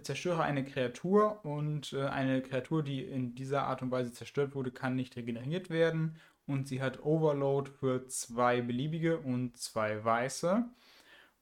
Zerstöre 0.00 0.42
eine 0.42 0.64
Kreatur 0.64 1.44
und 1.44 1.92
äh, 1.92 2.04
eine 2.04 2.40
Kreatur, 2.42 2.82
die 2.82 3.02
in 3.02 3.34
dieser 3.34 3.64
Art 3.64 3.82
und 3.82 3.90
Weise 3.90 4.12
zerstört 4.12 4.54
wurde, 4.54 4.70
kann 4.70 4.96
nicht 4.96 5.16
regeneriert 5.16 5.68
werden. 5.68 6.16
Und 6.46 6.66
sie 6.66 6.82
hat 6.82 7.04
Overload 7.04 7.70
für 7.70 8.06
zwei 8.08 8.62
beliebige 8.62 9.18
und 9.18 9.56
zwei 9.56 10.02
weiße. 10.02 10.64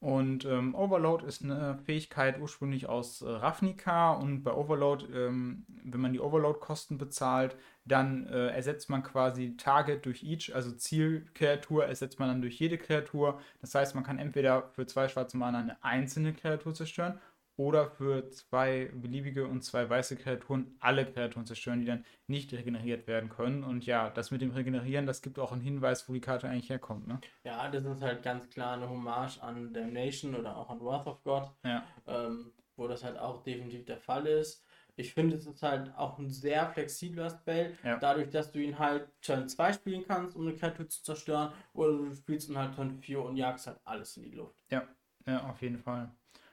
Und 0.01 0.45
ähm, 0.45 0.73
Overload 0.73 1.27
ist 1.27 1.43
eine 1.43 1.77
Fähigkeit 1.85 2.39
ursprünglich 2.41 2.89
aus 2.89 3.21
äh, 3.21 3.29
Ravnica 3.29 4.13
und 4.13 4.41
bei 4.41 4.51
Overload, 4.51 5.05
ähm, 5.13 5.63
wenn 5.67 6.01
man 6.01 6.11
die 6.11 6.19
Overload-Kosten 6.19 6.97
bezahlt, 6.97 7.55
dann 7.85 8.25
äh, 8.25 8.47
ersetzt 8.47 8.89
man 8.89 9.03
quasi 9.03 9.55
Target 9.57 10.03
durch 10.07 10.23
each, 10.23 10.55
also 10.55 10.71
Zielkreatur 10.71 11.85
ersetzt 11.85 12.19
man 12.19 12.29
dann 12.29 12.41
durch 12.41 12.59
jede 12.59 12.79
Kreatur. 12.79 13.39
Das 13.61 13.75
heißt, 13.75 13.93
man 13.93 14.03
kann 14.03 14.17
entweder 14.17 14.69
für 14.73 14.87
zwei 14.87 15.07
schwarze 15.07 15.37
Mana 15.37 15.59
eine 15.59 15.83
einzelne 15.83 16.33
Kreatur 16.33 16.73
zerstören 16.73 17.19
oder 17.61 17.85
für 17.85 18.27
zwei 18.31 18.89
beliebige 18.91 19.45
und 19.45 19.61
zwei 19.61 19.87
weiße 19.87 20.15
Kreaturen 20.15 20.75
alle 20.79 21.05
Kreaturen 21.05 21.45
zerstören, 21.45 21.79
die 21.79 21.85
dann 21.85 22.05
nicht 22.25 22.51
regeneriert 22.53 23.05
werden 23.05 23.29
können. 23.29 23.63
Und 23.63 23.85
ja, 23.85 24.09
das 24.09 24.31
mit 24.31 24.41
dem 24.41 24.49
Regenerieren, 24.49 25.05
das 25.05 25.21
gibt 25.21 25.37
auch 25.37 25.51
einen 25.51 25.61
Hinweis, 25.61 26.09
wo 26.09 26.13
die 26.13 26.21
Karte 26.21 26.49
eigentlich 26.49 26.71
herkommt. 26.71 27.07
Ne? 27.07 27.21
Ja, 27.43 27.69
das 27.69 27.85
ist 27.85 28.01
halt 28.01 28.23
ganz 28.23 28.49
klar 28.49 28.73
eine 28.73 28.89
Hommage 28.89 29.37
an 29.43 29.71
Damnation 29.71 30.33
oder 30.33 30.57
auch 30.57 30.71
an 30.71 30.81
Wrath 30.81 31.05
of 31.05 31.23
God, 31.23 31.51
ja. 31.63 31.83
ähm, 32.07 32.51
wo 32.77 32.87
das 32.87 33.03
halt 33.03 33.19
auch 33.19 33.43
definitiv 33.43 33.85
der 33.85 33.97
Fall 33.97 34.25
ist. 34.25 34.65
Ich 34.95 35.13
finde, 35.13 35.35
es 35.35 35.45
ist 35.45 35.61
halt 35.61 35.95
auch 35.95 36.17
ein 36.17 36.31
sehr 36.31 36.67
flexibler 36.67 37.29
Spell, 37.29 37.77
ja. 37.83 37.99
dadurch, 37.99 38.31
dass 38.31 38.51
du 38.51 38.57
ihn 38.57 38.79
halt 38.79 39.07
Turn 39.21 39.47
2 39.47 39.73
spielen 39.73 40.03
kannst, 40.07 40.35
um 40.35 40.47
eine 40.47 40.55
Kreatur 40.55 40.89
zu 40.89 41.03
zerstören, 41.03 41.53
oder 41.73 41.91
du 41.91 42.11
spielst 42.15 42.49
ihn 42.49 42.57
halt 42.57 42.73
Turn 42.73 42.97
4 42.97 43.21
und 43.21 43.37
jagst 43.37 43.67
halt 43.67 43.79
alles 43.83 44.17
in 44.17 44.23
die 44.23 44.31
Luft. 44.31 44.55
Ja, 44.71 44.87
ja, 45.27 45.47
auf 45.47 45.61
jeden 45.61 45.77
Fall. 45.77 46.09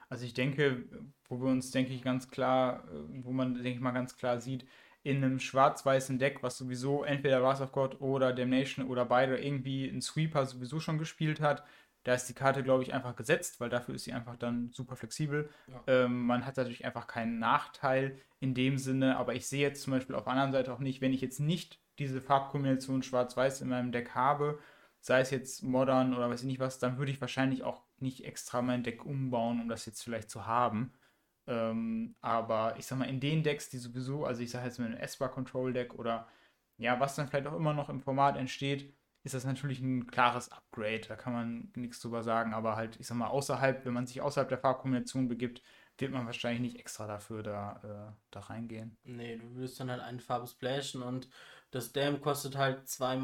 Also 0.08 0.24
ich 0.24 0.34
denke, 0.34 0.84
wo 1.28 1.40
wir 1.40 1.48
uns, 1.48 1.70
denke 1.70 1.92
ich, 1.92 2.02
ganz 2.02 2.30
klar, 2.30 2.84
äh, 2.88 3.24
wo 3.24 3.32
man, 3.32 3.54
denke 3.54 3.70
ich 3.70 3.80
mal, 3.80 3.92
ganz 3.92 4.16
klar 4.16 4.38
sieht, 4.38 4.66
in 5.02 5.18
einem 5.18 5.38
schwarz-weißen 5.38 6.18
Deck, 6.18 6.42
was 6.42 6.58
sowieso 6.58 7.04
entweder 7.04 7.42
Wrath 7.42 7.60
of 7.60 7.72
God 7.72 8.00
oder 8.00 8.32
Damnation 8.32 8.86
oder 8.86 9.04
beide 9.04 9.38
irgendwie 9.38 9.88
einen 9.88 10.02
Sweeper 10.02 10.44
sowieso 10.44 10.80
schon 10.80 10.98
gespielt 10.98 11.40
hat, 11.40 11.64
da 12.04 12.14
ist 12.14 12.26
die 12.26 12.34
Karte, 12.34 12.62
glaube 12.62 12.82
ich, 12.82 12.94
einfach 12.94 13.16
gesetzt, 13.16 13.60
weil 13.60 13.68
dafür 13.68 13.94
ist 13.94 14.04
sie 14.04 14.12
einfach 14.12 14.36
dann 14.36 14.70
super 14.72 14.96
flexibel. 14.96 15.50
Ja. 15.66 15.82
Ähm, 15.86 16.26
man 16.26 16.46
hat 16.46 16.56
natürlich 16.56 16.84
einfach 16.84 17.06
keinen 17.06 17.38
Nachteil 17.38 18.18
in 18.40 18.54
dem 18.54 18.78
Sinne, 18.78 19.16
aber 19.16 19.34
ich 19.34 19.46
sehe 19.46 19.60
jetzt 19.60 19.82
zum 19.82 19.92
Beispiel 19.92 20.14
auf 20.14 20.24
der 20.24 20.32
anderen 20.32 20.52
Seite 20.52 20.72
auch 20.72 20.78
nicht, 20.78 21.00
wenn 21.00 21.12
ich 21.12 21.20
jetzt 21.20 21.40
nicht 21.40 21.80
diese 21.98 22.20
Farbkombination 22.20 23.02
schwarz-weiß 23.02 23.60
in 23.60 23.68
meinem 23.68 23.92
Deck 23.92 24.14
habe, 24.14 24.58
sei 25.00 25.20
es 25.20 25.30
jetzt 25.30 25.62
modern 25.62 26.14
oder 26.14 26.30
weiß 26.30 26.40
ich 26.40 26.46
nicht 26.46 26.60
was, 26.60 26.78
dann 26.78 26.98
würde 26.98 27.10
ich 27.12 27.20
wahrscheinlich 27.20 27.62
auch 27.62 27.82
nicht 28.02 28.24
extra 28.24 28.62
mein 28.62 28.82
Deck 28.82 29.04
umbauen, 29.04 29.60
um 29.60 29.68
das 29.68 29.86
jetzt 29.86 30.02
vielleicht 30.02 30.30
zu 30.30 30.46
haben. 30.46 30.92
Ähm, 31.46 32.14
aber 32.20 32.76
ich 32.78 32.86
sag 32.86 32.98
mal, 32.98 33.08
in 33.08 33.20
den 33.20 33.42
Decks, 33.42 33.70
die 33.70 33.78
sowieso, 33.78 34.24
also 34.24 34.42
ich 34.42 34.50
sage 34.50 34.66
jetzt 34.66 34.78
mit 34.78 34.88
einem 34.88 34.98
S-Bar 34.98 35.30
Control 35.30 35.72
Deck 35.72 35.94
oder 35.94 36.28
ja, 36.76 37.00
was 37.00 37.16
dann 37.16 37.26
vielleicht 37.26 37.46
auch 37.46 37.56
immer 37.56 37.74
noch 37.74 37.88
im 37.88 38.00
Format 38.00 38.36
entsteht, 38.36 38.94
ist 39.24 39.34
das 39.34 39.44
natürlich 39.44 39.80
ein 39.80 40.06
klares 40.06 40.50
Upgrade. 40.52 41.02
Da 41.08 41.16
kann 41.16 41.32
man 41.32 41.72
nichts 41.74 42.00
drüber 42.00 42.22
sagen. 42.22 42.54
Aber 42.54 42.76
halt, 42.76 42.98
ich 43.00 43.06
sag 43.06 43.16
mal, 43.16 43.26
außerhalb, 43.26 43.84
wenn 43.84 43.92
man 43.92 44.06
sich 44.06 44.20
außerhalb 44.20 44.48
der 44.48 44.58
Farbkombination 44.58 45.28
begibt, 45.28 45.62
wird 45.98 46.12
man 46.12 46.26
wahrscheinlich 46.26 46.60
nicht 46.60 46.78
extra 46.78 47.06
dafür 47.06 47.42
da, 47.42 47.80
äh, 47.82 48.12
da 48.30 48.40
reingehen. 48.40 48.96
Nee, 49.04 49.36
du 49.36 49.56
willst 49.56 49.80
dann 49.80 49.90
halt 49.90 50.00
eine 50.00 50.20
Farbe 50.20 50.46
splashen 50.46 51.02
und 51.02 51.28
das 51.70 51.92
Dam 51.92 52.20
kostet 52.20 52.56
halt 52.56 52.88
zwei 52.88 53.20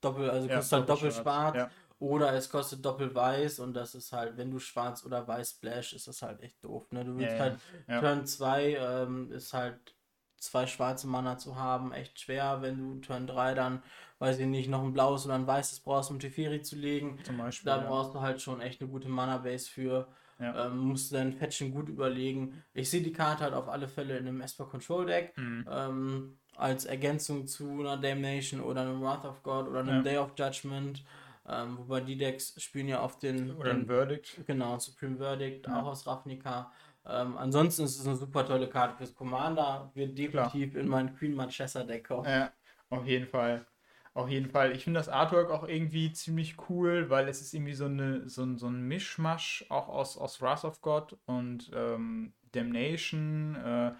Doppel, 0.00 0.30
also 0.30 0.48
ja, 0.48 0.56
kostet 0.56 0.80
halt 0.80 0.88
doppelt 0.88 1.14
schwarz. 1.14 1.56
Ja. 1.56 1.70
Oder 2.00 2.32
es 2.32 2.48
kostet 2.48 2.82
doppelt 2.84 3.14
weiß 3.14 3.60
und 3.60 3.74
das 3.74 3.94
ist 3.94 4.12
halt, 4.12 4.38
wenn 4.38 4.50
du 4.50 4.58
schwarz 4.58 5.04
oder 5.04 5.28
weiß 5.28 5.50
splash, 5.50 5.92
ist 5.92 6.08
das 6.08 6.22
halt 6.22 6.40
echt 6.42 6.64
doof. 6.64 6.90
Ne? 6.92 7.04
Du 7.04 7.16
willst 7.16 7.34
ja, 7.34 7.38
halt 7.38 7.58
Turn 7.86 8.26
2 8.26 8.76
ähm, 8.80 9.30
ist 9.32 9.52
halt 9.52 9.94
zwei 10.38 10.66
schwarze 10.66 11.06
Mana 11.06 11.36
zu 11.36 11.56
haben, 11.56 11.92
echt 11.92 12.18
schwer, 12.18 12.62
wenn 12.62 12.78
du 12.78 13.00
Turn 13.00 13.26
3 13.26 13.52
dann, 13.52 13.82
weiß 14.18 14.38
ich 14.38 14.46
nicht, 14.46 14.70
noch 14.70 14.82
ein 14.82 14.94
blaues 14.94 15.26
oder 15.26 15.34
ein 15.34 15.46
weißes 15.46 15.80
brauchst, 15.80 16.10
um 16.10 16.18
Teferi 16.18 16.62
zu 16.62 16.74
legen. 16.74 17.18
Zum 17.22 17.36
Beispiel. 17.36 17.66
Da 17.66 17.76
brauchst 17.76 18.14
du 18.14 18.22
halt 18.22 18.40
schon 18.40 18.62
echt 18.62 18.80
eine 18.80 18.90
gute 18.90 19.10
Mana-Base 19.10 19.68
für. 19.68 20.08
Ja. 20.38 20.68
Ähm, 20.68 20.78
musst 20.78 21.12
du 21.12 21.16
dein 21.16 21.34
Fetchen 21.34 21.70
gut 21.70 21.90
überlegen. 21.90 22.64
Ich 22.72 22.88
sehe 22.88 23.02
die 23.02 23.12
Karte 23.12 23.44
halt 23.44 23.52
auf 23.52 23.68
alle 23.68 23.88
Fälle 23.88 24.16
in 24.16 24.26
einem 24.26 24.40
Esper 24.40 24.64
Control 24.64 25.04
Deck. 25.04 25.36
Mhm. 25.36 25.68
Ähm, 25.70 26.38
als 26.56 26.86
Ergänzung 26.86 27.46
zu 27.46 27.80
einer 27.80 27.98
Damnation 27.98 28.62
oder 28.62 28.82
einem 28.82 29.02
Wrath 29.02 29.26
of 29.26 29.42
God 29.42 29.68
oder 29.68 29.80
einem 29.80 29.96
ja. 29.96 30.02
Day 30.02 30.16
of 30.16 30.32
Judgment. 30.36 31.04
Ähm, 31.50 31.78
wobei 31.78 32.00
die 32.00 32.16
Decks 32.16 32.60
spielen 32.62 32.88
ja 32.88 33.00
auf 33.00 33.18
den. 33.18 33.56
Oder 33.56 33.72
ein 33.72 33.86
Verdict. 33.86 34.46
Genau, 34.46 34.78
Supreme 34.78 35.16
Verdict, 35.16 35.66
ja. 35.66 35.80
auch 35.80 35.86
aus 35.86 36.06
Ravnica. 36.06 36.70
Ähm, 37.06 37.36
ansonsten 37.36 37.84
ist 37.84 37.98
es 37.98 38.06
eine 38.06 38.16
super 38.16 38.46
tolle 38.46 38.68
Karte 38.68 38.96
fürs 38.96 39.14
Commander. 39.14 39.90
Wird 39.94 40.16
definitiv 40.16 40.72
Klar. 40.72 40.82
in 40.82 40.88
mein 40.88 41.14
Queen 41.16 41.34
Manchester 41.34 41.84
Deck 41.84 42.06
kommen. 42.06 42.26
Ja, 42.26 42.52
auf 42.90 43.06
jeden 43.06 43.26
Fall. 43.26 43.66
Auf 44.12 44.28
jeden 44.28 44.50
Fall. 44.50 44.72
Ich 44.72 44.84
finde 44.84 44.98
das 44.98 45.08
Artwork 45.08 45.50
auch 45.50 45.66
irgendwie 45.66 46.12
ziemlich 46.12 46.56
cool, 46.68 47.10
weil 47.10 47.28
es 47.28 47.40
ist 47.40 47.54
irgendwie 47.54 47.74
so, 47.74 47.86
eine, 47.86 48.28
so, 48.28 48.42
ein, 48.42 48.58
so 48.58 48.66
ein 48.66 48.82
Mischmasch 48.82 49.64
auch 49.68 49.88
aus, 49.88 50.18
aus 50.18 50.42
Wrath 50.42 50.64
of 50.64 50.80
God 50.80 51.16
und 51.26 51.70
ähm, 51.74 52.34
Damnation 52.52 53.54
äh, 53.56 53.92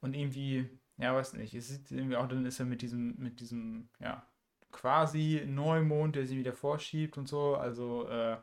und 0.00 0.16
irgendwie, 0.16 0.68
ja, 0.96 1.14
weiß 1.14 1.34
nicht, 1.34 1.54
es 1.54 1.68
sieht 1.68 1.90
irgendwie 1.90 2.16
auch, 2.16 2.26
dann 2.26 2.46
ist 2.46 2.58
er 2.60 2.66
mit 2.66 2.80
diesem, 2.80 3.14
mit 3.18 3.40
diesem, 3.40 3.90
ja, 4.00 4.26
quasi 4.78 5.42
Neumond, 5.46 6.16
der 6.16 6.26
sie 6.26 6.38
wieder 6.38 6.52
vorschiebt 6.52 7.18
und 7.18 7.28
so. 7.28 7.56
Also 7.56 8.08
äh, 8.08 8.36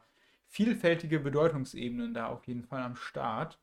vielfältige 0.48 1.20
Bedeutungsebenen 1.20 2.14
da 2.14 2.28
auf 2.28 2.46
jeden 2.48 2.64
Fall 2.64 2.84
am 2.84 2.96
Start. 2.98 3.60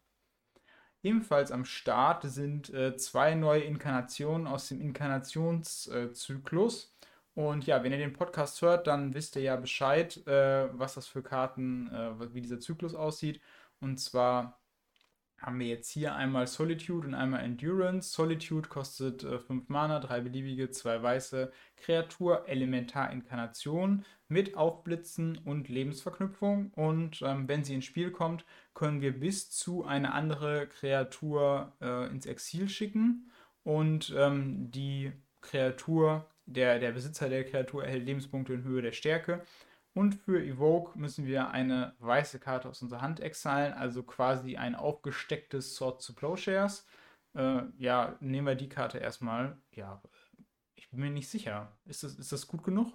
Ebenfalls 1.02 1.52
am 1.52 1.64
Start 1.66 2.24
sind 2.24 2.72
äh, 2.72 2.96
zwei 2.96 3.35
neue 3.35 3.62
Inkarnationen 3.62 4.46
aus 4.46 4.68
dem 4.68 4.80
Inkarnationszyklus. 4.80 6.94
und 7.35 7.66
ja, 7.66 7.82
wenn 7.82 7.92
ihr 7.92 7.98
den 7.98 8.12
Podcast 8.14 8.62
hört, 8.62 8.87
dann 8.87 9.12
wisst 9.14 9.37
ihr 9.37 9.42
ja 9.42 9.56
Bescheid, 9.56 10.26
äh, 10.26 10.68
was 10.78 10.94
das 10.94 11.06
für 11.06 11.22
Karten, 11.22 11.88
äh, 11.92 12.35
wie 12.35 12.40
dieser 12.40 12.61
Zyklus 12.61 12.94
aussieht. 12.94 13.40
Und 13.80 13.98
zwar 13.98 14.62
haben 15.42 15.59
wir 15.59 15.66
jetzt 15.66 15.90
hier 15.90 16.14
einmal 16.14 16.46
Solitude 16.46 17.09
und 17.09 17.14
einmal 17.14 17.44
Endurance. 17.44 18.12
Solitude 18.12 18.68
kostet 18.68 19.22
5 19.22 19.50
äh, 19.50 19.62
Mana, 19.66 19.98
3 19.98 20.20
beliebige, 20.20 20.70
2 20.70 21.02
weiße 21.02 21.52
Kreatur, 21.76 22.48
Elementarinkarnation 22.48 24.05
mit 24.28 24.57
Aufblitzen 24.57 25.38
und 25.38 25.68
Lebensverknüpfung. 25.68 26.70
Und 26.74 27.22
ähm, 27.22 27.48
wenn 27.48 27.64
sie 27.64 27.74
ins 27.74 27.85
Spiel 27.85 28.12
kommt, 28.12 28.44
können 28.72 29.00
wir 29.00 29.18
bis 29.18 29.50
zu 29.50 29.85
eine 29.85 30.12
andere 30.12 30.68
Kreatur 30.68 31.72
äh, 31.81 32.09
ins 32.09 32.26
Exil 32.26 32.68
schicken. 32.68 33.31
Und 33.64 34.14
ähm, 34.16 34.70
die 34.70 35.12
Kreatur, 35.40 36.26
der, 36.46 36.78
der 36.78 36.92
Besitzer 36.92 37.28
der 37.28 37.44
Kreatur 37.44 37.85
erhält 37.85 38.07
Lebenspunkte 38.07 38.55
in 38.55 38.62
Höhe 38.64 38.83
der 38.83 38.92
Stärke. 38.92 39.42
Und 39.94 40.14
für 40.14 40.42
Evoke 40.42 40.98
müssen 40.98 41.26
wir 41.26 41.50
eine 41.50 41.94
weiße 41.98 42.38
Karte 42.38 42.68
aus 42.68 42.81
unserer 42.81 43.02
Hand 43.02 43.20
exilen, 43.20 43.74
also 43.74 44.02
quasi 44.02 44.57
ein 44.57 44.74
aufgestecktes 44.74 45.76
Sword 45.76 46.05
to 46.05 46.14
Plowshares. 46.14 46.87
Äh, 47.35 47.62
ja, 47.78 48.16
nehmen 48.20 48.46
wir 48.46 48.55
die 48.55 48.68
Karte 48.68 48.98
erstmal. 48.98 49.59
Ja, 49.72 50.00
ich 50.74 50.88
bin 50.90 51.00
mir 51.00 51.11
nicht 51.11 51.28
sicher. 51.28 51.70
Ist 51.85 52.02
das, 52.05 52.14
ist 52.14 52.33
das 52.33 52.46
gut 52.46 52.64
genug? 52.64 52.92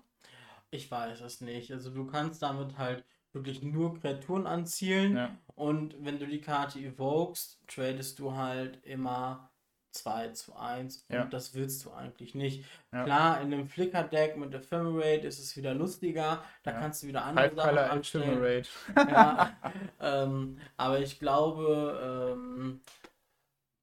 Ich 0.71 0.89
weiß 0.89 1.21
es 1.21 1.41
nicht. 1.41 1.71
Also 1.71 1.91
du 1.91 2.05
kannst 2.07 2.41
damit 2.41 2.77
halt 2.77 3.03
wirklich 3.31 3.61
nur 3.61 3.99
Kreaturen 3.99 4.47
anzielen. 4.47 5.15
Ja. 5.15 5.37
Und 5.55 5.95
wenn 6.03 6.19
du 6.19 6.25
die 6.25 6.41
Karte 6.41 6.79
evokest, 6.79 7.61
tradest 7.67 8.19
du 8.19 8.33
halt 8.33 8.83
immer 8.83 9.51
2 9.97 10.29
zu 10.29 10.55
1 10.55 11.05
und 11.09 11.15
ja. 11.15 11.25
das 11.25 11.53
willst 11.53 11.85
du 11.85 11.91
eigentlich 11.91 12.35
nicht. 12.35 12.65
Ja. 12.91 13.03
Klar, 13.03 13.41
in 13.41 13.53
einem 13.53 13.67
Flicker-Deck 13.67 14.37
mit 14.37 14.53
Ephemerate 14.53 15.27
ist 15.27 15.39
es 15.39 15.55
wieder 15.57 15.73
lustiger, 15.73 16.43
da 16.63 16.71
ja. 16.71 16.79
kannst 16.79 17.03
du 17.03 17.07
wieder 17.07 17.25
andere 17.25 17.49
Five 17.49 17.55
Sachen 17.55 17.77
anstellen. 17.77 18.65
ja, 18.95 19.57
ähm, 20.01 20.57
aber 20.77 20.99
ich 20.99 21.19
glaube, 21.19 22.33
ähm, 22.35 22.81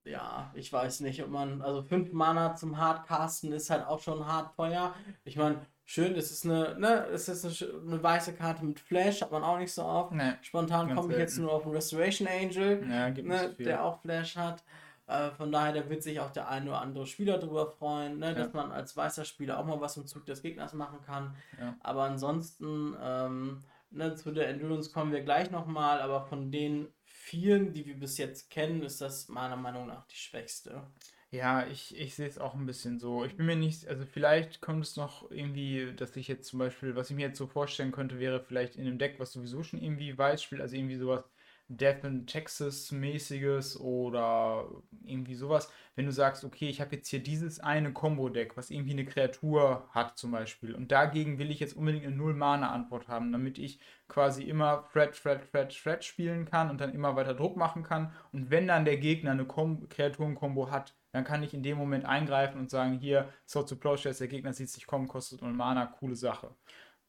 ja, 0.04 0.50
ich 0.54 0.72
weiß 0.72 1.00
nicht, 1.00 1.22
ob 1.22 1.30
man, 1.30 1.62
also 1.62 1.82
5 1.82 2.12
Mana 2.12 2.54
zum 2.54 2.78
Hardcasten 2.78 3.52
ist 3.52 3.70
halt 3.70 3.86
auch 3.86 4.00
schon 4.00 4.26
hart 4.26 4.54
teuer. 4.54 4.94
Ich 5.24 5.36
meine, 5.36 5.64
schön, 5.84 6.14
es 6.14 6.30
ist 6.30 6.44
eine, 6.44 6.78
ne, 6.78 7.06
es 7.12 7.28
ist 7.28 7.44
eine, 7.44 7.80
eine, 7.80 8.02
weiße 8.02 8.34
Karte 8.34 8.64
mit 8.64 8.80
Flash, 8.80 9.22
hat 9.22 9.32
man 9.32 9.42
auch 9.42 9.58
nicht 9.58 9.72
so 9.72 9.82
oft. 9.84 10.12
Nee, 10.12 10.32
Spontan 10.42 10.94
komme 10.94 11.12
ich 11.12 11.18
jetzt 11.18 11.38
nur 11.38 11.52
auf 11.52 11.64
einen 11.64 11.74
Restoration 11.74 12.28
Angel, 12.28 12.86
ja, 12.88 13.10
ne, 13.10 13.54
der 13.58 13.82
auch 13.82 14.00
Flash 14.00 14.36
hat. 14.36 14.62
Äh, 15.06 15.30
von 15.32 15.52
daher, 15.52 15.72
da 15.72 15.90
wird 15.90 16.02
sich 16.02 16.20
auch 16.20 16.30
der 16.30 16.48
eine 16.48 16.70
oder 16.70 16.80
andere 16.80 17.06
Spieler 17.06 17.38
darüber 17.38 17.66
freuen, 17.66 18.18
ne, 18.18 18.28
ja. 18.28 18.34
dass 18.34 18.52
man 18.52 18.72
als 18.72 18.96
weißer 18.96 19.24
Spieler 19.24 19.58
auch 19.58 19.66
mal 19.66 19.80
was 19.80 19.96
im 19.96 20.06
Zug 20.06 20.24
des 20.26 20.42
Gegners 20.42 20.72
machen 20.72 21.00
kann. 21.02 21.36
Ja. 21.60 21.76
Aber 21.80 22.04
ansonsten, 22.04 22.96
ähm, 23.00 23.64
ne, 23.90 24.14
zu 24.14 24.32
der 24.32 24.48
Endurance 24.48 24.90
kommen 24.92 25.12
wir 25.12 25.22
gleich 25.22 25.50
nochmal, 25.50 26.00
aber 26.00 26.22
von 26.22 26.50
den 26.50 26.88
vielen, 27.04 27.72
die 27.72 27.86
wir 27.86 27.98
bis 27.98 28.18
jetzt 28.18 28.50
kennen, 28.50 28.82
ist 28.82 29.00
das 29.00 29.28
meiner 29.28 29.56
Meinung 29.56 29.86
nach 29.86 30.06
die 30.06 30.16
schwächste. 30.16 30.82
Ja, 31.30 31.66
ich, 31.66 31.98
ich 31.98 32.14
sehe 32.14 32.28
es 32.28 32.38
auch 32.38 32.54
ein 32.54 32.64
bisschen 32.64 33.00
so. 33.00 33.24
Ich 33.24 33.36
bin 33.36 33.46
mir 33.46 33.56
nicht, 33.56 33.88
also 33.88 34.04
vielleicht 34.06 34.60
kommt 34.60 34.84
es 34.84 34.96
noch 34.96 35.30
irgendwie, 35.32 35.92
dass 35.96 36.14
ich 36.16 36.28
jetzt 36.28 36.46
zum 36.46 36.60
Beispiel, 36.60 36.94
was 36.94 37.10
ich 37.10 37.16
mir 37.16 37.26
jetzt 37.26 37.38
so 37.38 37.48
vorstellen 37.48 37.90
könnte, 37.90 38.20
wäre 38.20 38.40
vielleicht 38.40 38.76
in 38.76 38.86
einem 38.86 38.98
Deck, 38.98 39.16
was 39.18 39.32
sowieso 39.32 39.64
schon 39.64 39.82
irgendwie 39.82 40.16
weiß 40.16 40.42
spielt, 40.42 40.60
also 40.60 40.76
irgendwie 40.76 40.96
sowas 40.96 41.24
Death 41.68 42.04
in 42.04 42.26
Texas-mäßiges 42.26 43.80
oder 43.80 44.68
irgendwie 45.04 45.34
sowas. 45.34 45.70
Wenn 45.96 46.06
du 46.06 46.12
sagst, 46.12 46.44
okay, 46.44 46.68
ich 46.68 46.80
habe 46.80 46.96
jetzt 46.96 47.08
hier 47.08 47.22
dieses 47.22 47.60
eine 47.60 47.92
Combo-Deck, 47.92 48.56
was 48.56 48.70
irgendwie 48.70 48.92
eine 48.92 49.04
Kreatur 49.04 49.88
hat 49.90 50.18
zum 50.18 50.30
Beispiel 50.32 50.74
und 50.74 50.92
dagegen 50.92 51.38
will 51.38 51.50
ich 51.50 51.60
jetzt 51.60 51.76
unbedingt 51.76 52.04
eine 52.04 52.16
Null-Mana-Antwort 52.16 53.08
haben, 53.08 53.32
damit 53.32 53.58
ich 53.58 53.78
quasi 54.08 54.42
immer 54.42 54.88
Thread, 54.92 55.14
Thread, 55.14 55.50
Thread, 55.50 55.74
Thread 55.74 56.04
spielen 56.04 56.44
kann 56.44 56.70
und 56.70 56.80
dann 56.80 56.92
immer 56.92 57.16
weiter 57.16 57.34
Druck 57.34 57.56
machen 57.56 57.82
kann. 57.82 58.12
Und 58.32 58.50
wenn 58.50 58.66
dann 58.66 58.84
der 58.84 58.98
Gegner 58.98 59.30
eine 59.30 59.46
Kreaturen-Kombo 59.46 60.70
hat, 60.70 60.94
dann 61.12 61.24
kann 61.24 61.42
ich 61.44 61.54
in 61.54 61.62
dem 61.62 61.78
Moment 61.78 62.04
eingreifen 62.04 62.60
und 62.60 62.70
sagen, 62.70 62.98
hier, 62.98 63.28
Sword 63.46 63.68
to 63.68 63.76
Plowshares, 63.76 64.18
der 64.18 64.28
Gegner 64.28 64.52
sieht 64.52 64.68
sich 64.68 64.86
kommen, 64.86 65.06
kostet 65.06 65.42
null 65.42 65.52
Mana, 65.52 65.86
coole 65.86 66.16
Sache. 66.16 66.50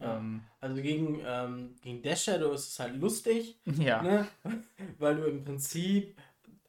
Ja. 0.06 0.18
Ähm, 0.18 0.42
also 0.62 0.82
gegen, 0.82 1.22
ähm, 1.26 1.76
gegen 1.82 2.02
Death 2.02 2.20
Shadow 2.20 2.52
ist 2.54 2.70
es 2.70 2.80
halt 2.80 2.96
lustig, 3.00 3.58
ja. 3.66 4.02
ne? 4.02 4.28
weil 5.00 5.16
du 5.16 5.26
im 5.26 5.44
Prinzip 5.44 6.16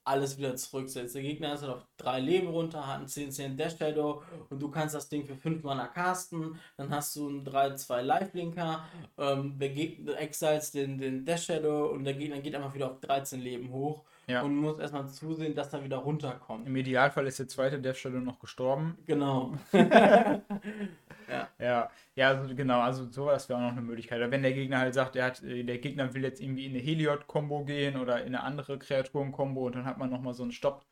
alles 0.06 0.38
wieder 0.38 0.54
zurücksetzt. 0.54 1.16
Der 1.16 1.22
Gegner 1.22 1.54
ist 1.54 1.62
halt 1.62 1.72
auf 1.72 1.86
drei 1.96 2.20
Leben 2.20 2.46
runter, 2.48 2.86
hat 2.86 2.98
einen 2.98 3.08
10 3.08 3.32
10 3.32 3.56
Death 3.56 3.76
Shadow 3.78 4.22
und 4.50 4.62
du 4.62 4.70
kannst 4.70 4.94
das 4.94 5.08
Ding 5.08 5.26
für 5.26 5.34
5 5.34 5.64
Mana 5.64 5.88
casten. 5.88 6.58
Dann 6.76 6.90
hast 6.90 7.16
du 7.16 7.28
einen 7.28 7.44
3-2 7.44 8.02
Lifelinker, 8.02 8.84
ähm, 9.18 9.58
der 9.58 9.70
Gegner 9.70 10.16
exiles 10.18 10.70
den, 10.70 10.98
den 10.98 11.24
Death 11.24 11.40
Shadow 11.40 11.86
und 11.86 12.04
der 12.04 12.14
Gegner 12.14 12.38
geht 12.38 12.54
einfach 12.54 12.74
wieder 12.74 12.90
auf 12.90 13.00
13 13.00 13.40
Leben 13.40 13.70
hoch. 13.72 14.04
Ja. 14.28 14.42
Und 14.42 14.56
muss 14.56 14.78
erstmal 14.78 15.08
zusehen, 15.08 15.54
dass 15.54 15.72
er 15.72 15.84
wieder 15.84 15.98
runterkommt. 15.98 16.66
Im 16.66 16.74
Idealfall 16.74 17.28
ist 17.28 17.38
der 17.38 17.46
zweite 17.46 17.80
Death 17.80 17.96
Shadow 17.96 18.18
noch 18.18 18.40
gestorben. 18.40 18.98
Genau. 19.06 19.54
Ja. 21.28 21.48
ja. 21.58 21.90
Ja, 22.14 22.28
also 22.28 22.54
genau, 22.54 22.80
also 22.80 23.10
sowas 23.10 23.48
wäre 23.48 23.58
auch 23.58 23.62
noch 23.62 23.72
eine 23.72 23.82
Möglichkeit. 23.82 24.30
Wenn 24.30 24.42
der 24.42 24.52
Gegner 24.52 24.78
halt 24.78 24.94
sagt, 24.94 25.16
er 25.16 25.26
hat, 25.26 25.42
äh, 25.42 25.64
der 25.64 25.78
Gegner 25.78 26.14
will 26.14 26.22
jetzt 26.22 26.40
irgendwie 26.40 26.66
in 26.66 26.72
eine 26.72 26.82
Heliod-Kombo 26.82 27.64
gehen 27.64 27.96
oder 27.96 28.20
in 28.20 28.34
eine 28.34 28.42
andere 28.42 28.78
Kreaturen-Kombo 28.78 29.66
und 29.66 29.74
dann 29.76 29.84
hat 29.84 29.98
man 29.98 30.10
nochmal 30.10 30.34
so 30.34 30.42
einen 30.42 30.52
Stopp, 30.52 30.86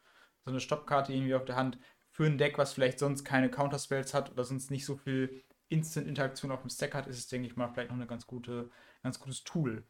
so 0.44 0.50
eine 0.50 0.60
Stoppkarte 0.60 1.12
irgendwie 1.12 1.34
auf 1.34 1.44
der 1.44 1.56
Hand 1.56 1.78
für 2.10 2.26
ein 2.26 2.38
Deck, 2.38 2.58
was 2.58 2.72
vielleicht 2.72 2.98
sonst 2.98 3.24
keine 3.24 3.50
Counterspells 3.50 4.14
hat 4.14 4.30
oder 4.30 4.44
sonst 4.44 4.70
nicht 4.70 4.84
so 4.84 4.96
viel 4.96 5.42
Instant-Interaktion 5.68 6.52
auf 6.52 6.60
dem 6.60 6.70
Stack 6.70 6.94
hat, 6.94 7.06
ist 7.06 7.18
es, 7.18 7.28
denke 7.28 7.48
ich 7.48 7.56
mal, 7.56 7.68
vielleicht 7.68 7.90
noch 7.90 7.98
ein 7.98 8.06
ganz, 8.06 8.26
gute, 8.26 8.70
ganz 9.02 9.18
gutes 9.18 9.44
Tool. 9.44 9.84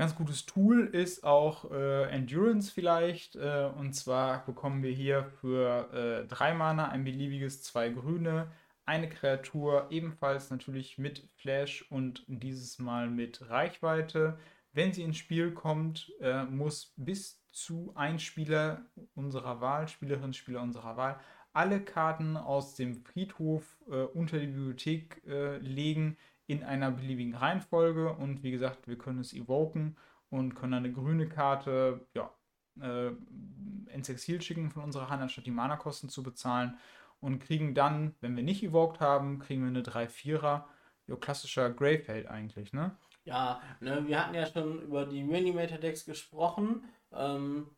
Ganz 0.00 0.14
gutes 0.14 0.46
Tool 0.46 0.86
ist 0.86 1.24
auch 1.24 1.70
äh, 1.70 2.04
Endurance 2.10 2.72
vielleicht. 2.72 3.36
Äh, 3.36 3.68
und 3.76 3.92
zwar 3.92 4.46
bekommen 4.46 4.82
wir 4.82 4.92
hier 4.92 5.24
für 5.40 5.92
äh, 5.92 6.26
drei 6.26 6.54
Mana 6.54 6.88
ein 6.88 7.04
beliebiges, 7.04 7.62
zwei 7.62 7.90
grüne, 7.90 8.50
eine 8.90 9.08
Kreatur, 9.08 9.86
ebenfalls 9.90 10.50
natürlich 10.50 10.98
mit 10.98 11.24
Flash 11.36 11.88
und 11.92 12.24
dieses 12.26 12.80
Mal 12.80 13.08
mit 13.08 13.48
Reichweite. 13.48 14.36
Wenn 14.72 14.92
sie 14.92 15.02
ins 15.02 15.16
Spiel 15.16 15.52
kommt, 15.52 16.12
äh, 16.20 16.42
muss 16.42 16.92
bis 16.96 17.40
zu 17.52 17.92
ein 17.94 18.18
Spieler 18.18 18.84
unserer 19.14 19.60
Wahl, 19.60 19.86
Spielerin, 19.86 20.32
Spieler 20.32 20.60
unserer 20.60 20.96
Wahl, 20.96 21.20
alle 21.52 21.80
Karten 21.80 22.36
aus 22.36 22.74
dem 22.74 22.96
Friedhof 22.96 23.78
äh, 23.88 24.02
unter 24.02 24.40
die 24.40 24.48
Bibliothek 24.48 25.22
äh, 25.24 25.58
legen 25.58 26.16
in 26.48 26.64
einer 26.64 26.90
beliebigen 26.90 27.36
Reihenfolge. 27.36 28.12
Und 28.12 28.42
wie 28.42 28.50
gesagt, 28.50 28.88
wir 28.88 28.98
können 28.98 29.20
es 29.20 29.32
evoken 29.32 29.96
und 30.30 30.56
können 30.56 30.74
eine 30.74 30.92
grüne 30.92 31.28
Karte 31.28 32.08
ja, 32.14 32.34
äh, 32.80 33.12
ins 33.94 34.08
Exil 34.08 34.42
schicken 34.42 34.68
von 34.68 34.82
unserer 34.82 35.10
Hand, 35.10 35.22
anstatt 35.22 35.46
die 35.46 35.52
Mana-Kosten 35.52 36.08
zu 36.08 36.24
bezahlen 36.24 36.76
und 37.20 37.38
kriegen 37.40 37.74
dann, 37.74 38.14
wenn 38.20 38.36
wir 38.36 38.42
nicht 38.42 38.62
evoked 38.62 39.00
haben, 39.00 39.38
kriegen 39.38 39.62
wir 39.62 39.68
eine 39.68 39.82
3-4er. 39.82 40.64
Jo, 41.06 41.16
klassischer 41.16 41.70
Greyfeld 41.70 42.26
eigentlich, 42.28 42.72
ne? 42.72 42.96
Ja, 43.24 43.60
ne, 43.80 44.06
wir 44.06 44.22
hatten 44.22 44.34
ja 44.34 44.46
schon 44.46 44.80
über 44.82 45.06
die 45.06 45.22
Reanimator-Decks 45.22 46.04
gesprochen. 46.04 46.84
Ähm, 47.12 47.68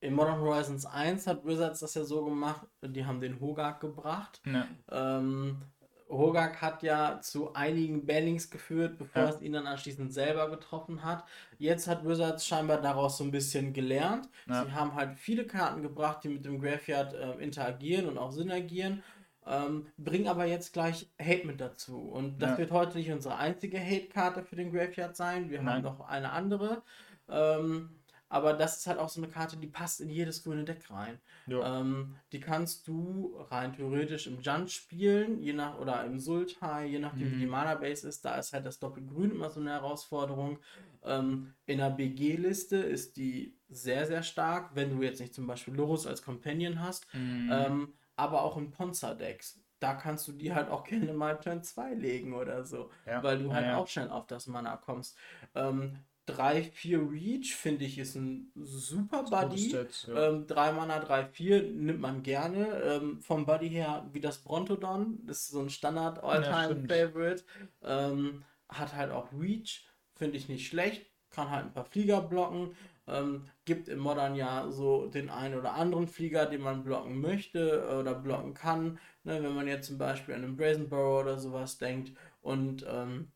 in 0.00 0.14
Modern 0.14 0.40
Horizons 0.40 0.84
1 0.84 1.26
hat 1.26 1.44
Wizards 1.44 1.80
das 1.80 1.94
ja 1.94 2.04
so 2.04 2.24
gemacht, 2.24 2.66
die 2.82 3.06
haben 3.06 3.20
den 3.20 3.40
Hogak 3.40 3.80
gebracht. 3.80 4.42
Ja. 4.44 4.66
Ähm, 4.90 5.62
Hogak 6.08 6.60
hat 6.60 6.82
ja 6.82 7.20
zu 7.20 7.54
einigen 7.54 8.06
Bannings 8.06 8.50
geführt, 8.50 8.98
bevor 8.98 9.22
ja. 9.22 9.28
es 9.30 9.40
ihn 9.40 9.52
dann 9.52 9.66
anschließend 9.66 10.12
selber 10.12 10.50
getroffen 10.50 11.02
hat. 11.02 11.24
Jetzt 11.58 11.88
hat 11.88 12.06
Wizards 12.06 12.46
scheinbar 12.46 12.80
daraus 12.80 13.18
so 13.18 13.24
ein 13.24 13.30
bisschen 13.30 13.72
gelernt. 13.72 14.28
Ja. 14.46 14.64
Sie 14.64 14.72
haben 14.72 14.94
halt 14.94 15.18
viele 15.18 15.46
Karten 15.46 15.82
gebracht, 15.82 16.22
die 16.24 16.28
mit 16.28 16.44
dem 16.44 16.60
Graveyard 16.60 17.14
äh, 17.14 17.42
interagieren 17.42 18.06
und 18.06 18.18
auch 18.18 18.32
synergieren. 18.32 19.02
Ähm, 19.46 19.86
bringen 19.98 20.28
aber 20.28 20.46
jetzt 20.46 20.72
gleich 20.72 21.10
Hate 21.20 21.46
mit 21.46 21.60
dazu. 21.60 21.98
Und 21.98 22.40
das 22.40 22.52
ja. 22.52 22.58
wird 22.58 22.70
heute 22.70 22.96
nicht 22.98 23.10
unsere 23.10 23.36
einzige 23.36 23.78
Hate-Karte 23.78 24.42
für 24.42 24.56
den 24.56 24.72
Graveyard 24.72 25.16
sein. 25.16 25.50
Wir 25.50 25.62
Nein. 25.62 25.76
haben 25.76 25.82
noch 25.82 26.00
eine 26.00 26.32
andere. 26.32 26.82
Ähm, 27.28 27.90
aber 28.34 28.52
das 28.52 28.78
ist 28.78 28.88
halt 28.88 28.98
auch 28.98 29.08
so 29.08 29.22
eine 29.22 29.30
Karte, 29.30 29.56
die 29.56 29.68
passt 29.68 30.00
in 30.00 30.10
jedes 30.10 30.42
grüne 30.42 30.64
Deck 30.64 30.90
rein. 30.90 31.20
Ähm, 31.46 32.16
die 32.32 32.40
kannst 32.40 32.88
du 32.88 33.36
rein 33.48 33.72
theoretisch 33.72 34.26
im 34.26 34.40
Junt 34.40 34.72
spielen, 34.72 35.38
je 35.38 35.52
nach, 35.52 35.78
oder 35.78 36.04
im 36.04 36.18
Sultai, 36.18 36.86
je 36.86 36.98
nachdem 36.98 37.28
mhm. 37.28 37.32
wie 37.32 37.38
die 37.38 37.46
mhm. 37.46 37.52
Mana-Base 37.52 38.08
ist. 38.08 38.24
Da 38.24 38.34
ist 38.34 38.52
halt 38.52 38.66
das 38.66 38.80
Doppelgrün 38.80 39.30
immer 39.30 39.50
so 39.50 39.60
eine 39.60 39.70
Herausforderung. 39.70 40.58
Ähm, 41.04 41.54
in 41.66 41.78
der 41.78 41.90
BG-Liste 41.90 42.78
ist 42.78 43.18
die 43.18 43.56
sehr, 43.68 44.04
sehr 44.04 44.24
stark, 44.24 44.74
wenn 44.74 44.90
du 44.90 45.04
jetzt 45.04 45.20
nicht 45.20 45.32
zum 45.32 45.46
Beispiel 45.46 45.74
Lorus 45.74 46.04
als 46.04 46.20
Companion 46.20 46.80
hast. 46.80 47.06
Mhm. 47.14 47.50
Ähm, 47.52 47.94
aber 48.16 48.42
auch 48.42 48.56
in 48.56 48.72
Ponza-Decks 48.72 49.60
da 49.78 49.92
kannst 49.92 50.26
du 50.26 50.32
die 50.32 50.54
halt 50.54 50.70
auch 50.70 50.82
gerne 50.84 51.12
mal 51.12 51.38
Turn 51.38 51.62
2 51.62 51.92
legen 51.92 52.32
oder 52.32 52.64
so, 52.64 52.90
ja. 53.06 53.22
weil 53.22 53.38
du 53.38 53.52
halt 53.52 53.66
ja, 53.66 53.72
ja. 53.72 53.76
auch 53.76 53.86
schnell 53.86 54.08
auf 54.08 54.26
das 54.26 54.46
Mana 54.46 54.78
kommst. 54.78 55.18
Ähm, 55.54 55.98
3, 56.26 56.62
4 56.62 57.10
Reach, 57.10 57.54
finde 57.54 57.84
ich, 57.84 57.98
ist 57.98 58.14
ein 58.14 58.50
super 58.54 59.24
Buddy. 59.24 59.68
Stats, 59.68 60.06
ja. 60.06 60.30
ähm, 60.30 60.46
3 60.46 60.72
Mana, 60.72 61.00
3, 61.00 61.26
4 61.26 61.62
nimmt 61.62 62.00
man 62.00 62.22
gerne. 62.22 62.82
Ähm, 62.82 63.20
vom 63.20 63.44
Buddy 63.44 63.68
her 63.68 64.08
wie 64.12 64.20
das 64.20 64.38
Brontodon, 64.38 65.18
das 65.26 65.40
ist 65.40 65.48
so 65.48 65.60
ein 65.60 65.70
Standard 65.70 66.22
All-Time-Favorite. 66.22 67.44
Ja, 67.82 68.10
ähm, 68.10 68.44
hat 68.68 68.94
halt 68.94 69.10
auch 69.12 69.28
Reach, 69.32 69.86
finde 70.14 70.36
ich 70.36 70.48
nicht 70.48 70.66
schlecht. 70.66 71.06
Kann 71.30 71.50
halt 71.50 71.66
ein 71.66 71.72
paar 71.72 71.84
Flieger 71.84 72.20
blocken. 72.22 72.74
Ähm, 73.06 73.44
gibt 73.66 73.88
im 73.88 73.98
Modern 73.98 74.34
ja 74.34 74.70
so 74.70 75.06
den 75.06 75.28
einen 75.28 75.58
oder 75.58 75.74
anderen 75.74 76.08
Flieger, 76.08 76.46
den 76.46 76.62
man 76.62 76.84
blocken 76.84 77.20
möchte 77.20 77.86
oder 78.00 78.14
blocken 78.14 78.54
kann. 78.54 78.98
Ne, 79.24 79.42
wenn 79.42 79.54
man 79.54 79.66
jetzt 79.66 79.88
zum 79.88 79.98
Beispiel 79.98 80.34
an 80.34 80.44
einen 80.44 80.56
Brazen 80.56 80.88
Burrow 80.88 81.22
oder 81.22 81.38
sowas 81.38 81.76
denkt. 81.76 82.12
Und 82.40 82.86
ähm, 82.88 83.32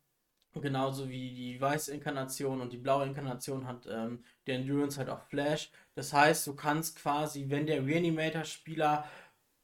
Genauso 0.54 1.08
wie 1.08 1.34
die 1.34 1.60
weiße 1.60 1.92
Inkarnation 1.92 2.60
und 2.60 2.72
die 2.72 2.78
blaue 2.78 3.06
Inkarnation 3.06 3.66
hat 3.66 3.86
ähm, 3.90 4.24
der 4.46 4.56
Endurance 4.56 4.98
halt 4.98 5.10
auch 5.10 5.22
Flash. 5.22 5.70
Das 5.94 6.12
heißt, 6.12 6.46
du 6.46 6.56
kannst 6.56 6.96
quasi, 6.96 7.48
wenn 7.48 7.66
der 7.66 7.84
Reanimator-Spieler 7.84 9.04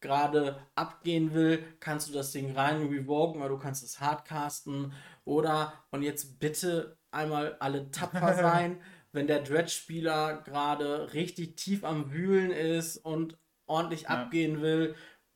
gerade 0.00 0.58
abgehen 0.74 1.32
will, 1.32 1.64
kannst 1.80 2.08
du 2.08 2.12
das 2.12 2.30
Ding 2.32 2.54
rein 2.54 2.86
revoken 2.86 3.40
oder 3.40 3.48
du 3.48 3.58
kannst 3.58 3.82
es 3.82 4.00
hardcasten. 4.00 4.92
Oder, 5.24 5.72
und 5.90 6.02
jetzt 6.02 6.38
bitte 6.38 6.98
einmal 7.10 7.56
alle 7.60 7.90
tapfer 7.90 8.34
sein, 8.38 8.80
wenn 9.12 9.26
der 9.26 9.42
Dredge-Spieler 9.42 10.42
gerade 10.42 11.14
richtig 11.14 11.56
tief 11.56 11.84
am 11.84 12.12
Wühlen 12.12 12.50
ist 12.50 12.98
und 12.98 13.38
ordentlich 13.66 14.02
ja. 14.02 14.10
abgehen 14.10 14.60
will, 14.60 14.94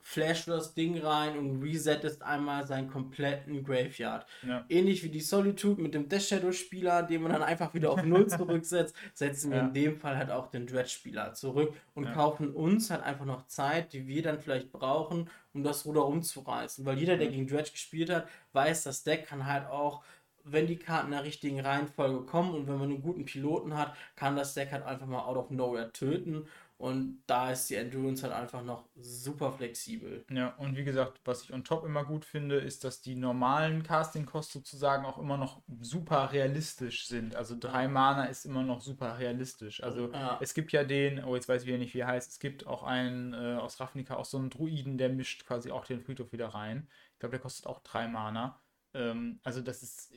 flash 0.08 0.46
das 0.46 0.72
Ding 0.72 0.98
rein 0.98 1.36
und 1.36 1.62
resettest 1.62 2.22
einmal 2.22 2.66
seinen 2.66 2.88
kompletten 2.88 3.62
Graveyard. 3.62 4.26
Ja. 4.42 4.64
Ähnlich 4.70 5.04
wie 5.04 5.10
die 5.10 5.20
Solitude 5.20 5.82
mit 5.82 5.92
dem 5.92 6.08
Death 6.08 6.22
Shadow 6.22 6.50
Spieler, 6.50 7.02
den 7.02 7.20
man 7.20 7.32
dann 7.32 7.42
einfach 7.42 7.74
wieder 7.74 7.90
auf 7.90 8.02
Null 8.02 8.26
zurücksetzt, 8.26 8.96
setzen 9.12 9.50
wir 9.50 9.58
ja. 9.58 9.66
in 9.66 9.74
dem 9.74 9.96
Fall 9.98 10.16
halt 10.16 10.30
auch 10.30 10.46
den 10.46 10.66
Dredge 10.66 10.88
Spieler 10.88 11.34
zurück 11.34 11.74
und 11.94 12.04
ja. 12.04 12.12
kaufen 12.12 12.54
uns 12.54 12.90
halt 12.90 13.02
einfach 13.02 13.26
noch 13.26 13.48
Zeit, 13.48 13.92
die 13.92 14.06
wir 14.06 14.22
dann 14.22 14.40
vielleicht 14.40 14.72
brauchen, 14.72 15.28
um 15.52 15.62
das 15.62 15.84
Ruder 15.84 16.06
umzureißen. 16.06 16.86
Weil 16.86 16.96
jeder, 16.96 17.18
der 17.18 17.28
gegen 17.28 17.46
Dredge 17.46 17.72
gespielt 17.72 18.08
hat, 18.08 18.28
weiß, 18.54 18.84
das 18.84 19.04
Deck 19.04 19.26
kann 19.26 19.44
halt 19.44 19.66
auch 19.66 20.02
wenn 20.50 20.66
die 20.66 20.78
Karten 20.78 21.08
in 21.08 21.12
der 21.12 21.24
richtigen 21.24 21.60
Reihenfolge 21.60 22.24
kommen 22.24 22.54
und 22.54 22.66
wenn 22.66 22.78
man 22.78 22.88
einen 22.88 23.02
guten 23.02 23.26
Piloten 23.26 23.76
hat, 23.76 23.94
kann 24.16 24.34
das 24.34 24.54
Deck 24.54 24.72
halt 24.72 24.82
einfach 24.82 25.04
mal 25.04 25.20
out 25.20 25.36
of 25.36 25.50
nowhere 25.50 25.92
töten 25.92 26.46
und 26.78 27.24
da 27.26 27.50
ist 27.50 27.68
die 27.68 27.74
Endurance 27.74 28.22
halt 28.22 28.32
einfach 28.32 28.62
noch 28.62 28.88
super 28.94 29.50
flexibel. 29.50 30.24
Ja, 30.30 30.54
und 30.58 30.76
wie 30.76 30.84
gesagt, 30.84 31.20
was 31.24 31.42
ich 31.42 31.52
on 31.52 31.64
top 31.64 31.84
immer 31.84 32.04
gut 32.04 32.24
finde, 32.24 32.54
ist, 32.54 32.84
dass 32.84 33.00
die 33.00 33.16
normalen 33.16 33.82
Casting-Costs 33.82 34.52
sozusagen 34.52 35.04
auch 35.04 35.18
immer 35.18 35.36
noch 35.36 35.60
super 35.80 36.30
realistisch 36.30 37.08
sind. 37.08 37.34
Also 37.34 37.56
drei 37.58 37.88
Mana 37.88 38.26
ist 38.26 38.46
immer 38.46 38.62
noch 38.62 38.80
super 38.80 39.18
realistisch. 39.18 39.82
Also 39.82 40.12
ja. 40.12 40.38
es 40.40 40.54
gibt 40.54 40.70
ja 40.70 40.84
den, 40.84 41.24
oh 41.24 41.34
jetzt 41.34 41.48
weiß 41.48 41.62
ich 41.62 41.66
wieder 41.66 41.78
nicht, 41.78 41.94
wie 41.94 42.00
er 42.00 42.06
heißt, 42.06 42.30
es 42.30 42.38
gibt 42.38 42.68
auch 42.68 42.84
einen 42.84 43.34
äh, 43.34 43.56
aus 43.56 43.80
Ravnica, 43.80 44.14
auch 44.14 44.24
so 44.24 44.38
einen 44.38 44.50
Druiden, 44.50 44.98
der 44.98 45.08
mischt 45.08 45.46
quasi 45.46 45.72
auch 45.72 45.84
den 45.84 46.00
Friedhof 46.00 46.30
wieder 46.30 46.46
rein. 46.46 46.86
Ich 47.14 47.18
glaube, 47.18 47.32
der 47.32 47.40
kostet 47.40 47.66
auch 47.66 47.80
drei 47.80 48.06
Mana. 48.06 48.60
Ähm, 48.94 49.40
also 49.42 49.62
das 49.62 49.82
ist, 49.82 50.12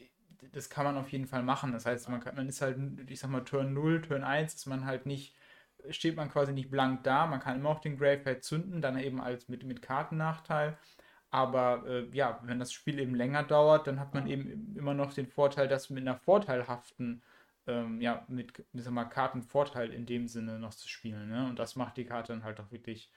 das 0.52 0.70
kann 0.70 0.86
man 0.86 0.96
auf 0.98 1.12
jeden 1.12 1.26
Fall 1.26 1.42
machen. 1.42 1.72
Das 1.72 1.88
heißt, 1.88 2.08
man, 2.10 2.20
kann, 2.20 2.36
man 2.36 2.48
ist 2.48 2.62
halt, 2.62 2.78
ich 3.10 3.20
sag 3.20 3.32
mal, 3.32 3.42
Turn 3.42 3.74
0, 3.74 4.02
Turn 4.02 4.24
1 4.24 4.54
ist 4.54 4.68
man 4.68 4.86
halt 4.86 5.08
nicht 5.08 5.36
steht 5.90 6.16
man 6.16 6.30
quasi 6.30 6.54
nicht 6.54 6.72
blank 6.72 7.04
da. 7.04 7.26
Man 7.26 7.40
kann 7.40 7.58
immer 7.58 7.70
auch 7.70 7.82
den 7.82 7.98
Gravehead 7.98 8.44
zünden, 8.44 8.82
dann 8.82 8.98
eben 9.00 9.22
als 9.22 9.48
mit, 9.50 9.64
mit 9.64 9.82
Kartennachteil. 9.82 10.78
Aber 11.32 11.86
äh, 11.88 12.10
ja, 12.12 12.40
wenn 12.44 12.60
das 12.60 12.74
Spiel 12.74 13.00
eben 13.00 13.16
länger 13.16 13.44
dauert, 13.44 13.88
dann 13.88 14.00
hat 14.00 14.14
man 14.14 14.28
eben 14.28 14.76
immer 14.76 14.94
noch 14.94 15.14
den 15.14 15.28
Vorteil, 15.28 15.68
dass 15.68 15.90
mit 15.90 16.02
einer 16.02 16.18
vorteilhaften, 16.18 17.24
ähm, 17.68 18.02
ja, 18.02 18.26
mit, 18.28 18.66
sag 18.74 18.92
mal, 18.92 19.06
Kartenvorteil 19.06 19.94
in 19.94 20.06
dem 20.06 20.28
Sinne 20.28 20.60
noch 20.60 20.74
zu 20.74 20.90
spielen. 20.90 21.30
Ne? 21.30 21.48
Und 21.48 21.58
das 21.58 21.78
macht 21.78 21.96
die 21.98 22.06
Karte 22.06 22.34
dann 22.34 22.44
halt 22.44 22.60
auch 22.60 22.72
wirklich 22.72 23.10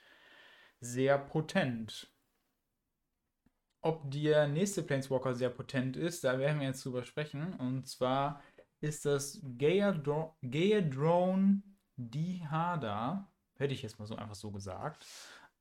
sehr 0.79 1.17
potent. 1.17 2.09
Ob 3.81 4.09
der 4.09 4.47
nächste 4.47 4.81
Planeswalker 4.81 5.35
sehr 5.35 5.49
potent 5.49 5.97
ist, 5.97 6.23
da 6.23 6.39
werden 6.39 6.59
wir 6.59 6.67
jetzt 6.67 6.85
drüber 6.85 7.03
sprechen. 7.03 7.53
Und 7.55 7.85
zwar 7.87 8.41
ist 8.79 9.05
das 9.05 9.41
Gaedrone 9.57 10.33
Dihada. 11.97 13.27
Hätte 13.57 13.73
ich 13.73 13.81
jetzt 13.81 13.99
mal 13.99 14.05
so 14.05 14.15
einfach 14.15 14.35
so 14.35 14.51
gesagt. 14.51 15.05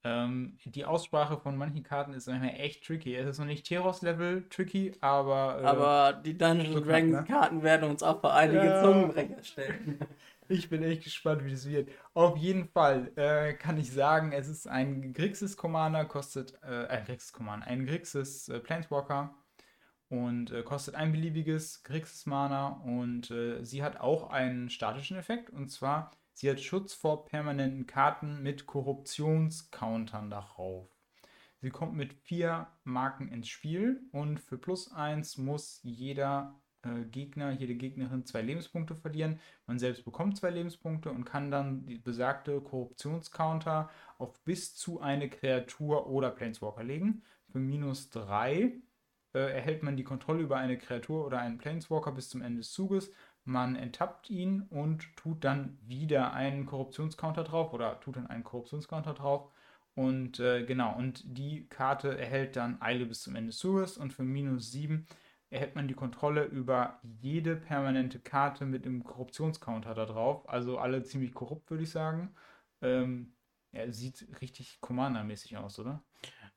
Ähm, 0.06 0.58
die 0.66 0.84
Aussprache 0.84 1.38
von 1.38 1.56
manchen 1.56 1.82
Karten 1.82 2.12
ist 2.12 2.28
manchmal 2.28 2.60
echt 2.60 2.84
tricky. 2.84 3.16
Es 3.16 3.26
ist 3.26 3.38
noch 3.38 3.46
nicht 3.46 3.64
Teros-Level 3.66 4.46
tricky, 4.50 4.92
aber. 5.00 5.60
Äh, 5.62 5.64
aber 5.64 6.12
die 6.12 6.36
Dungeons 6.36 6.86
Dragons 6.86 7.12
ne? 7.12 7.24
Karten 7.24 7.62
werden 7.62 7.88
uns 7.88 8.02
auch 8.02 8.20
vor 8.20 8.34
einige 8.34 8.66
ja. 8.66 8.82
Zungenbrecher 8.82 9.42
stellen. 9.42 9.98
Ich 10.46 10.68
bin 10.68 10.82
echt 10.82 11.04
gespannt, 11.04 11.42
wie 11.42 11.50
das 11.50 11.66
wird. 11.66 11.88
Auf 12.12 12.36
jeden 12.36 12.68
Fall 12.68 13.10
äh, 13.16 13.54
kann 13.54 13.78
ich 13.78 13.90
sagen, 13.90 14.30
es 14.32 14.46
ist 14.46 14.66
ein 14.68 15.14
Grixis 15.14 15.56
Commander, 15.56 16.04
kostet 16.04 16.58
äh, 16.62 16.86
ein 16.86 17.06
Grixis 17.06 17.32
Commander, 17.32 17.66
ein 17.66 17.86
Grixis 17.86 18.50
äh, 18.50 18.60
Planeswalker 18.60 19.34
und 20.10 20.50
äh, 20.50 20.62
kostet 20.62 20.96
ein 20.96 21.12
beliebiges 21.12 21.82
Grixis 21.82 22.26
Mana 22.26 22.80
und 22.84 23.30
äh, 23.30 23.64
sie 23.64 23.82
hat 23.82 23.98
auch 23.98 24.28
einen 24.28 24.68
statischen 24.68 25.16
Effekt 25.16 25.48
und 25.48 25.70
zwar 25.70 26.10
Sie 26.34 26.50
hat 26.50 26.60
Schutz 26.60 26.94
vor 26.94 27.24
permanenten 27.26 27.86
Karten 27.86 28.42
mit 28.42 28.66
Korruptionscountern 28.66 30.30
darauf. 30.30 30.88
Sie 31.60 31.70
kommt 31.70 31.94
mit 31.94 32.12
vier 32.12 32.66
Marken 32.82 33.28
ins 33.28 33.48
Spiel 33.48 34.02
und 34.12 34.40
für 34.40 34.58
plus 34.58 34.92
eins 34.92 35.38
muss 35.38 35.80
jeder 35.82 36.60
äh, 36.82 37.04
Gegner, 37.04 37.52
jede 37.52 37.76
Gegnerin 37.76 38.26
zwei 38.26 38.42
Lebenspunkte 38.42 38.96
verlieren. 38.96 39.40
Man 39.66 39.78
selbst 39.78 40.04
bekommt 40.04 40.36
zwei 40.36 40.50
Lebenspunkte 40.50 41.10
und 41.10 41.24
kann 41.24 41.50
dann 41.50 41.86
die 41.86 41.98
besagte 41.98 42.60
Korruptionscounter 42.60 43.88
auf 44.18 44.38
bis 44.44 44.74
zu 44.74 45.00
eine 45.00 45.30
Kreatur 45.30 46.08
oder 46.08 46.30
Planeswalker 46.30 46.82
legen. 46.82 47.22
Für 47.50 47.60
minus 47.60 48.10
drei 48.10 48.74
äh, 49.34 49.38
erhält 49.38 49.82
man 49.82 49.96
die 49.96 50.04
Kontrolle 50.04 50.42
über 50.42 50.56
eine 50.56 50.78
Kreatur 50.78 51.24
oder 51.24 51.38
einen 51.38 51.58
Planeswalker 51.58 52.12
bis 52.12 52.28
zum 52.28 52.42
Ende 52.42 52.58
des 52.58 52.72
Zuges 52.72 53.10
man 53.44 53.76
enttappt 53.76 54.30
ihn 54.30 54.62
und 54.70 55.14
tut 55.16 55.44
dann 55.44 55.78
wieder 55.86 56.32
einen 56.32 56.66
Korruptionscounter 56.66 57.44
drauf 57.44 57.72
oder 57.72 58.00
tut 58.00 58.16
dann 58.16 58.26
einen 58.26 58.44
Korruptionscounter 58.44 59.14
drauf. 59.14 59.50
Und 59.94 60.40
äh, 60.40 60.64
genau, 60.64 60.96
und 60.96 61.22
die 61.24 61.68
Karte 61.68 62.18
erhält 62.18 62.56
dann 62.56 62.80
Eile 62.82 63.06
bis 63.06 63.22
zum 63.22 63.36
Ende 63.36 63.50
des 63.50 63.58
Zuges 63.58 63.96
und 63.96 64.12
für 64.12 64.24
minus 64.24 64.72
7 64.72 65.06
erhält 65.50 65.76
man 65.76 65.86
die 65.86 65.94
Kontrolle 65.94 66.44
über 66.44 66.98
jede 67.02 67.54
permanente 67.56 68.18
Karte 68.18 68.66
mit 68.66 68.84
dem 68.84 69.04
Korruptionscounter 69.04 69.94
da 69.94 70.04
drauf. 70.06 70.48
Also 70.48 70.78
alle 70.78 71.04
ziemlich 71.04 71.32
korrupt, 71.32 71.70
würde 71.70 71.84
ich 71.84 71.90
sagen. 71.90 72.34
Ähm, 72.82 73.34
ja, 73.72 73.90
sieht 73.92 74.26
richtig 74.40 74.80
Commander-mäßig 74.80 75.56
aus, 75.56 75.78
oder? 75.78 76.02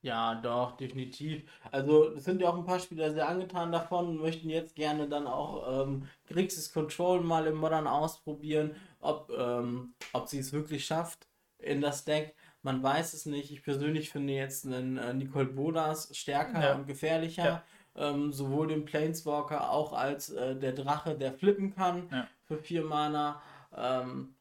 Ja, 0.00 0.36
doch, 0.36 0.76
definitiv. 0.76 1.42
Also 1.72 2.12
es 2.12 2.24
sind 2.24 2.40
ja 2.40 2.48
auch 2.48 2.56
ein 2.56 2.64
paar 2.64 2.78
Spieler 2.78 3.10
sehr 3.10 3.28
angetan 3.28 3.72
davon 3.72 4.06
und 4.08 4.20
möchten 4.20 4.48
jetzt 4.48 4.76
gerne 4.76 5.08
dann 5.08 5.26
auch 5.26 5.86
ähm, 5.86 6.08
Grixis 6.28 6.72
Control 6.72 7.20
mal 7.20 7.46
im 7.46 7.56
Modern 7.56 7.88
ausprobieren, 7.88 8.76
ob, 9.00 9.30
ähm, 9.36 9.94
ob 10.12 10.28
sie 10.28 10.38
es 10.38 10.52
wirklich 10.52 10.86
schafft 10.86 11.26
in 11.58 11.80
das 11.80 12.04
Deck. 12.04 12.36
Man 12.62 12.82
weiß 12.82 13.12
es 13.14 13.26
nicht. 13.26 13.50
Ich 13.50 13.62
persönlich 13.62 14.10
finde 14.10 14.34
jetzt 14.34 14.66
einen 14.66 14.98
äh, 14.98 15.14
Nicole 15.14 15.46
Bodas 15.46 16.16
stärker 16.16 16.62
ja. 16.62 16.74
und 16.76 16.86
gefährlicher. 16.86 17.44
Ja. 17.44 17.62
Ähm, 17.96 18.32
sowohl 18.32 18.68
den 18.68 18.84
Planeswalker 18.84 19.72
auch 19.72 19.92
als 19.92 20.30
äh, 20.30 20.54
der 20.54 20.72
Drache, 20.72 21.16
der 21.16 21.32
flippen 21.32 21.74
kann 21.74 22.08
ja. 22.12 22.28
für 22.44 22.58
vier 22.58 22.84
Mana. 22.84 23.42
Ähm, 23.76 24.36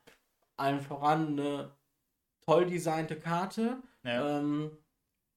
allen 0.56 0.82
voran 0.82 1.40
eine 1.40 1.72
toll 2.46 2.68
designte 2.68 3.16
Karte. 3.16 3.78
Ähm, 4.04 4.72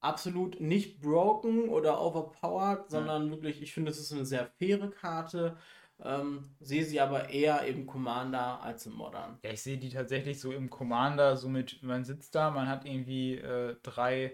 absolut 0.01 0.59
nicht 0.59 0.99
broken 0.99 1.69
oder 1.69 2.01
overpowered, 2.01 2.89
sondern 2.89 3.25
ja. 3.25 3.31
wirklich, 3.31 3.61
ich 3.61 3.73
finde, 3.73 3.91
es 3.91 3.99
ist 3.99 4.11
eine 4.11 4.25
sehr 4.25 4.47
faire 4.57 4.89
Karte. 4.89 5.55
Ähm, 6.03 6.49
sehe 6.59 6.83
sie 6.83 6.99
aber 6.99 7.29
eher 7.29 7.63
im 7.65 7.85
Commander 7.85 8.61
als 8.63 8.87
im 8.87 8.93
Modern. 8.93 9.37
Ja, 9.43 9.51
ich 9.51 9.61
sehe 9.61 9.77
die 9.77 9.89
tatsächlich 9.89 10.39
so 10.39 10.51
im 10.51 10.71
Commander, 10.71 11.37
so 11.37 11.47
mit, 11.47 11.83
man 11.83 12.03
sitzt 12.03 12.33
da, 12.33 12.49
man 12.49 12.67
hat 12.67 12.85
irgendwie 12.85 13.35
äh, 13.35 13.75
drei, 13.83 14.31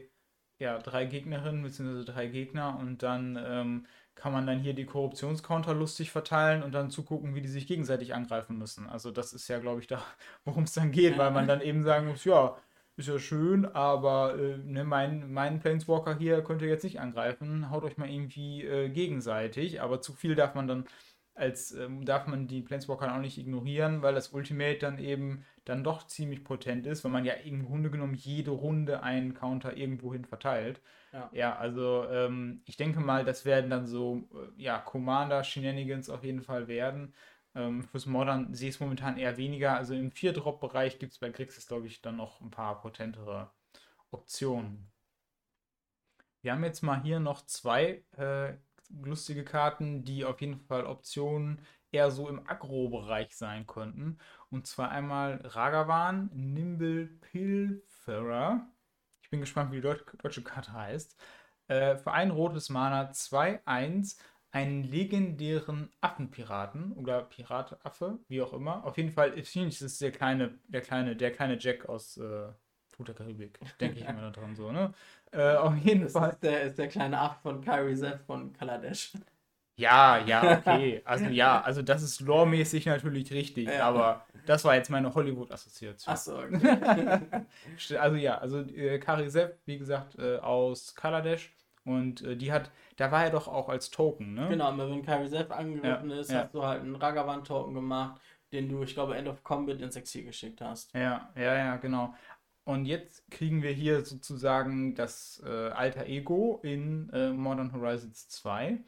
ja, 0.60 0.80
drei 0.80 1.06
Gegnerinnen 1.06 1.64
bzw. 1.64 2.06
drei 2.06 2.28
Gegner 2.28 2.80
und 2.80 3.04
dann 3.04 3.38
ähm, 3.46 3.86
kann 4.16 4.32
man 4.32 4.48
dann 4.48 4.60
hier 4.60 4.74
die 4.74 4.86
Korruptionscounter 4.86 5.74
lustig 5.74 6.10
verteilen 6.10 6.64
und 6.64 6.72
dann 6.72 6.90
zugucken, 6.90 7.36
wie 7.36 7.42
die 7.42 7.50
sich 7.50 7.68
gegenseitig 7.68 8.14
angreifen 8.14 8.58
müssen. 8.58 8.88
Also 8.88 9.12
das 9.12 9.34
ist 9.34 9.50
ja, 9.50 9.60
glaube 9.60 9.82
ich, 9.82 9.88
da, 9.88 10.02
worum 10.46 10.64
es 10.64 10.74
dann 10.74 10.92
geht, 10.92 11.18
weil 11.18 11.32
man 11.32 11.48
dann 11.50 11.60
eben 11.60 11.84
sagen 11.84 12.08
muss, 12.08 12.24
ja, 12.24 12.58
ist 12.98 13.08
ja 13.08 13.20
schön, 13.20 13.66
aber 13.66 14.38
äh, 14.38 14.58
ne, 14.58 14.84
mein, 14.84 15.32
mein 15.32 15.60
Planeswalker 15.60 16.18
hier 16.18 16.44
könnt 16.44 16.62
ihr 16.64 16.68
jetzt 16.68 16.84
nicht 16.84 17.00
angreifen. 17.00 17.70
Haut 17.70 17.84
euch 17.84 17.98
mal 17.98 18.10
irgendwie 18.10 18.64
äh, 18.64 18.90
gegenseitig, 18.90 19.82
aber 19.82 20.02
zu 20.02 20.14
viel 20.14 20.36
darf 20.36 20.56
man 20.56 20.68
dann 20.68 20.86
als 21.38 21.72
ähm, 21.72 22.04
darf 22.04 22.26
man 22.26 22.48
die 22.48 22.62
Planeswalker 22.62 23.14
auch 23.14 23.20
nicht 23.20 23.38
ignorieren, 23.38 24.02
weil 24.02 24.16
das 24.16 24.30
Ultimate 24.30 24.80
dann 24.80 24.98
eben 24.98 25.46
dann 25.66 25.84
doch 25.84 26.08
ziemlich 26.08 26.44
potent 26.44 26.88
ist, 26.88 27.04
weil 27.04 27.12
man 27.12 27.26
ja 27.26 27.34
im 27.34 27.66
Grunde 27.66 27.92
genommen 27.92 28.16
jede 28.16 28.52
Runde 28.52 29.04
einen 29.04 29.36
Counter 29.36 29.78
irgendwohin 29.78 30.26
verteilt. 30.26 30.82
Ja, 31.14 31.30
ja 31.32 31.56
also 31.56 32.06
ähm, 32.10 32.62
ich 32.66 32.78
denke 32.78 33.00
mal, 33.00 33.24
das 33.24 33.46
werden 33.46 33.70
dann 33.70 33.86
so 33.86 34.28
äh, 34.34 34.62
ja, 34.64 34.80
Commander-Shenanigans 34.80 36.10
auf 36.10 36.24
jeden 36.24 36.42
Fall 36.42 36.68
werden. 36.68 37.14
Ähm, 37.58 37.84
fürs 37.84 38.06
Modern 38.06 38.54
sehe 38.54 38.70
ich 38.70 38.76
es 38.76 38.80
momentan 38.80 39.18
eher 39.18 39.36
weniger. 39.38 39.76
Also 39.76 39.96
im 39.96 40.12
4-Drop-Bereich 40.12 41.00
gibt 41.00 41.14
es 41.14 41.20
bei 41.20 41.30
Grixis, 41.30 41.66
glaube 41.68 41.88
ich, 41.88 42.02
dann 42.02 42.16
noch 42.16 42.40
ein 42.40 42.52
paar 42.52 42.80
potentere 42.80 43.52
Optionen. 44.12 44.92
Wir 46.44 46.52
haben 46.52 46.64
jetzt 46.64 46.84
mal 46.84 47.02
hier 47.02 47.20
noch 47.20 47.46
zwei 47.48 48.04
äh, 48.16 48.54
lustige 48.90 49.44
Karten, 49.44 50.04
die 50.04 50.24
auf 50.24 50.40
jeden 50.40 50.60
Fall 50.60 50.86
Optionen 50.86 51.60
eher 51.92 52.12
so 52.12 52.30
im 52.30 52.48
Agro-Bereich 52.48 53.36
sein 53.36 53.66
könnten. 53.66 54.20
Und 54.52 54.68
zwar 54.68 54.92
einmal 54.92 55.42
Ragavan, 55.44 56.30
Nimble 56.34 57.08
Pilferer. 57.08 58.68
Ich 59.24 59.32
bin 59.32 59.40
gespannt, 59.40 59.72
wie 59.72 59.82
die 59.82 59.82
deutsche 59.82 60.44
Karte 60.44 60.74
heißt. 60.74 61.18
Äh, 61.70 61.98
für 61.98 62.12
ein 62.12 62.30
rotes 62.30 62.70
Mana 62.70 63.10
2-1 63.10 64.20
einen 64.58 64.84
legendären 64.86 65.92
Affenpiraten 66.02 66.94
oder 66.94 67.22
Pirataffe, 67.22 68.18
wie 68.28 68.42
auch 68.42 68.54
immer. 68.54 68.84
Auf 68.86 68.98
jeden 68.98 69.12
Fall 69.12 69.34
ist 69.34 69.56
es 69.56 70.00
der 70.00 70.12
kleine, 70.12 70.58
der 70.68 70.82
kleine, 70.82 71.16
der 71.16 71.32
kleine 71.32 71.60
Jack 71.60 71.88
aus 71.88 72.18
äh, 72.18 72.48
Flut 72.88 73.10
der 73.10 73.16
Karibik. 73.16 73.60
Denke 73.80 74.00
ich 74.00 74.06
immer 74.08 74.32
daran 74.32 74.56
so, 74.56 74.72
ne? 74.72 74.94
Äh, 75.32 75.56
auf 75.58 75.78
jeden 75.78 76.02
das 76.02 76.14
Fall. 76.14 76.32
Ist 76.32 76.42
der, 76.42 76.64
ist 76.64 76.80
der 76.80 76.88
kleine 76.88 77.20
Affe 77.20 77.40
von 77.44 77.62
Kyrie 77.62 77.96
Zeff 77.96 78.26
von 78.26 78.52
Kaladesh. 78.54 79.14
Ja, 79.76 80.18
ja, 80.26 80.58
okay. 80.58 81.04
Also 81.06 81.26
ja, 81.26 81.62
also 81.62 81.84
das 81.84 82.02
ist 82.02 82.20
loremäßig 82.22 82.88
natürlich 82.88 83.32
richtig, 83.32 83.68
ja. 83.68 83.88
aber 83.88 84.26
das 84.48 84.66
war 84.66 84.74
jetzt 84.74 84.90
meine 84.90 85.14
Hollywood-Assoziation. 85.14 86.12
Achso, 86.12 86.40
okay. 86.40 87.20
also 88.00 88.16
ja, 88.16 88.40
also 88.40 88.62
äh, 88.62 88.98
Kari 88.98 89.30
Sepp, 89.30 89.60
wie 89.66 89.78
gesagt, 89.78 90.18
äh, 90.18 90.38
aus 90.38 90.96
Kaladesh 90.96 91.54
und 91.88 92.22
äh, 92.22 92.36
die 92.36 92.52
hat, 92.52 92.70
da 92.98 93.12
war 93.12 93.24
er 93.24 93.30
doch 93.30 93.48
auch 93.48 93.70
als 93.70 93.90
Token, 93.90 94.34
ne? 94.34 94.50
Genau, 94.50 94.66
aber 94.66 94.90
wenn 94.90 95.04
Kyrie 95.04 95.30
Self 95.30 95.52
angegriffen 95.52 96.10
ja, 96.10 96.20
ist, 96.20 96.30
ja. 96.30 96.44
hast 96.44 96.54
du 96.54 96.62
halt 96.62 96.82
einen 96.82 96.98
Ragavan-Token 96.98 97.74
gemacht, 97.74 98.22
den 98.52 98.68
du, 98.68 98.84
ich 98.84 98.94
glaube, 98.94 99.16
End 99.16 99.30
of 99.30 99.42
Combat 99.44 99.80
ins 99.80 99.96
Exil 99.96 100.26
geschickt 100.26 100.60
hast. 100.60 100.94
Ja, 100.94 101.32
ja, 101.36 101.56
ja, 101.56 101.78
genau. 101.78 102.14
Und 102.66 102.86
jetzt 102.86 103.32
kriegen 103.32 103.64
wir 103.64 103.72
hier 103.72 104.04
sozusagen 104.04 104.96
das 104.96 105.42
äh, 105.46 105.70
alter 105.70 106.08
Ego 106.08 106.60
in 106.62 107.10
äh, 107.14 107.32
Modern 107.32 107.72
Horizons 107.72 108.28
2. 108.28 108.80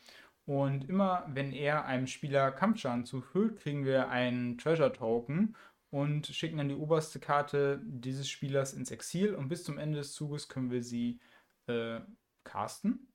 Und 0.45 0.89
immer 0.89 1.25
wenn 1.29 1.53
er 1.53 1.85
einem 1.85 2.07
Spieler 2.07 2.51
Kampfschaden 2.51 3.05
zufügt, 3.05 3.61
kriegen 3.61 3.85
wir 3.85 4.09
einen 4.09 4.57
Treasure 4.57 4.91
Token 4.91 5.55
und 5.89 6.27
schicken 6.27 6.57
dann 6.57 6.67
die 6.67 6.75
oberste 6.75 7.21
Karte 7.21 7.79
dieses 7.85 8.27
Spielers 8.27 8.73
ins 8.73 8.91
Exil. 8.91 9.35
Und 9.35 9.47
bis 9.47 9.63
zum 9.63 9.77
Ende 9.77 9.99
des 9.99 10.11
Zuges 10.11 10.49
können 10.49 10.69
wir 10.69 10.83
sie 10.83 11.21
äh, 11.67 12.01
casten. 12.49 13.07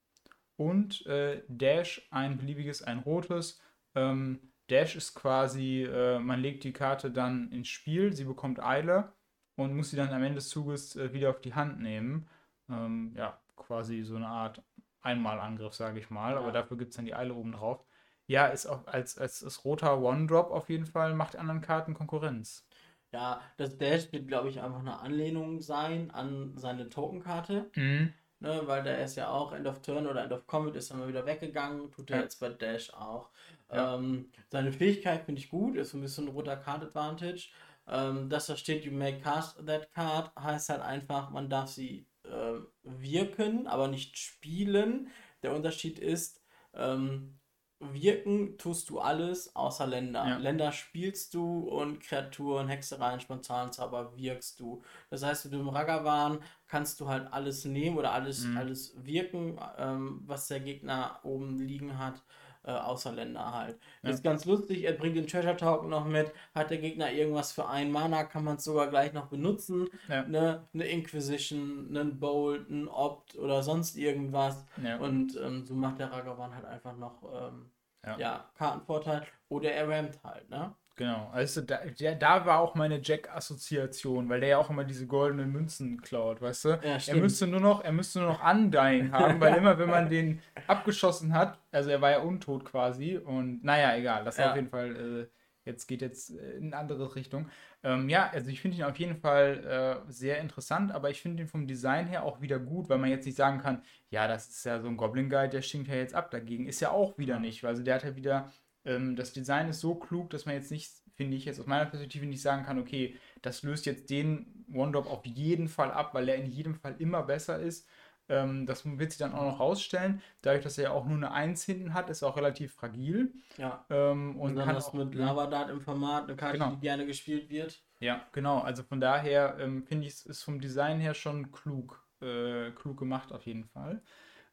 Und 0.57 1.05
äh, 1.07 1.43
Dash 1.49 2.07
ein 2.11 2.37
beliebiges, 2.37 2.83
ein 2.83 3.01
rotes. 3.01 3.61
Ähm, 3.95 4.53
Dash 4.71 4.97
ist 4.97 5.15
quasi, 5.15 5.83
äh, 5.83 6.19
man 6.19 6.41
legt 6.41 6.65
die 6.65 6.73
Karte 6.73 7.11
dann 7.11 7.51
ins 7.51 7.69
Spiel, 7.69 8.13
sie 8.13 8.25
bekommt 8.25 8.63
Eile 8.63 9.13
und 9.57 9.77
muss 9.77 9.91
sie 9.91 9.97
dann 9.97 10.11
am 10.11 10.23
Ende 10.23 10.37
des 10.37 10.49
Zuges 10.49 10.97
äh, 10.97 11.13
wieder 11.13 11.31
auf 11.31 11.41
die 11.41 11.55
Hand 11.55 11.81
nehmen. 11.81 12.29
Ähm, 12.71 13.13
ja, 13.17 13.39
quasi 13.57 14.03
so 14.03 14.17
eine 14.17 14.29
Art 14.29 14.63
Einmalangriff, 15.03 15.75
sage 15.75 15.99
ich 15.99 16.09
mal, 16.09 16.33
ja. 16.33 16.39
aber 16.39 16.53
dafür 16.53 16.79
gibt 16.79 16.91
es 16.91 16.97
dann 16.97 17.05
die 17.05 17.15
Eile 17.15 17.35
oben 17.35 17.53
drauf. 17.53 17.85
Ja, 18.27 18.47
ist 18.47 18.67
auch 18.67 18.87
als, 18.87 19.19
als, 19.19 19.45
als 19.45 19.65
roter 19.65 20.01
One-Drop 20.01 20.51
auf 20.51 20.71
jeden 20.71 20.87
Fall, 20.87 21.15
macht 21.15 21.37
anderen 21.37 21.61
Karten 21.61 21.93
Konkurrenz. 21.93 22.67
Ja, 23.13 23.41
das 23.59 23.77
Dash 23.77 24.11
wird, 24.13 24.27
glaube 24.27 24.49
ich, 24.49 24.61
einfach 24.61 24.81
eine 24.81 24.99
Anlehnung 24.99 25.61
sein 25.61 26.11
an 26.11 26.57
seine 26.57 26.89
Tokenkarte. 26.89 27.71
Mhm. 27.77 28.13
Ne, 28.45 28.61
weil 28.67 28.83
der 28.83 29.03
ist 29.03 29.17
ja 29.17 29.31
auch 29.31 29.53
End 29.53 29.67
of 29.67 29.81
Turn 29.81 30.07
oder 30.07 30.23
End 30.23 30.33
of 30.33 30.47
Combat 30.47 30.77
ist 30.77 30.91
dann 30.91 30.99
mal 30.99 31.09
wieder 31.09 31.25
weggegangen, 31.25 31.91
tut 31.91 32.11
er 32.11 32.19
Ja. 32.19 32.23
jetzt 32.25 32.39
bei 32.41 32.51
Dash 32.51 32.93
auch. 32.93 33.31
Ja. 33.73 33.95
Ähm, 33.95 34.31
seine 34.51 34.71
Fähigkeit 34.71 35.25
finde 35.25 35.41
ich 35.41 35.49
gut, 35.49 35.77
ist 35.77 35.93
so 35.93 35.97
ein 35.97 36.03
bisschen 36.03 36.27
ein 36.27 36.35
roter 36.35 36.57
Card 36.59 36.83
Advantage. 36.83 37.49
Ähm, 37.89 38.29
dass 38.29 38.47
da 38.47 38.57
steht, 38.57 38.85
you 38.85 38.93
may 38.93 39.19
cast 39.19 39.65
that 39.67 39.91
card, 39.93 40.31
heißt 40.39 40.69
halt 40.69 40.83
einfach, 40.83 41.31
man 41.31 41.49
darf 41.49 41.71
sie 41.71 42.07
äh, 42.25 42.61
wirken, 42.83 43.67
aber 43.67 43.89
nicht 43.89 44.19
spielen. 44.19 45.09
Der 45.43 45.55
Unterschied 45.55 45.99
ist, 45.99 46.43
ähm, 46.75 47.39
wirken 47.81 48.57
tust 48.59 48.89
du 48.91 49.01
alles 49.01 49.55
außer 49.55 49.87
Länder. 49.87 50.27
Ja. 50.27 50.37
Länder 50.39 50.73
spielst 50.73 51.35
du 51.35 51.61
und 51.69 52.01
Kreaturen, 52.01 52.69
Hexereien, 52.69 53.21
Spontanzauber 53.21 54.17
wirkst 54.17 54.61
du. 54.61 54.83
Das 55.11 55.23
heißt, 55.23 55.45
mit 55.47 55.55
dem 55.55 55.69
Ragavan 55.69 56.39
kannst 56.67 57.01
du 57.01 57.09
halt 57.09 57.33
alles 57.33 57.65
nehmen 57.65 57.99
oder 57.99 58.13
alles, 58.13 58.47
Mhm. 58.47 58.57
alles 58.57 58.95
wirken, 59.05 59.59
ähm, 59.77 60.23
was 60.27 60.49
der 60.49 60.61
Gegner 60.61 61.21
oben 61.25 61.59
liegen 61.59 61.99
hat, 61.99 62.23
äh, 62.65 62.73
außer 62.73 63.13
Länder 63.13 63.53
halt. 63.53 63.79
Ja. 64.03 64.11
Ist 64.11 64.25
ganz 64.25 64.45
lustig, 64.45 64.85
er 64.85 64.93
bringt 64.93 65.17
den 65.17 65.27
Treasure 65.27 65.57
Token 65.57 65.91
noch 65.91 66.07
mit. 66.07 66.33
Hat 66.55 66.71
der 66.71 66.79
Gegner 66.79 67.13
irgendwas 67.13 67.53
für 67.53 67.69
einen 67.69 67.91
Mana, 67.91 68.25
kann 68.25 68.45
man 68.45 68.57
es 68.57 68.65
sogar 68.65 68.89
gleich 68.89 69.13
noch 69.13 69.27
benutzen. 69.27 69.89
Ja. 70.09 70.23
Ne, 70.23 70.67
eine 70.73 70.85
Inquisition, 70.85 71.89
einen 71.91 72.19
Bolt, 72.19 72.71
ein 72.71 72.89
Opt 72.89 73.37
oder 73.37 73.63
sonst 73.63 73.97
irgendwas. 73.97 74.65
Ja. 74.83 74.99
Und 74.99 75.37
ähm, 75.37 75.65
so 75.65 75.75
macht 75.75 75.99
der 75.99 76.11
Ragavan 76.13 76.55
halt 76.55 76.65
einfach 76.65 76.97
noch 76.97 77.23
ähm, 77.33 77.71
ja. 78.19 78.49
Kartenvorteil. 78.57 79.27
Oder 79.49 79.73
er 79.73 79.89
rammt 79.89 80.23
halt, 80.25 80.49
ne? 80.51 80.75
Genau, 80.97 81.29
also 81.33 81.61
da, 81.61 81.79
der, 81.79 82.15
da 82.15 82.47
war 82.47 82.61
auch 82.61 82.77
meine 82.77 83.01
Jack-Assoziation, 83.03 84.29
weil 84.29 84.39
der 84.41 84.51
ja 84.51 84.59
auch 84.59 84.71
immer 84.71 84.85
diese 84.85 85.07
goldenen 85.09 85.51
Münzen 85.51 86.01
klaut, 86.03 86.41
weißt 86.41 86.65
du? 86.67 86.69
Ja, 86.85 86.99
er 87.05 87.17
müsste 87.17 87.49
nur 87.49 87.59
noch, 87.61 87.83
er 87.83 87.91
müsste 87.91 88.21
nur 88.21 88.29
noch 88.29 88.49
Undying 88.49 89.11
haben, 89.11 89.41
weil 89.41 89.55
immer, 89.59 89.77
wenn 89.79 89.91
man 89.91 90.09
den 90.09 90.41
abgeschossen 90.69 91.35
hat, 91.35 91.59
also 91.73 91.91
er 91.91 92.01
war 92.01 92.13
ja 92.13 92.21
untot 92.21 92.65
quasi 92.65 93.17
und 93.19 93.65
naja, 93.65 93.97
egal, 93.97 94.25
das 94.25 94.37
Ja. 94.37 94.51
auf 94.51 94.57
jeden 94.57 94.69
Fall, 94.69 94.97
äh, 95.25 95.69
jetzt 95.69 95.87
geht 95.89 96.01
jetzt 96.01 96.31
äh, 96.31 96.53
in 96.59 96.67
eine 96.67 96.77
andere 96.77 97.15
Richtung. 97.17 97.49
Ähm, 97.83 98.09
ja, 98.09 98.31
also 98.31 98.49
ich 98.51 98.61
finde 98.61 98.77
ihn 98.79 98.85
auf 98.85 98.97
jeden 98.99 99.17
Fall 99.17 100.05
äh, 100.09 100.13
sehr 100.13 100.39
interessant, 100.39 100.93
aber 100.93 101.11
ich 101.11 101.21
finde 101.21 101.43
ihn 101.43 101.49
vom 101.49 101.67
Design 101.67 102.07
her 102.07 102.23
auch 102.25 102.41
wieder 102.41 102.59
gut, 102.59 102.89
weil 102.89 102.99
man 102.99 103.11
jetzt 103.11 103.27
nicht 103.27 103.37
sagen 103.37 103.59
kann, 103.59 103.83
ja, 104.11 104.29
das 104.29 104.49
ist 104.49 104.65
ja 104.65 104.79
so 104.81 104.89
ein 104.89 104.97
Goblin 104.97 105.29
Guide, 105.29 105.49
der 105.51 105.63
stinkt 105.63 105.89
ja 105.89 105.95
jetzt 105.97 106.15
ab 106.15 106.31
dagegen. 106.31 106.67
Ist 106.67 106.81
ja 106.81 106.91
auch 106.91 107.19
wieder 107.19 107.35
Ja. 107.35 107.41
nicht, 107.41 107.65
also 107.65 107.83
der 107.83 107.97
hat 107.97 108.05
ja 108.05 108.15
wieder 108.17 108.53
ähm, 108.85 109.17
das 109.17 109.33
Design 109.33 109.69
ist 109.69 109.81
so 109.81 109.95
klug, 109.95 110.31
dass 110.31 110.47
man 110.47 110.55
jetzt 110.55 110.71
nicht, 110.71 110.91
finde 111.15 111.37
ich, 111.37 111.45
jetzt 111.45 111.61
aus 111.61 111.67
meiner 111.67 111.87
Perspektive 111.87 112.27
nicht 112.27 112.43
sagen 112.43 112.65
kann, 112.65 112.79
okay, 112.79 113.17
das 113.43 113.63
löst 113.63 113.87
jetzt 113.87 114.11
den 114.11 114.65
One-Drop 114.73 115.07
auf 115.11 115.25
jeden 115.27 115.69
Fall 115.69 115.91
ab, 115.93 116.15
weil 116.15 116.29
er 116.29 116.37
in 116.37 116.47
jedem 116.47 116.75
Fall 116.75 116.95
immer 116.99 117.23
besser 117.23 117.59
ist. 117.59 117.87
Ähm, 118.29 118.65
das 118.65 118.87
wird 118.87 119.11
sich 119.13 119.19
dann 119.19 119.35
auch 119.35 119.43
noch 119.45 119.61
rausstellen. 119.61 120.23
Dadurch, 120.41 120.63
dass 120.65 120.79
er 120.79 120.85
ja 120.85 120.91
auch 120.93 121.05
nur 121.05 121.17
eine 121.19 121.31
1 121.31 121.63
hinten 121.65 121.93
hat, 121.93 122.09
ist 122.09 122.23
er 122.23 122.29
auch 122.29 122.37
relativ 122.39 122.73
fragil. 122.73 123.35
Ja. 123.59 123.85
Ähm, 123.91 124.37
Und 124.37 124.51
und 124.51 124.57
dann 124.57 124.65
kann 124.65 124.75
das 124.75 124.89
auch, 124.89 124.95
mit 124.95 125.15
Lavadart 125.15 125.69
im 125.71 125.83
Format, 125.83 126.25
eine 126.25 126.35
Karte, 126.37 126.57
Genau. 126.59 126.71
die 126.71 126.81
gerne 126.81 127.05
gespielt 127.07 127.51
wird. 127.51 127.83
Ja, 128.01 128.27
genau. 128.33 128.61
Also 128.61 128.83
von 128.83 128.99
daher 129.01 129.59
ähm, 129.61 129.85
finde 129.85 130.07
ich, 130.07 130.15
es 130.15 130.27
ist 130.27 130.43
vom 130.43 130.59
Design 130.61 131.01
her 131.01 131.13
schon 131.13 131.53
klug, 131.53 132.03
äh, 132.23 132.71
klug 132.71 132.99
gemacht 132.99 133.31
auf 133.31 133.45
jeden 133.45 133.65
Fall. 133.65 134.01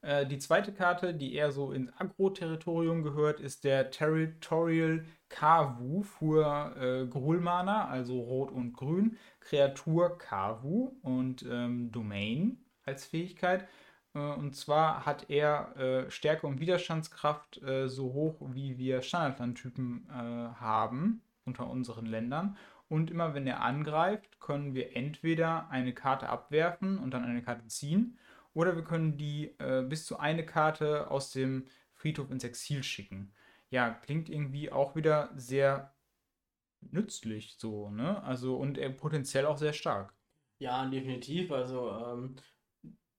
Äh, 0.02 0.26
die 0.26 0.40
zweite 0.40 0.74
Karte, 0.74 1.14
die 1.14 1.34
eher 1.34 1.52
so 1.52 1.72
ins 1.72 1.92
Agro-Territorium 1.98 3.04
gehört, 3.04 3.40
ist 3.40 3.64
der 3.64 3.92
Territorial 3.92 5.06
Kavu 5.30 6.04
für 6.04 6.76
äh, 6.76 7.08
Grulmana, 7.08 7.88
also 7.88 8.20
Rot 8.20 8.52
und 8.52 8.74
Grün. 8.74 9.18
Kreatur 9.40 10.18
Kavu 10.18 10.98
und 11.02 11.46
ähm, 11.50 11.92
Domain 11.92 12.64
als 12.86 13.06
Fähigkeit. 13.06 13.68
Äh, 14.14 14.20
und 14.20 14.56
zwar 14.56 15.06
hat 15.06 15.30
er 15.30 15.76
äh, 15.78 16.12
Stärke 16.12 16.48
und 16.48 16.60
Widerstandskraft 16.60 17.62
äh, 17.64 17.88
so 17.88 18.14
hoch, 18.14 18.42
wie 18.54 18.78
wir 18.78 19.02
Standardlandtypen 19.02 20.08
haben 20.12 21.22
unter 21.46 21.70
unseren 21.70 22.06
Ländern. 22.06 22.58
Und 22.88 23.10
immer 23.10 23.34
wenn 23.34 23.48
er 23.48 23.62
angreift, 23.62 24.40
können 24.40 24.74
wir 24.74 24.96
entweder 24.96 25.70
eine 25.70 25.94
Karte 25.94 26.30
abwerfen 26.30 26.98
und 26.98 27.12
dann 27.14 27.24
eine 27.24 27.42
Karte 27.42 27.66
ziehen, 27.68 28.18
oder 28.54 28.76
wir 28.76 28.84
können 28.84 29.18
die 29.18 29.56
äh, 29.60 29.84
bis 29.88 30.06
zu 30.06 30.20
eine 30.20 30.46
Karte 30.46 31.10
aus 31.12 31.32
dem 31.32 31.68
Friedhof 31.94 32.30
ins 32.32 32.44
Exil 32.44 32.84
schicken. 32.84 33.34
Ja, 33.70 33.90
klingt 33.92 34.30
irgendwie 34.30 34.72
auch 34.72 34.96
wieder 34.96 35.32
sehr 35.36 35.96
nützlich 36.82 37.58
so, 37.60 37.90
ne? 37.90 38.24
Also 38.24 38.58
und 38.58 38.78
er 38.78 38.90
potenziell 38.92 39.46
auch 39.48 39.58
sehr 39.58 39.74
stark. 39.74 40.14
Ja, 40.60 40.86
definitiv. 40.86 41.52
Also, 41.52 41.90
ähm, 41.92 42.36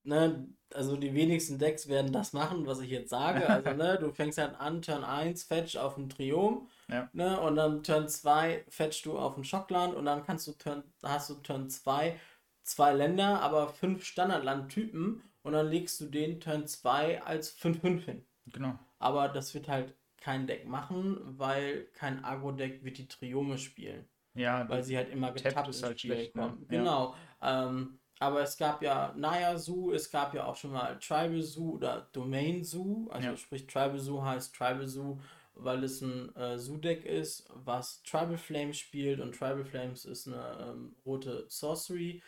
ne, 0.04 0.48
also 0.72 0.96
die 0.96 1.14
wenigsten 1.14 1.58
Decks 1.58 1.88
werden 1.88 2.12
das 2.12 2.32
machen, 2.32 2.66
was 2.66 2.80
ich 2.80 2.90
jetzt 2.90 3.10
sage. 3.10 3.48
Also, 3.50 3.74
ne, 3.74 3.98
du 3.98 4.12
fängst 4.12 4.38
halt 4.38 4.54
an, 4.56 4.82
Turn 4.82 5.04
1, 5.04 5.44
Fetch 5.44 5.76
auf 5.76 5.96
ein 5.98 6.08
Triom, 6.08 6.68
Ja. 6.88 7.10
ne, 7.12 7.40
und 7.40 7.56
dann 7.56 7.82
Turn 7.82 8.08
2 8.08 8.64
fetchst 8.68 9.06
du 9.06 9.18
auf 9.18 9.36
ein 9.36 9.44
Schockland 9.44 9.94
und 9.94 10.06
dann 10.06 10.24
kannst 10.24 10.46
du 10.48 10.52
Turn, 10.52 10.84
hast 11.02 11.30
du 11.30 11.34
Turn 11.36 11.70
2 11.70 12.18
zwei 12.62 12.92
Länder, 12.92 13.40
aber 13.40 13.68
fünf 13.68 14.04
Standardlandtypen 14.04 15.22
und 15.42 15.52
dann 15.52 15.68
legst 15.68 16.00
du 16.00 16.06
den 16.06 16.40
Turn 16.40 16.66
2 16.66 17.22
als 17.22 17.50
5-5 17.50 18.04
hin. 18.04 18.26
Genau. 18.46 18.78
Aber 18.98 19.28
das 19.28 19.54
wird 19.54 19.68
halt 19.68 19.94
kein 20.18 20.46
Deck 20.46 20.66
machen, 20.66 21.18
weil 21.38 21.86
kein 21.94 22.24
Agro-Deck 22.24 22.84
wird 22.84 22.98
die 22.98 23.08
Triome 23.08 23.58
spielen 23.58 24.08
Ja, 24.34 24.68
weil 24.68 24.82
sie 24.84 24.96
halt 24.96 25.10
immer 25.10 25.32
getappt 25.32 25.68
ist 25.68 25.76
ins 25.78 25.82
halt 25.84 25.98
Spiel 26.00 26.14
schlecht, 26.14 26.36
ne? 26.36 26.42
kommen. 26.42 26.66
Ja. 26.70 26.78
Genau. 26.78 27.14
Ähm, 27.42 27.98
aber 28.20 28.42
es 28.42 28.56
gab 28.56 28.82
ja 28.82 29.12
Naya 29.16 29.58
Zoo, 29.58 29.90
es 29.92 30.08
gab 30.10 30.32
ja 30.34 30.44
auch 30.44 30.54
schon 30.54 30.70
mal 30.72 30.96
Tribal 31.00 31.42
Zoo 31.42 31.72
oder 31.72 32.08
Domain 32.12 32.62
Zoo. 32.62 33.08
Also 33.10 33.28
Ja. 33.30 33.36
sprich 33.36 33.66
Tribal 33.66 33.98
Zoo 33.98 34.22
heißt 34.22 34.54
Tribal 34.54 34.86
Zoo, 34.86 35.18
weil 35.54 35.82
es 35.82 36.00
ein 36.00 36.34
äh, 36.36 36.56
Zoo-Deck 36.58 37.04
ist, 37.04 37.48
was 37.52 38.02
Tribal 38.04 38.38
Flames 38.38 38.78
spielt 38.78 39.18
und 39.20 39.34
Tribal 39.34 39.64
Flames 39.64 40.04
ist 40.04 40.28
eine 40.28 40.68
ähm, 40.70 40.94
rote 41.04 41.46
Sorcery 41.48 42.22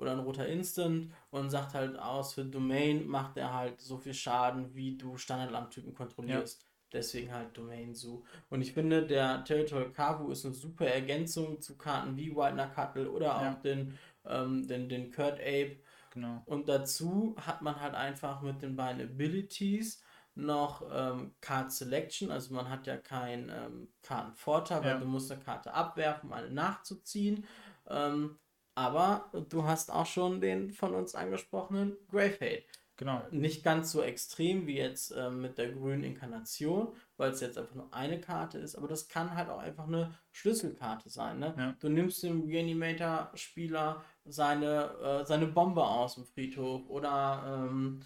oder 0.00 0.12
ein 0.12 0.18
roter 0.20 0.46
Instant 0.46 1.12
und 1.30 1.50
sagt 1.50 1.74
halt 1.74 1.98
aus, 1.98 2.34
für 2.34 2.44
Domain 2.44 3.06
macht 3.06 3.36
er 3.36 3.52
halt 3.54 3.80
so 3.80 3.98
viel 3.98 4.14
Schaden, 4.14 4.74
wie 4.74 4.96
du 4.96 5.16
Standardlandtypen 5.16 5.94
kontrollierst. 5.94 6.64
Deswegen 6.92 7.32
halt 7.32 7.56
Domain 7.56 7.94
Zoo. 7.94 8.24
Und 8.48 8.62
ich 8.62 8.72
finde, 8.72 9.06
der 9.06 9.44
Territorial 9.44 9.92
Kavu 9.92 10.30
ist 10.32 10.44
eine 10.44 10.54
super 10.54 10.86
Ergänzung 10.86 11.60
zu 11.60 11.76
Karten 11.78 12.16
wie 12.16 12.34
Wild 12.34 12.56
Nacatl 12.56 13.06
oder 13.06 13.36
auch 13.36 13.42
Ja. 13.42 13.54
den, 13.62 13.96
ähm, 14.24 14.66
den, 14.66 14.88
den 14.88 15.12
Kurt 15.12 15.38
Ape. 15.38 15.76
genau. 16.10 16.42
Und 16.46 16.68
dazu 16.68 17.36
hat 17.38 17.62
man 17.62 17.80
halt 17.80 17.94
einfach 17.94 18.40
mit 18.42 18.60
den 18.62 18.74
beiden 18.74 19.02
Abilities 19.02 20.02
noch 20.34 20.82
ähm, 20.92 21.34
Card 21.40 21.70
Selection. 21.72 22.30
Also 22.32 22.54
man 22.54 22.68
hat 22.68 22.86
ja 22.86 22.96
keinen 22.96 23.50
ähm, 23.50 23.88
Kartenvorteil, 24.02 24.80
weil 24.82 24.90
Ja. 24.90 24.98
du 24.98 25.04
musst 25.06 25.30
eine 25.30 25.40
Karte 25.40 25.72
abwerfen, 25.72 26.28
um 26.30 26.32
eine 26.32 26.50
nachzuziehen. 26.50 27.46
Ähm, 27.88 28.38
aber 28.80 29.30
du 29.50 29.64
hast 29.64 29.92
auch 29.92 30.06
schon 30.06 30.40
den 30.40 30.70
von 30.72 30.94
uns 30.94 31.14
angesprochenen 31.14 31.96
Gravehaid 32.10 32.64
Genau. 32.96 33.22
nicht 33.30 33.64
ganz 33.64 33.92
so 33.92 34.02
extrem 34.02 34.66
wie 34.66 34.76
jetzt 34.76 35.14
ähm, 35.16 35.40
mit 35.40 35.56
der 35.56 35.72
grünen 35.72 36.04
Inkarnation, 36.04 36.88
weil 37.16 37.30
es 37.30 37.40
jetzt 37.40 37.56
einfach 37.56 37.74
nur 37.74 37.94
eine 37.94 38.20
Karte 38.20 38.58
ist, 38.58 38.76
aber 38.76 38.88
das 38.88 39.08
kann 39.08 39.34
halt 39.34 39.48
auch 39.48 39.58
einfach 39.58 39.86
eine 39.86 40.14
Schlüsselkarte 40.32 41.08
sein. 41.08 41.38
Ne? 41.38 41.54
Ja. 41.56 41.74
Du 41.80 41.88
nimmst 41.88 42.22
dem 42.22 42.44
Reanimator-Spieler 42.44 44.04
seine, 44.26 44.90
äh, 45.02 45.24
seine 45.24 45.46
Bombe 45.46 45.82
aus 45.82 46.16
dem 46.16 46.26
Friedhof 46.26 46.90
oder, 46.90 47.68
ähm, 47.70 48.00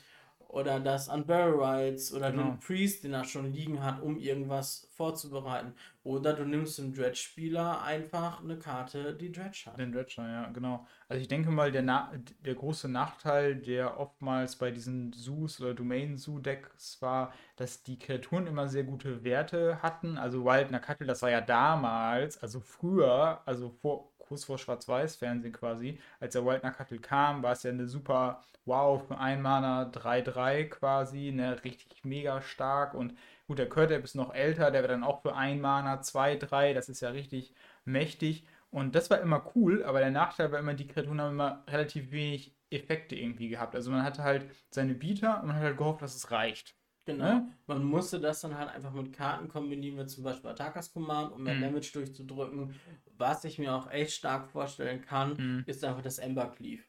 oder 0.54 0.80
das 0.80 1.08
Unburial 1.08 1.54
Rights 1.54 2.12
oder 2.12 2.30
Genau. 2.30 2.44
den 2.44 2.60
Priest, 2.60 3.04
den 3.04 3.12
er 3.12 3.24
schon 3.24 3.52
liegen 3.52 3.82
hat, 3.82 4.00
um 4.00 4.18
irgendwas 4.18 4.88
vorzubereiten. 4.92 5.74
Oder 6.04 6.34
du 6.34 6.44
nimmst 6.44 6.78
dem 6.78 6.92
Dredge-Spieler 6.94 7.82
einfach 7.82 8.40
eine 8.42 8.58
Karte, 8.58 9.14
die 9.14 9.32
Dredge 9.32 9.64
hat. 9.66 9.78
Den 9.78 9.90
Dredger, 9.92 10.28
ja, 10.28 10.50
genau. 10.50 10.86
Also 11.08 11.20
ich 11.20 11.28
denke 11.28 11.50
mal, 11.50 11.72
der, 11.72 11.82
Na 11.82 12.12
der 12.44 12.54
große 12.54 12.88
Nachteil, 12.88 13.56
der 13.56 13.98
oftmals 13.98 14.56
bei 14.56 14.70
diesen 14.70 15.12
Zoos 15.12 15.60
oder 15.60 15.74
Domain-Zoo-Decks 15.74 17.00
war, 17.02 17.32
dass 17.56 17.82
die 17.82 17.98
Kreaturen 17.98 18.46
immer 18.46 18.68
sehr 18.68 18.84
gute 18.84 19.24
Werte 19.24 19.82
hatten. 19.82 20.18
Also 20.18 20.44
Wild 20.44 20.70
Nakatl, 20.70 21.06
das 21.06 21.22
war 21.22 21.30
ja 21.30 21.40
damals, 21.40 22.40
also 22.42 22.60
früher, 22.60 23.40
also 23.46 23.70
vor, 23.70 24.12
kurz 24.26 24.44
vor 24.44 24.58
Schwarz-Weiß-Fernsehen 24.58 25.52
quasi, 25.52 26.00
als 26.20 26.32
der 26.34 26.44
Wild 26.44 26.62
Nakatl 26.62 26.98
kam, 26.98 27.42
war 27.42 27.52
es 27.52 27.62
ja 27.62 27.70
eine 27.70 27.86
super, 27.86 28.42
wow, 28.64 29.06
für 29.06 29.18
ein 29.18 29.42
Mana 29.42 29.90
3-3 29.90 30.64
quasi, 30.68 31.32
ne, 31.32 31.62
richtig 31.64 32.04
mega 32.04 32.40
stark 32.40 32.94
und 32.94 33.14
gut, 33.46 33.58
der 33.58 33.68
Kurt 33.68 33.90
ist 33.90 34.14
noch 34.14 34.34
älter, 34.34 34.70
der 34.70 34.82
wird 34.82 34.92
dann 34.92 35.04
auch 35.04 35.22
für 35.22 35.34
ein 35.34 35.60
Mana 35.60 36.00
2-3, 36.00 36.74
das 36.74 36.88
ist 36.88 37.00
ja 37.00 37.10
richtig 37.10 37.54
mächtig. 37.84 38.46
Und 38.70 38.94
das 38.96 39.08
war 39.10 39.20
immer 39.20 39.52
cool, 39.54 39.84
aber 39.84 40.00
der 40.00 40.10
Nachteil 40.10 40.50
war 40.50 40.58
immer, 40.58 40.74
die 40.74 40.88
Kreaturen 40.88 41.20
haben 41.20 41.32
immer 41.32 41.62
relativ 41.68 42.10
wenig 42.10 42.56
Effekte 42.70 43.14
irgendwie 43.14 43.48
gehabt. 43.48 43.74
Also 43.76 43.90
man 43.92 44.02
hatte 44.02 44.24
halt 44.24 44.50
seine 44.70 44.94
Bieter 44.94 45.40
und 45.40 45.46
man 45.48 45.56
hat 45.56 45.62
halt 45.62 45.76
gehofft, 45.76 46.02
dass 46.02 46.16
es 46.16 46.30
reicht. 46.32 46.74
Genau. 47.04 47.24
Ne? 47.24 47.52
Man 47.66 47.84
musste 47.84 48.18
das 48.18 48.40
dann 48.40 48.56
halt 48.56 48.70
einfach 48.70 48.92
mit 48.92 49.12
Karten 49.12 49.48
kombinieren, 49.48 49.98
wie 49.98 50.06
zum 50.06 50.24
Beispiel 50.24 50.50
Attackers 50.50 50.92
Command, 50.92 51.32
um 51.32 51.42
mehr 51.42 51.54
mhm. 51.54 51.62
Damage 51.62 51.90
durchzudrücken. 51.92 52.74
Was 53.16 53.44
ich 53.44 53.58
mir 53.58 53.74
auch 53.74 53.90
echt 53.90 54.12
stark 54.12 54.48
vorstellen 54.48 55.02
kann, 55.02 55.34
mhm. 55.36 55.64
ist 55.66 55.84
einfach 55.84 56.02
das 56.02 56.18
Ember 56.18 56.50
Cleave. 56.50 56.82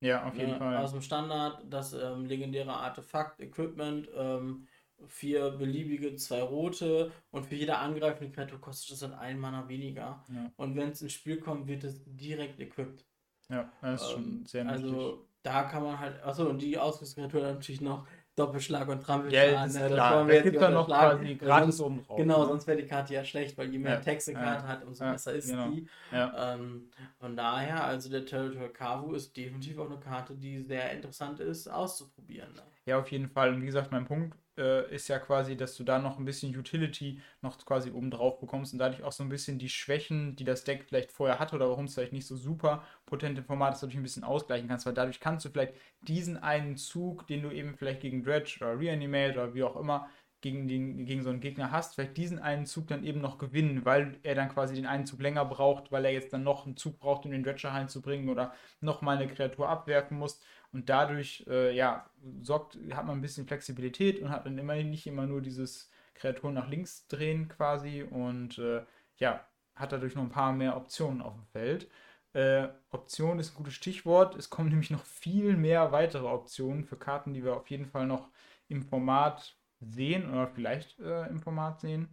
Ja, 0.00 0.24
auf 0.26 0.36
jeden 0.36 0.52
ne? 0.52 0.58
Fall. 0.58 0.76
Aus 0.76 0.92
dem 0.92 1.02
Standard, 1.02 1.64
das 1.68 1.92
ähm, 1.92 2.24
legendäre 2.24 2.72
Artefakt, 2.72 3.40
Equipment, 3.40 4.08
ähm, 4.16 4.68
vier 5.06 5.50
beliebige, 5.50 6.14
zwei 6.16 6.42
rote 6.42 7.12
und 7.30 7.46
für 7.46 7.54
jede 7.54 7.78
angreifende 7.78 8.32
Kreatur 8.32 8.60
kostet 8.60 8.94
es 8.94 9.00
dann 9.00 9.14
ein 9.14 9.38
Mana 9.38 9.68
weniger. 9.68 10.24
Ja. 10.32 10.52
Und 10.56 10.76
wenn 10.76 10.90
es 10.90 11.02
ins 11.02 11.12
Spiel 11.12 11.38
kommt, 11.38 11.66
wird 11.66 11.84
es 11.84 12.02
direkt 12.04 12.60
equipped. 12.60 13.04
Ja, 13.48 13.72
das 13.80 14.02
ist 14.02 14.08
ähm, 14.08 14.14
schon 14.14 14.46
sehr 14.46 14.64
nötig. 14.64 14.84
Also 14.84 15.28
da 15.42 15.64
kann 15.64 15.82
man 15.82 15.98
halt, 15.98 16.22
achso, 16.22 16.48
und 16.48 16.60
die 16.60 16.78
Ausrüstungskreatur 16.78 17.52
natürlich 17.52 17.80
noch 17.80 18.06
Doppelschlag 18.38 18.88
und 18.88 19.02
Trampelschaden. 19.02 19.54
Ja, 19.54 19.64
das, 19.64 19.74
ne? 19.74 19.88
das 19.88 20.14
wollen 20.14 20.28
wir 20.28 20.40
da 20.40 20.48
jetzt 20.48 20.60
dann 20.60 20.74
noch 20.74 20.86
quasi 20.86 21.34
gratis 21.34 21.80
oben 21.80 22.02
drauf. 22.04 22.16
Genau, 22.16 22.42
ne? 22.42 22.48
sonst 22.48 22.66
wäre 22.66 22.80
die 22.80 22.86
Karte 22.86 23.14
ja 23.14 23.24
schlecht, 23.24 23.56
weil 23.58 23.70
je 23.70 23.78
mehr 23.78 23.94
ja, 23.94 24.00
Text 24.00 24.28
eine 24.28 24.38
Karte 24.38 24.64
ja, 24.64 24.68
hat, 24.68 24.84
umso 24.84 25.04
ja, 25.04 25.12
besser 25.12 25.32
ist 25.32 25.50
genau. 25.50 25.68
die. 25.70 25.86
Ähm, 26.12 26.90
von 27.18 27.36
daher, 27.36 27.84
also 27.84 28.10
der 28.10 28.24
Territory 28.24 28.68
Kavu 28.70 29.14
ist 29.14 29.36
definitiv 29.36 29.78
auch 29.78 29.90
eine 29.90 29.98
Karte, 29.98 30.34
die 30.34 30.62
sehr 30.62 30.92
interessant 30.92 31.40
ist, 31.40 31.68
auszuprobieren. 31.68 32.52
Ne? 32.54 32.62
Ja, 32.86 32.98
auf 32.98 33.10
jeden 33.10 33.28
Fall. 33.28 33.54
Und 33.54 33.62
wie 33.62 33.66
gesagt, 33.66 33.92
mein 33.92 34.06
Punkt 34.06 34.36
äh, 34.58 34.94
ist 34.94 35.08
ja 35.08 35.18
quasi, 35.18 35.56
dass 35.56 35.76
du 35.76 35.84
da 35.84 35.98
noch 35.98 36.18
ein 36.18 36.24
bisschen 36.24 36.56
Utility 36.56 37.20
noch 37.40 37.56
quasi 37.64 37.90
oben 37.90 38.10
drauf 38.10 38.40
bekommst 38.40 38.72
und 38.72 38.78
dadurch 38.78 39.02
auch 39.04 39.12
so 39.12 39.22
ein 39.22 39.28
bisschen 39.28 39.58
die 39.58 39.68
Schwächen, 39.68 40.36
die 40.36 40.44
das 40.44 40.64
Deck 40.64 40.84
vielleicht 40.84 41.12
vorher 41.12 41.38
hatte 41.38 41.56
oder 41.56 41.70
warum 41.70 41.86
es 41.86 41.94
vielleicht 41.94 42.12
nicht 42.12 42.26
so 42.26 42.36
super 42.36 42.82
potent 43.06 43.38
im 43.38 43.44
Format 43.44 43.74
ist, 43.74 43.82
dadurch 43.82 43.96
ein 43.96 44.02
bisschen 44.02 44.24
ausgleichen 44.24 44.68
kannst, 44.68 44.84
weil 44.86 44.94
dadurch 44.94 45.20
kannst 45.20 45.46
du 45.46 45.50
vielleicht 45.50 45.74
diesen 46.02 46.36
einen 46.36 46.76
Zug, 46.76 47.26
den 47.28 47.42
du 47.42 47.50
eben 47.50 47.74
vielleicht 47.76 48.00
gegen 48.00 48.22
Dredge 48.22 48.58
oder 48.60 48.78
Reanimate 48.78 49.34
oder 49.34 49.54
wie 49.54 49.62
auch 49.62 49.76
immer 49.76 50.08
gegen, 50.40 50.68
den, 50.68 51.04
gegen 51.04 51.22
so 51.22 51.30
einen 51.30 51.40
Gegner 51.40 51.72
hast, 51.72 51.94
vielleicht 51.94 52.16
diesen 52.16 52.38
einen 52.38 52.64
Zug 52.66 52.86
dann 52.88 53.02
eben 53.04 53.20
noch 53.20 53.38
gewinnen, 53.38 53.84
weil 53.84 54.18
er 54.22 54.34
dann 54.36 54.48
quasi 54.48 54.74
den 54.74 54.86
einen 54.86 55.06
Zug 55.06 55.20
länger 55.20 55.44
braucht, 55.44 55.90
weil 55.90 56.04
er 56.04 56.12
jetzt 56.12 56.32
dann 56.32 56.44
noch 56.44 56.64
einen 56.64 56.76
Zug 56.76 57.00
braucht, 57.00 57.24
um 57.24 57.32
den 57.32 57.42
Dredger 57.42 57.70
reinzubringen 57.70 58.28
oder 58.28 58.52
nochmal 58.80 59.16
eine 59.16 59.26
Kreatur 59.26 59.68
abwerfen 59.68 60.16
muss. 60.18 60.40
Und 60.72 60.88
dadurch, 60.88 61.44
äh, 61.48 61.74
ja, 61.74 62.10
sorgt, 62.42 62.78
hat 62.92 63.06
man 63.06 63.18
ein 63.18 63.22
bisschen 63.22 63.46
Flexibilität 63.46 64.20
und 64.20 64.30
hat 64.30 64.46
dann 64.46 64.58
immerhin 64.58 64.90
nicht 64.90 65.06
immer 65.06 65.26
nur 65.26 65.40
dieses 65.40 65.90
Kreaturen 66.14 66.54
nach 66.54 66.68
links 66.68 67.06
drehen 67.08 67.48
quasi 67.48 68.02
und 68.02 68.58
äh, 68.58 68.84
ja, 69.16 69.44
hat 69.74 69.92
dadurch 69.92 70.14
noch 70.14 70.22
ein 70.22 70.30
paar 70.30 70.52
mehr 70.52 70.76
Optionen 70.76 71.22
auf 71.22 71.34
dem 71.34 71.46
Feld. 71.46 71.88
Äh, 72.34 72.68
Option 72.90 73.38
ist 73.38 73.52
ein 73.52 73.56
gutes 73.56 73.74
Stichwort. 73.74 74.36
Es 74.36 74.50
kommen 74.50 74.68
nämlich 74.70 74.90
noch 74.90 75.04
viel 75.04 75.56
mehr 75.56 75.92
weitere 75.92 76.26
Optionen 76.26 76.84
für 76.84 76.96
Karten, 76.96 77.32
die 77.34 77.44
wir 77.44 77.56
auf 77.56 77.70
jeden 77.70 77.86
Fall 77.86 78.06
noch 78.06 78.28
im 78.68 78.82
Format 78.82 79.56
sehen 79.80 80.30
oder 80.30 80.48
vielleicht 80.48 80.98
äh, 81.00 81.26
im 81.28 81.40
Format 81.40 81.80
sehen. 81.80 82.08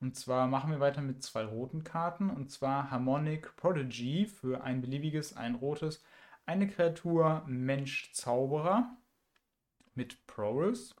Und 0.00 0.16
zwar 0.16 0.46
machen 0.46 0.70
wir 0.70 0.80
weiter 0.80 1.02
mit 1.02 1.22
zwei 1.22 1.44
roten 1.44 1.84
Karten 1.84 2.30
und 2.30 2.50
zwar 2.50 2.90
Harmonic 2.90 3.54
Prodigy 3.56 4.26
für 4.26 4.62
ein 4.64 4.80
beliebiges, 4.80 5.36
ein 5.36 5.56
rotes 5.56 6.02
eine 6.50 6.66
Kreatur 6.66 7.44
Mensch 7.46 8.12
Zauberer 8.12 8.96
mit 9.94 10.26
Prowess. 10.26 10.96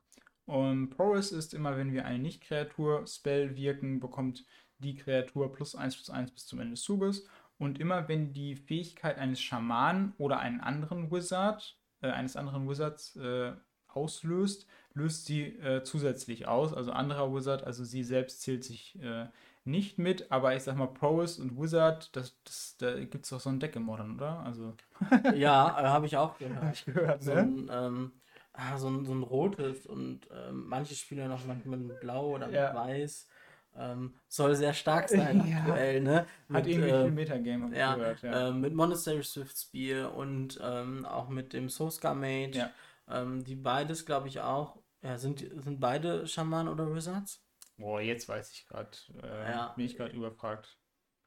Und 0.46 0.90
Prowess 0.90 1.32
ist 1.32 1.54
immer, 1.54 1.76
wenn 1.76 1.92
wir 1.92 2.04
eine 2.04 2.20
Nicht-Kreatur-Spell 2.20 3.56
wirken, 3.56 3.98
bekommt 3.98 4.44
die 4.78 4.94
Kreatur 4.94 5.52
plus 5.52 5.74
1 5.74 5.96
plus 5.96 6.10
1 6.10 6.30
bis 6.30 6.46
zum 6.46 6.60
Ende 6.60 6.74
des 6.74 6.82
Zuges. 6.82 7.26
Und 7.58 7.80
immer 7.80 8.08
wenn 8.08 8.32
die 8.32 8.54
Fähigkeit 8.54 9.18
eines 9.18 9.40
Schamanen 9.40 10.14
oder 10.18 10.38
einen 10.38 10.60
anderen 10.60 11.10
Wizard, 11.10 11.76
äh, 12.00 12.10
eines 12.10 12.36
anderen 12.36 12.68
Wizards 12.68 13.16
äh, 13.16 13.52
auslöst, 13.88 14.68
löst 14.94 15.26
sie 15.26 15.42
äh, 15.42 15.82
zusätzlich 15.82 16.46
aus. 16.46 16.72
Also 16.72 16.92
anderer 16.92 17.34
Wizard, 17.34 17.64
also 17.64 17.82
sie 17.82 18.04
selbst 18.04 18.42
zählt 18.42 18.62
sich 18.62 18.96
äh, 19.02 19.26
nicht 19.64 19.98
mit, 19.98 20.30
aber 20.30 20.54
ich 20.56 20.62
sag 20.62 20.76
mal, 20.76 20.86
Prowess 20.86 21.38
und 21.38 21.60
Wizard, 21.60 22.14
das, 22.16 22.36
das, 22.44 22.76
da 22.78 22.98
gibt 22.98 23.24
es 23.24 23.30
doch 23.30 23.40
so 23.40 23.50
ein 23.50 23.60
Deck 23.60 23.76
im 23.76 23.82
Modern, 23.82 24.16
oder? 24.16 24.40
Also. 24.40 24.74
ja, 25.34 25.78
äh, 25.78 25.86
habe 25.86 26.06
ich 26.06 26.16
auch 26.16 26.38
gehört. 26.38 26.62
Hab 26.62 26.72
ich 26.72 26.84
gehört, 26.84 27.22
so 27.22 27.34
ne? 27.34 27.40
Ein, 27.40 27.70
ähm, 27.72 28.12
ah, 28.52 28.78
so, 28.78 28.88
ein, 28.88 29.04
so 29.04 29.12
ein 29.12 29.22
rotes 29.22 29.86
und 29.86 30.20
ähm, 30.32 30.66
manche 30.66 30.94
Spieler 30.94 31.28
noch 31.28 31.44
mit, 31.44 31.66
mit 31.66 32.00
Blau 32.00 32.30
oder 32.30 32.46
mit 32.46 32.56
ja. 32.56 32.74
Weiß. 32.74 33.28
Ähm, 33.76 34.14
soll 34.28 34.56
sehr 34.56 34.72
stark 34.72 35.08
sein 35.10 35.46
ja. 35.46 35.58
aktuell, 35.58 36.00
ne? 36.00 36.26
Hat 36.52 36.64
mit, 36.64 36.66
irgendwie 36.66 36.90
äh, 36.90 37.02
viel 37.02 37.12
Metagame 37.12 37.76
ja, 37.76 37.94
gehört, 37.94 38.22
ja. 38.22 38.48
Äh, 38.48 38.52
mit 38.52 38.74
Monastery 38.74 39.22
Swift 39.22 39.56
Spear 39.56 40.14
und 40.14 40.58
ähm, 40.62 41.06
auch 41.06 41.28
mit 41.28 41.52
dem 41.52 41.68
Soulscar 41.68 42.14
Mage. 42.14 42.58
Ja. 42.58 42.70
Ähm, 43.08 43.44
die 43.44 43.56
beides, 43.56 44.06
glaube 44.06 44.28
ich, 44.28 44.40
auch. 44.40 44.76
Ja, 45.02 45.18
sind, 45.18 45.40
sind 45.40 45.80
beide 45.80 46.26
Schaman 46.26 46.68
oder 46.68 46.94
Wizards? 46.94 47.42
Boah, 47.80 48.00
jetzt 48.00 48.28
weiß 48.28 48.52
ich 48.52 48.66
gerade. 48.66 48.90
Äh, 49.22 49.50
ja. 49.50 49.68
Bin 49.68 49.86
ich 49.86 49.96
gerade 49.96 50.14
überfragt. 50.14 50.78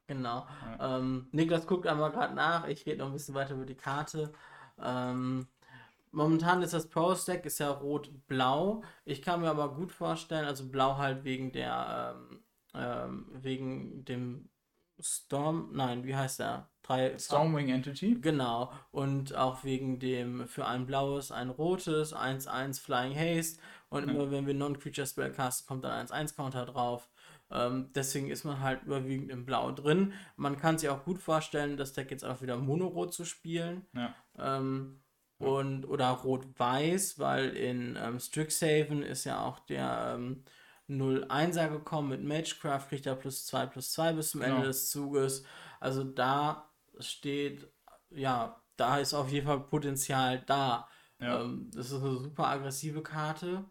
Genau. 0.06 0.46
Ja. 0.78 0.98
Ähm, 0.98 1.28
Niklas 1.32 1.66
guckt 1.66 1.86
einmal 1.86 2.12
gerade 2.12 2.34
nach. 2.34 2.68
Ich 2.68 2.86
rede 2.86 2.98
noch 2.98 3.06
ein 3.06 3.12
bisschen 3.12 3.34
weiter 3.34 3.54
über 3.54 3.66
die 3.66 3.74
Karte. 3.74 4.32
Ähm, 4.80 5.48
momentan 6.12 6.62
ist 6.62 6.74
das 6.74 6.88
Pro 6.88 7.14
Stack 7.14 7.44
ist 7.46 7.58
ja 7.58 7.70
rot-blau. 7.70 8.82
Ich 9.04 9.20
kann 9.20 9.40
mir 9.40 9.50
aber 9.50 9.74
gut 9.74 9.92
vorstellen, 9.92 10.46
also 10.46 10.68
blau 10.68 10.96
halt 10.96 11.24
wegen 11.24 11.52
der 11.52 12.16
ähm, 12.16 12.44
ähm 12.74 13.26
wegen 13.32 14.04
dem 14.04 14.48
Storm, 15.00 15.70
nein, 15.72 16.04
wie 16.04 16.14
heißt 16.14 16.40
der? 16.40 16.68
Drei 16.82 17.18
Stormwing 17.18 17.70
Entity. 17.70 18.18
Genau. 18.20 18.72
Und 18.90 19.34
auch 19.34 19.64
wegen 19.64 19.98
dem 19.98 20.46
für 20.46 20.66
ein 20.66 20.86
blaues, 20.86 21.32
ein 21.32 21.48
rotes, 21.48 22.14
1-1 22.14 22.80
Flying 22.80 23.16
Haste. 23.16 23.60
Und 23.88 24.08
immer 24.08 24.30
wenn 24.30 24.46
wir 24.46 24.54
Non-Creature 24.54 25.06
Spell 25.06 25.32
casten, 25.32 25.66
kommt 25.66 25.84
dann 25.84 26.06
1-1-Counter 26.06 26.66
drauf. 26.66 27.08
Ähm, 27.50 27.90
deswegen 27.94 28.30
ist 28.30 28.44
man 28.44 28.60
halt 28.60 28.82
überwiegend 28.82 29.30
im 29.30 29.46
Blau 29.46 29.72
drin. 29.72 30.12
Man 30.36 30.58
kann 30.58 30.78
sich 30.78 30.88
auch 30.88 31.04
gut 31.04 31.18
vorstellen, 31.18 31.76
das 31.76 31.92
Deck 31.92 32.10
jetzt 32.10 32.24
auch 32.24 32.42
wieder 32.42 32.56
Monorot 32.56 33.14
zu 33.14 33.24
spielen. 33.24 33.86
Ja. 33.94 34.14
Ähm, 34.38 35.00
und, 35.38 35.84
oder 35.86 36.08
Rot-Weiß, 36.08 37.18
weil 37.18 37.50
in 37.50 37.96
ähm, 38.00 38.18
Strixhaven 38.18 39.02
ist 39.02 39.24
ja 39.24 39.42
auch 39.44 39.58
der 39.60 40.14
ähm, 40.16 40.44
0-1er 40.88 41.70
gekommen 41.70 42.10
mit 42.10 42.24
Magecraft, 42.24 42.88
kriegt 42.88 43.06
er 43.06 43.16
plus 43.16 43.46
2 43.46 43.66
plus 43.66 43.92
2 43.92 44.12
bis 44.14 44.30
zum 44.30 44.42
Ende 44.42 44.56
genau. 44.56 44.66
des 44.66 44.90
Zuges. 44.90 45.44
Also 45.80 46.04
da 46.04 46.70
steht, 46.98 47.68
ja, 48.10 48.62
da 48.76 48.98
ist 48.98 49.14
auf 49.14 49.30
jeden 49.30 49.46
Fall 49.46 49.60
Potenzial 49.60 50.40
da. 50.40 50.88
Ja. 51.20 51.42
Ähm, 51.42 51.70
das 51.74 51.90
ist 51.90 52.02
eine 52.02 52.16
super 52.16 52.48
aggressive 52.48 53.02
Karte. 53.02 53.64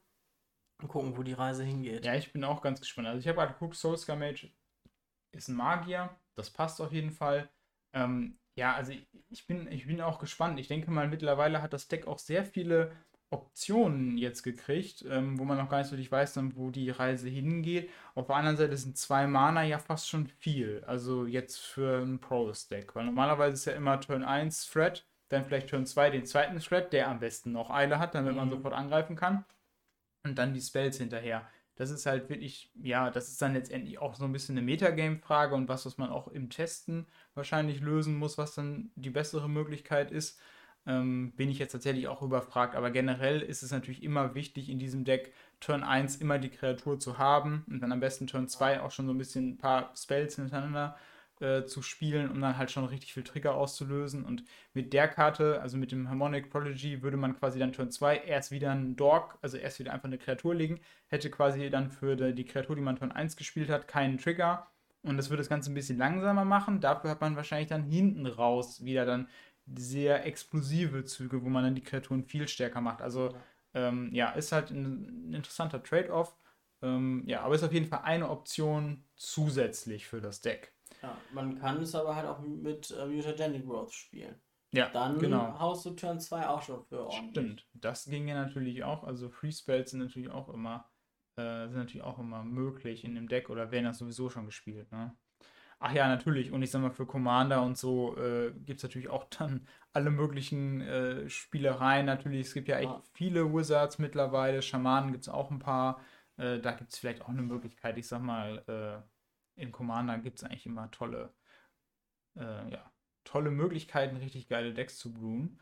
Und 0.82 0.88
gucken, 0.88 1.16
wo 1.16 1.24
die 1.24 1.34
Reise 1.34 1.64
hingeht. 1.64 2.04
Ja, 2.04 2.16
ich 2.16 2.34
bin 2.34 2.44
auch 2.44 2.62
ganz 2.62 2.80
gespannt. 2.82 3.08
Also 3.08 3.20
ich 3.20 3.28
habe 3.28 3.38
gerade 3.38 3.54
geguckt, 3.54 3.76
Soulscar 3.76 4.16
Mage 4.16 4.52
ist 5.32 5.48
ein 5.48 5.56
Magier. 5.56 6.10
Das 6.36 6.50
passt 6.50 6.82
auf 6.82 6.92
jeden 6.92 7.12
Fall. 7.12 7.50
Ähm, 7.94 8.40
ja, 8.56 8.74
also 8.74 8.92
ich 9.30 9.48
bin, 9.48 9.72
ich 9.72 9.88
bin 9.88 10.02
auch 10.02 10.20
gespannt. 10.20 10.60
Ich 10.60 10.68
denke 10.68 10.92
mal, 10.92 11.08
mittlerweile 11.08 11.62
hat 11.62 11.74
das 11.74 11.88
Deck 11.88 12.08
auch 12.08 12.20
sehr 12.20 12.44
viele 12.44 12.96
Optionen 13.34 14.18
jetzt 14.18 14.44
gekriegt, 14.44 15.04
ähm, 15.10 15.40
wo 15.40 15.44
man 15.44 15.58
noch 15.58 15.70
gar 15.70 15.80
nicht 15.80 15.88
so 15.88 15.96
richtig 15.96 16.12
weiß, 16.12 16.34
dann, 16.34 16.56
wo 16.56 16.70
die 16.70 16.92
Reise 16.92 17.28
hingeht. 17.28 17.90
Auf 18.14 18.28
der 18.28 18.36
anderen 18.36 18.58
Seite 18.58 18.78
sind 18.78 18.98
zwei 18.98 19.26
Mana 19.28 19.64
ja 19.64 19.80
fast 19.80 20.08
schon 20.08 20.28
viel. 20.28 20.84
Also 20.86 21.26
jetzt 21.26 21.58
für 21.58 22.02
ein 22.02 22.20
Pro-Deck. 22.20 22.96
Weil 22.96 23.06
normalerweise 23.06 23.56
ist 23.56 23.66
ja 23.66 23.74
immer 23.74 24.00
Turn 24.00 24.24
1 24.24 24.70
Thread, 24.70 25.06
dann 25.30 25.44
vielleicht 25.44 25.70
Turn 25.70 25.86
2 25.86 26.12
den 26.12 26.26
zweiten 26.26 26.60
Thread, 26.60 26.94
der 26.94 27.10
am 27.10 27.20
besten 27.20 27.52
noch 27.52 27.72
Eile 27.72 28.00
hat, 28.00 28.14
damit 28.14 28.34
mhm. 28.34 28.38
man 28.38 28.50
sofort 28.52 28.74
angreifen 28.74 29.16
kann. 29.16 29.46
Und 30.24 30.38
dann 30.38 30.54
die 30.54 30.62
Spells 30.62 30.98
hinterher. 30.98 31.50
Das 31.76 31.90
ist 31.90 32.06
halt 32.06 32.30
wirklich, 32.30 32.72
ja, 32.76 33.10
das 33.10 33.30
ist 33.30 33.42
dann 33.42 33.54
letztendlich 33.54 33.98
auch 33.98 34.14
so 34.14 34.26
ein 34.26 34.32
bisschen 34.32 34.56
eine 34.56 34.66
Metagame-Frage 34.66 35.56
und 35.56 35.68
was, 35.68 35.88
was 35.88 35.98
man 35.98 36.12
auch 36.12 36.28
im 36.28 36.52
Testen 36.52 37.08
wahrscheinlich 37.34 37.82
lösen 37.82 38.16
muss, 38.16 38.38
was 38.38 38.54
dann 38.54 38.92
die 38.96 39.10
bessere 39.10 39.50
Möglichkeit 39.50 40.12
ist 40.12 40.40
ähm, 40.86 41.32
bin 41.36 41.50
ich 41.50 41.60
jetzt 41.60 41.72
tatsächlich 41.72 42.08
auch 42.08 42.22
überfragt. 42.22 42.76
Aber 42.76 42.92
generell 42.92 43.42
ist 43.42 43.64
es 43.64 43.72
natürlich 43.72 44.04
immer 44.04 44.36
wichtig, 44.36 44.70
in 44.70 44.80
diesem 44.80 45.06
Deck 45.06 45.34
Turn 45.60 45.84
1 45.84 46.18
immer 46.18 46.40
die 46.40 46.50
Kreatur 46.50 47.00
zu 47.00 47.18
haben 47.18 47.66
und 47.70 47.82
dann 47.82 47.92
am 47.92 48.00
besten 48.00 48.28
Turn 48.28 48.48
2 48.48 48.82
auch 48.82 48.92
schon 48.92 49.06
so 49.06 49.14
ein 49.14 49.18
bisschen 49.18 49.52
ein 49.52 49.58
paar 49.58 49.94
Spells 49.96 50.36
hintereinander 50.36 50.98
äh, 51.40 51.66
zu 51.66 51.82
spielen, 51.82 52.30
um 52.30 52.40
dann 52.42 52.58
halt 52.58 52.72
schon 52.72 52.86
richtig 52.86 53.14
viel 53.14 53.24
Trigger 53.24 53.56
auszulösen. 53.56 54.26
Und 54.26 54.44
mit 54.74 54.94
der 54.94 55.08
Karte, 55.08 55.62
also 55.62 55.78
mit 55.78 55.92
dem 55.92 56.10
Harmonic 56.10 56.50
Prodigy, 56.50 57.02
würde 57.02 57.18
man 57.18 57.38
quasi 57.38 57.60
dann 57.60 57.74
Turn 57.74 57.92
2 57.92 58.18
erst 58.18 58.52
wieder 58.52 58.72
einen 58.72 58.96
Dork, 58.96 59.38
also 59.42 59.58
erst 59.58 59.80
wieder 59.80 59.94
einfach 59.94 60.06
eine 60.06 60.18
Kreatur 60.18 60.54
legen, 60.56 60.80
hätte 61.08 61.30
quasi 61.30 61.70
dann 61.70 61.92
für 61.92 62.16
die 62.16 62.46
Kreatur, 62.46 62.76
die 62.76 62.82
man 62.82 62.98
Turn 62.98 63.12
1 63.12 63.36
gespielt 63.36 63.70
hat, 63.70 63.88
keinen 63.88 64.18
Trigger. 64.18 64.68
Und 65.02 65.18
das 65.18 65.30
würde 65.30 65.42
das 65.42 65.50
Ganze 65.50 65.72
ein 65.72 65.76
bisschen 65.76 65.98
langsamer 65.98 66.46
machen. 66.46 66.80
Dafür 66.80 67.10
hat 67.10 67.20
man 67.20 67.36
wahrscheinlich 67.36 67.68
dann 67.68 67.84
hinten 67.84 68.26
raus 68.26 68.86
wieder 68.86 69.06
dann 69.06 69.28
sehr 69.66 70.26
explosive 70.26 71.06
Züge, 71.06 71.44
wo 71.44 71.50
man 71.50 71.64
dann 71.64 71.76
die 71.76 71.84
Kreaturen 71.84 72.24
viel 72.24 72.48
stärker 72.48 72.82
macht. 72.82 73.02
Also 73.02 73.36
ähm, 73.74 74.10
ja, 74.14 74.32
ist 74.32 74.52
halt 74.52 74.72
ein, 74.72 75.30
ein 75.30 75.34
interessanter 75.34 75.82
Trade-off. 75.82 76.38
Ähm, 76.82 77.24
ja, 77.26 77.42
aber 77.42 77.56
ist 77.56 77.64
auf 77.64 77.74
jeden 77.74 77.88
Fall 77.88 78.02
eine 78.04 78.30
Option 78.30 79.06
zusätzlich 79.16 80.08
für 80.08 80.22
das 80.22 80.42
Deck. 80.42 80.76
Ja, 81.02 81.18
man 81.34 81.60
kann 81.60 81.82
es 81.82 81.96
aber 81.96 82.16
halt 82.16 82.28
auch 82.28 82.40
mit 82.40 82.92
äh, 82.92 83.06
Mutagenic 83.06 83.66
Growth 83.66 83.94
spielen. 83.94 84.36
Ja, 84.74 84.90
dann 84.90 85.20
genau. 85.20 85.60
haust 85.60 85.86
du 85.86 85.92
Turn 85.92 86.20
2 86.20 86.48
auch 86.48 86.62
schon 86.62 86.84
für 86.86 87.06
ordentlich. 87.06 87.30
Stimmt, 87.30 87.68
das 87.74 88.06
ginge 88.06 88.34
natürlich 88.34 88.84
auch. 88.84 89.04
Also 89.04 89.30
Free 89.30 89.52
Spells 89.52 89.92
sind 89.92 90.00
natürlich 90.00 90.30
auch 90.30 90.50
immer, 90.50 90.90
äh, 91.36 91.68
sind 91.68 91.78
natürlich 91.78 92.04
auch 92.04 92.18
immer 92.18 92.44
möglich 92.44 93.04
in 93.04 93.14
dem 93.14 93.28
Deck 93.28 93.50
oder 93.50 93.72
werden 93.72 93.86
das 93.86 94.00
sowieso 94.00 94.30
schon 94.30 94.46
gespielt, 94.46 94.92
ne? 94.92 95.16
Ach 95.86 95.92
ja, 95.92 96.08
natürlich. 96.08 96.52
Und 96.54 96.62
ich 96.64 96.72
sag 96.72 96.82
mal, 96.82 96.92
für 96.92 97.06
Commander 97.06 97.62
und 97.62 97.78
so 97.78 98.16
äh, 98.18 98.52
gibt 98.54 98.78
es 98.78 98.84
natürlich 98.84 99.10
auch 99.10 99.26
dann 99.26 99.68
alle 99.92 100.12
möglichen 100.12 100.80
äh, 100.80 101.30
Spielereien. 101.30 102.06
Natürlich, 102.06 102.48
es 102.48 102.54
gibt 102.54 102.70
ja 102.70 102.78
echt 102.78 102.90
Ja. 102.90 103.02
viele 103.14 103.54
Wizards 103.54 104.00
mittlerweile. 104.00 104.62
Schamanen 104.62 105.12
gibt 105.12 105.24
es 105.24 105.30
auch 105.30 105.52
ein 105.52 105.60
paar. 105.60 106.00
Äh, 106.38 106.60
da 106.60 106.72
gibt 106.72 106.94
es 106.94 107.00
vielleicht 107.00 107.22
auch 107.22 107.28
eine 107.30 107.42
Möglichkeit. 107.42 107.98
Ich 107.98 108.08
sag 108.08 108.22
mal, 108.22 108.64
äh, 109.58 109.62
in 109.62 109.74
Commander 109.74 110.18
gibt 110.20 110.38
es 110.38 110.46
eigentlich 110.46 110.66
immer 110.66 110.90
tolle, 110.92 111.34
äh, 112.38 112.70
ja, 112.72 112.92
tolle 113.26 113.52
Möglichkeiten, 113.52 114.16
richtig 114.18 114.48
geile 114.48 114.74
Decks 114.74 114.98
zu 114.98 115.14
brewen. 115.14 115.60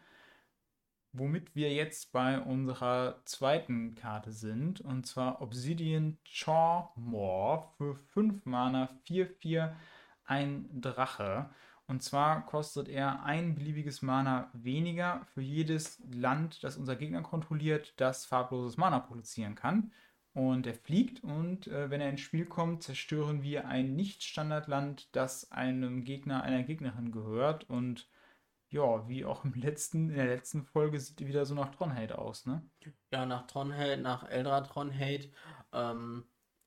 Womit 1.13 1.55
wir 1.55 1.73
jetzt 1.73 2.11
bei 2.13 2.39
unserer 2.39 3.21
zweiten 3.25 3.95
Karte 3.95 4.31
sind, 4.31 4.81
und 4.81 5.05
zwar 5.07 5.41
Obsidian 5.41 6.19
Chawmore 6.23 7.67
für 7.77 7.95
5 7.95 8.45
Mana 8.45 8.89
4-4 9.05 9.75
ein 10.31 10.69
Drache. 10.81 11.49
Und 11.87 12.01
zwar 12.01 12.45
kostet 12.45 12.87
er 12.87 13.23
ein 13.23 13.53
beliebiges 13.53 14.01
Mana 14.01 14.49
weniger 14.53 15.25
für 15.33 15.41
jedes 15.41 16.01
Land, 16.09 16.63
das 16.63 16.77
unser 16.77 16.95
Gegner 16.95 17.21
kontrolliert, 17.21 17.93
das 17.97 18.25
farbloses 18.25 18.77
Mana 18.77 18.99
produzieren 18.99 19.55
kann. 19.55 19.91
Und 20.33 20.65
er 20.65 20.73
fliegt 20.73 21.21
und 21.21 21.67
äh, 21.67 21.89
wenn 21.89 21.99
er 21.99 22.09
ins 22.09 22.21
Spiel 22.21 22.45
kommt, 22.45 22.83
zerstören 22.83 23.43
wir 23.43 23.67
ein 23.67 23.95
Nicht-Standardland, 23.97 25.13
das 25.13 25.51
einem 25.51 26.05
Gegner, 26.05 26.43
einer 26.43 26.63
Gegnerin 26.63 27.11
gehört. 27.11 27.69
Und 27.69 28.07
ja, 28.69 29.09
wie 29.09 29.25
auch 29.25 29.43
im 29.43 29.53
letzten, 29.53 30.09
in 30.09 30.15
der 30.15 30.27
letzten 30.27 30.63
Folge 30.63 30.97
sieht 30.97 31.19
wieder 31.19 31.45
so 31.45 31.53
nach 31.53 31.75
Tronhate 31.75 32.17
aus, 32.17 32.45
ne? 32.45 32.65
Ja, 33.11 33.25
nach 33.25 33.45
Tronhate, 33.47 33.97
nach 33.97 34.23
Eldra 34.29 34.61
Tronhate, 34.61 35.29
ähm, 35.73 36.23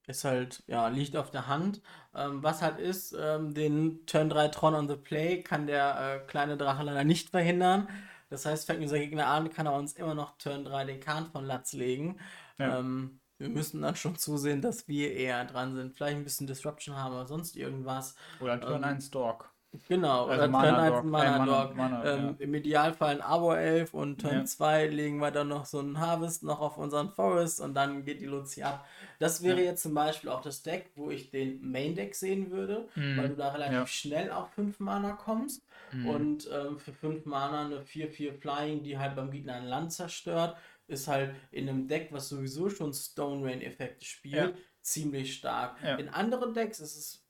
ist 0.06 0.24
halt, 0.24 0.62
ja, 0.66 0.88
liegt 0.88 1.16
auf 1.16 1.30
der 1.30 1.46
Hand. 1.48 1.80
Ähm, 2.14 2.42
was 2.42 2.62
halt 2.62 2.78
ist, 2.78 3.16
ähm, 3.18 3.54
den 3.54 4.06
Turn 4.06 4.28
3 4.28 4.48
Tron 4.48 4.74
on 4.74 4.88
the 4.88 4.96
Play 4.96 5.42
kann 5.42 5.66
der 5.66 6.22
äh, 6.24 6.26
kleine 6.26 6.56
Drache 6.56 6.82
leider 6.84 7.04
nicht 7.04 7.30
verhindern. 7.30 7.88
Das 8.30 8.46
heißt, 8.46 8.66
fängt 8.66 8.80
unser 8.82 8.98
Gegner 8.98 9.26
an, 9.26 9.50
kann 9.50 9.66
er 9.66 9.74
uns 9.74 9.94
immer 9.94 10.14
noch 10.14 10.36
Turn 10.38 10.64
3 10.64 10.84
den 10.86 11.00
Kahn 11.00 11.26
von 11.30 11.44
Latz 11.44 11.72
legen. 11.72 12.18
Ja. 12.58 12.78
Ähm, 12.78 13.20
wir 13.38 13.48
müssen 13.48 13.82
dann 13.82 13.96
schon 13.96 14.16
zusehen, 14.16 14.62
dass 14.62 14.88
wir 14.88 15.12
eher 15.12 15.44
dran 15.44 15.74
sind. 15.74 15.94
Vielleicht 15.94 16.16
ein 16.16 16.24
bisschen 16.24 16.46
Disruption 16.46 16.96
haben 16.96 17.14
oder 17.14 17.26
sonst 17.26 17.56
irgendwas. 17.56 18.14
Oder 18.40 18.60
Turn 18.60 18.82
Ähm, 18.82 18.84
1 18.84 19.10
Dork. 19.10 19.53
Genau, 19.88 20.26
Also 20.26 20.34
oder 20.42 20.48
Mana 20.48 20.68
Turn 20.70 20.80
1 20.80 20.94
Dog, 20.94 21.04
Mana 21.04 21.24
äh, 21.24 21.38
Mana- 21.38 21.64
Dog. 21.64 21.76
Mana, 21.76 22.04
ähm, 22.04 22.24
ja. 22.26 22.34
Im 22.38 22.54
Idealfall 22.54 23.14
ein 23.16 23.20
Abo-Elf 23.22 23.94
und 23.94 24.20
Turn 24.20 24.34
Ja. 24.38 24.44
2 24.44 24.86
legen 24.88 25.18
wir 25.18 25.30
dann 25.30 25.48
noch 25.48 25.64
so 25.66 25.78
einen 25.80 25.98
Harvest 26.00 26.42
noch 26.42 26.60
auf 26.60 26.78
unseren 26.78 27.10
Forest 27.10 27.60
und 27.60 27.74
dann 27.74 28.04
geht 28.04 28.20
die 28.20 28.26
Luzi 28.26 28.62
ab. 28.62 28.86
Das 29.18 29.42
wäre 29.42 29.58
Ja. 29.58 29.70
jetzt 29.70 29.82
zum 29.82 29.94
Beispiel 29.94 30.30
auch 30.30 30.42
das 30.42 30.62
Deck, 30.62 30.90
wo 30.94 31.10
ich 31.10 31.30
den 31.30 31.60
Main-Deck 31.70 32.14
sehen 32.14 32.50
würde, 32.50 32.88
Mhm. 32.94 33.16
weil 33.16 33.28
du 33.30 33.36
da 33.36 33.48
relativ 33.52 33.88
schnell 33.88 34.30
auf 34.30 34.50
5 34.50 34.80
Mana 34.80 35.12
kommst 35.12 35.62
Mhm. 35.92 36.08
und 36.08 36.50
ähm, 36.52 36.78
für 36.78 36.92
5 36.92 37.24
Mana 37.26 37.64
eine 37.64 37.80
4-4 37.82 38.32
Flying, 38.34 38.82
die 38.82 38.98
halt 38.98 39.16
beim 39.16 39.30
Gegner 39.30 39.54
ein 39.54 39.66
Land 39.66 39.92
zerstört, 39.92 40.56
ist 40.86 41.08
halt 41.08 41.34
in 41.50 41.68
einem 41.68 41.88
Deck, 41.88 42.08
was 42.10 42.28
sowieso 42.28 42.68
schon 42.68 42.92
Stone 42.92 43.44
Rain-Effekte 43.44 44.04
spielt, 44.04 44.54
ziemlich 44.82 45.34
stark. 45.34 45.76
In 45.98 46.10
anderen 46.10 46.52
Decks 46.52 46.78
ist 46.78 46.96
es 46.96 47.23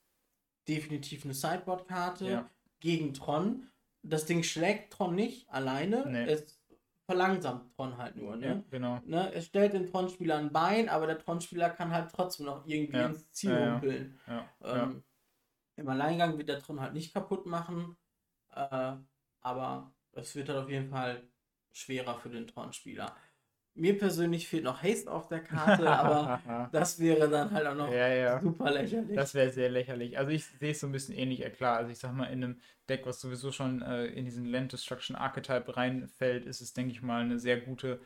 definitiv 0.68 1.24
eine 1.24 1.34
Sideboard-Karte 1.34 2.26
Ja. 2.30 2.50
gegen 2.80 3.14
Tron. 3.14 3.68
Das 4.02 4.26
Ding 4.26 4.42
schlägt 4.42 4.92
Tron 4.92 5.14
nicht 5.14 5.48
alleine, 5.50 6.04
Nee. 6.10 6.24
es 6.30 6.60
verlangsamt 7.06 7.74
Tron 7.76 7.96
halt 7.98 8.16
nur. 8.16 8.36
Ne? 8.36 8.46
Ja, 8.46 8.62
genau. 8.70 9.00
Ne? 9.04 9.32
Es 9.32 9.46
stellt 9.46 9.74
den 9.74 9.86
Tron-Spieler 9.90 10.36
ein 10.38 10.52
Bein, 10.52 10.88
aber 10.88 11.06
der 11.06 11.18
Tron-Spieler 11.18 11.70
kann 11.70 11.90
halt 11.92 12.10
trotzdem 12.12 12.46
noch 12.46 12.66
irgendwie 12.66 12.96
Ja. 12.96 13.06
ins 13.06 13.30
Ziel 13.30 13.72
humpeln. 13.72 14.18
Ähm, 14.62 15.02
Im 15.76 15.88
Alleingang 15.88 16.38
wird 16.38 16.48
der 16.48 16.60
Tron 16.60 16.80
halt 16.80 16.92
nicht 16.94 17.12
kaputt 17.12 17.46
machen, 17.46 17.96
äh, 18.54 18.92
aber 19.40 19.92
es 20.12 20.34
wird 20.36 20.48
halt 20.48 20.58
auf 20.60 20.70
jeden 20.70 20.88
Fall 20.88 21.22
schwerer 21.72 22.14
für 22.14 22.28
den 22.30 22.46
Tron-Spieler. 22.46 23.14
Mir 23.76 23.98
persönlich 23.98 24.46
fehlt 24.46 24.62
noch 24.62 24.82
Haste 24.82 25.10
auf 25.10 25.26
der 25.26 25.40
Karte, 25.40 25.88
aber 25.88 26.68
das 26.72 27.00
wäre 27.00 27.28
dann 27.28 27.50
halt 27.50 27.66
auch 27.66 27.74
noch 27.74 27.90
ja, 27.90 28.08
ja. 28.08 28.40
super 28.40 28.70
lächerlich. 28.70 29.16
Das 29.16 29.34
wäre 29.34 29.50
sehr 29.50 29.68
lächerlich. 29.68 30.16
Also 30.16 30.30
ich 30.30 30.46
sehe 30.46 30.70
es 30.70 30.80
so 30.80 30.86
ein 30.86 30.92
bisschen 30.92 31.16
ähnlich, 31.16 31.40
ja 31.40 31.50
klar. 31.50 31.78
Also 31.78 31.90
ich 31.90 31.98
sag 31.98 32.12
mal, 32.12 32.26
in 32.26 32.44
einem 32.44 32.60
Deck, 32.88 33.04
was 33.04 33.20
sowieso 33.20 33.50
schon 33.50 33.82
äh, 33.82 34.06
in 34.06 34.24
diesen 34.24 34.44
Land 34.44 34.72
Destruction 34.72 35.16
Archetype 35.16 35.76
reinfällt, 35.76 36.46
ist 36.46 36.60
es, 36.60 36.72
denke 36.72 36.92
ich 36.92 37.02
mal, 37.02 37.22
eine 37.22 37.40
sehr 37.40 37.60
gute 37.60 38.00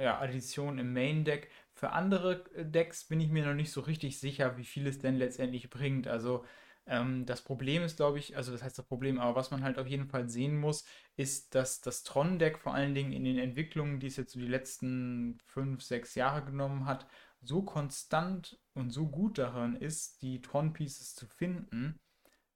ja, 0.00 0.18
Addition 0.18 0.78
im 0.78 0.94
Main 0.94 1.24
Deck. 1.24 1.50
Für 1.74 1.90
andere 1.90 2.44
äh, 2.54 2.64
Decks 2.64 3.04
bin 3.04 3.20
ich 3.20 3.28
mir 3.28 3.44
noch 3.44 3.54
nicht 3.54 3.72
so 3.72 3.82
richtig 3.82 4.18
sicher, 4.18 4.56
wie 4.56 4.64
viel 4.64 4.86
es 4.86 4.98
denn 4.98 5.16
letztendlich 5.16 5.68
bringt. 5.68 6.08
Also 6.08 6.44
ähm, 6.86 7.26
das 7.26 7.42
Problem 7.42 7.82
ist, 7.82 7.96
glaube 7.96 8.18
ich, 8.18 8.36
also 8.36 8.52
das 8.52 8.62
heißt 8.62 8.78
das 8.78 8.86
Problem, 8.86 9.18
aber 9.20 9.36
was 9.36 9.50
man 9.50 9.62
halt 9.62 9.78
auf 9.78 9.86
jeden 9.86 10.06
Fall 10.06 10.28
sehen 10.28 10.58
muss, 10.58 10.84
ist, 11.16 11.54
dass 11.54 11.80
das 11.80 12.02
Tron-Deck 12.02 12.58
vor 12.58 12.74
allen 12.74 12.94
Dingen 12.94 13.12
in 13.12 13.24
den 13.24 13.38
Entwicklungen, 13.38 14.00
die 14.00 14.08
es 14.08 14.16
jetzt 14.16 14.32
so 14.32 14.40
die 14.40 14.46
letzten 14.46 15.38
fünf, 15.46 15.82
sechs 15.82 16.14
Jahre 16.14 16.44
genommen 16.44 16.86
hat, 16.86 17.06
so 17.40 17.62
konstant 17.62 18.60
und 18.74 18.90
so 18.90 19.08
gut 19.08 19.38
daran 19.38 19.76
ist, 19.76 20.22
die 20.22 20.40
Tron-Pieces 20.40 21.14
zu 21.14 21.26
finden, 21.26 22.00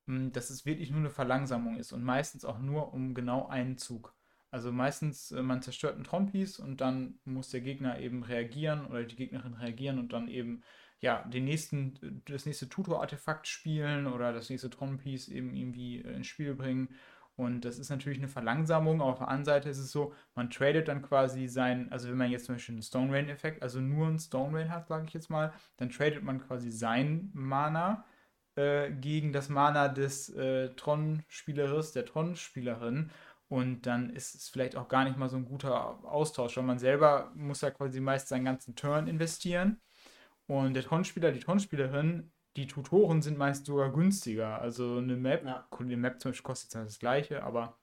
mh, 0.07 0.31
dass 0.31 0.51
es 0.51 0.67
wirklich 0.67 0.91
nur 0.91 1.01
eine 1.01 1.11
Verlangsamung 1.11 1.77
ist 1.77 1.93
und 1.93 2.03
meistens 2.03 2.45
auch 2.45 2.59
nur 2.59 2.93
um 2.95 3.15
genau 3.15 3.47
einen 3.49 3.79
Zug. 3.79 4.15
Also 4.51 4.73
meistens, 4.73 5.33
äh, 5.33 5.43
man 5.43 5.63
zerstört 5.63 5.95
einen 5.97 6.05
Tron-Piece 6.05 6.59
und 6.61 6.81
dann 6.81 7.19
muss 7.25 7.51
der 7.51 7.61
Gegner 7.61 7.99
eben 8.01 8.23
reagieren 8.23 8.87
oder 8.87 9.05
die 9.05 9.17
Gegnerin 9.17 9.55
reagieren 9.55 9.99
und 9.99 10.13
dann 10.13 10.29
eben 10.29 10.63
ja, 11.01 11.23
den 11.25 11.45
nächsten, 11.45 12.23
das 12.27 12.47
nächste 12.47 12.69
Tutor-Artefakt 12.69 13.47
spielen 13.47 14.07
oder 14.07 14.33
das 14.33 14.51
nächste 14.51 14.71
Tron-Piece 14.71 15.29
eben 15.29 15.55
irgendwie 15.55 16.03
äh, 16.03 16.15
ins 16.15 16.27
Spiel 16.27 16.55
bringen. 16.55 16.89
Und 17.37 17.67
das 17.67 17.79
ist 17.79 17.91
natürlich 17.91 18.19
eine 18.19 18.29
Verlangsamung. 18.29 19.03
Auf 19.03 19.19
der 19.19 19.29
anderen 19.29 19.45
Seite 19.45 19.69
ist 19.69 19.79
es 19.79 19.93
so, 19.93 20.15
man 20.35 20.49
tradet 20.49 20.89
dann 20.89 21.03
quasi 21.03 21.49
sein, 21.49 21.93
also 21.93 22.09
wenn 22.09 22.17
man 22.17 22.31
jetzt 22.31 22.47
zum 22.47 22.55
Beispiel 22.55 22.75
einen 22.75 22.83
Stone 22.83 23.13
Rain-Effekt, 23.13 23.63
also 23.63 23.81
nur 23.81 24.07
einen 24.07 24.19
Stone 24.19 24.57
Rain 24.57 24.71
hat, 24.71 24.89
sage 24.89 25.05
ich 25.07 25.13
jetzt 25.13 25.29
mal, 25.29 25.53
dann 25.77 25.91
tradet 25.91 26.23
man 26.25 26.41
quasi 26.41 26.71
sein 26.71 27.31
Mana 27.35 28.07
äh, 28.57 28.91
gegen 28.91 29.33
das 29.35 29.51
Mana 29.51 29.89
des 29.89 30.31
äh, 30.31 30.71
Tron-Spielers, 30.77 31.93
der 31.93 32.07
Tron-Spielerin. 32.07 33.11
Und 33.49 33.83
dann 33.87 34.11
ist 34.11 34.35
es 34.35 34.49
vielleicht 34.49 34.77
auch 34.77 34.89
gar 34.89 35.05
nicht 35.05 35.19
mal 35.19 35.29
so 35.29 35.37
ein 35.37 35.45
guter 35.45 36.05
Austausch, 36.05 36.57
weil 36.57 36.65
man 36.65 36.79
selber 36.79 37.31
muss 37.35 37.61
ja 37.61 37.71
quasi 37.71 38.01
meist 38.01 38.29
seinen 38.29 38.45
ganzen 38.47 38.75
Turn 38.77 39.07
investieren. 39.09 39.81
Und 40.47 40.75
der 40.75 40.83
Tron-Spieler, 40.85 41.33
die 41.33 41.41
Tron-Spielerin, 41.41 42.33
die 42.57 42.67
Tutoren 42.67 43.23
sind 43.23 43.37
meist 43.39 43.67
sogar 43.67 43.93
günstiger. 43.93 44.61
Also 44.61 44.99
eine 44.99 45.17
Map, 45.17 45.45
Ja. 45.45 45.69
die 45.81 45.97
Map 45.97 46.21
zum 46.21 46.31
Beispiel 46.31 46.45
kostet 46.45 46.71
zwar 46.71 46.85
das 46.85 46.99
gleiche, 46.99 47.43
aber 47.43 47.79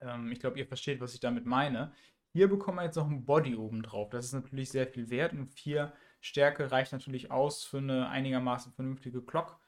ähm, 0.00 0.30
ich 0.30 0.40
glaube, 0.40 0.58
ihr 0.58 0.66
versteht, 0.66 1.00
was 1.00 1.14
ich 1.14 1.20
damit 1.20 1.46
meine. 1.46 1.92
Hier 2.32 2.48
bekommen 2.48 2.78
wir 2.78 2.84
jetzt 2.84 2.96
noch 2.96 3.08
ein 3.08 3.24
Body 3.24 3.56
oben 3.56 3.82
drauf. 3.82 4.10
Das 4.10 4.24
ist 4.26 4.32
natürlich 4.32 4.70
sehr 4.70 4.86
viel 4.86 5.10
wert 5.10 5.32
und 5.32 5.46
4 5.46 5.92
Stärke 6.20 6.70
reicht 6.70 6.92
natürlich 6.92 7.30
aus 7.30 7.64
für 7.64 7.78
eine 7.78 8.08
einigermaßen 8.08 8.72
vernünftige 8.72 9.22
Clock. 9.22 9.60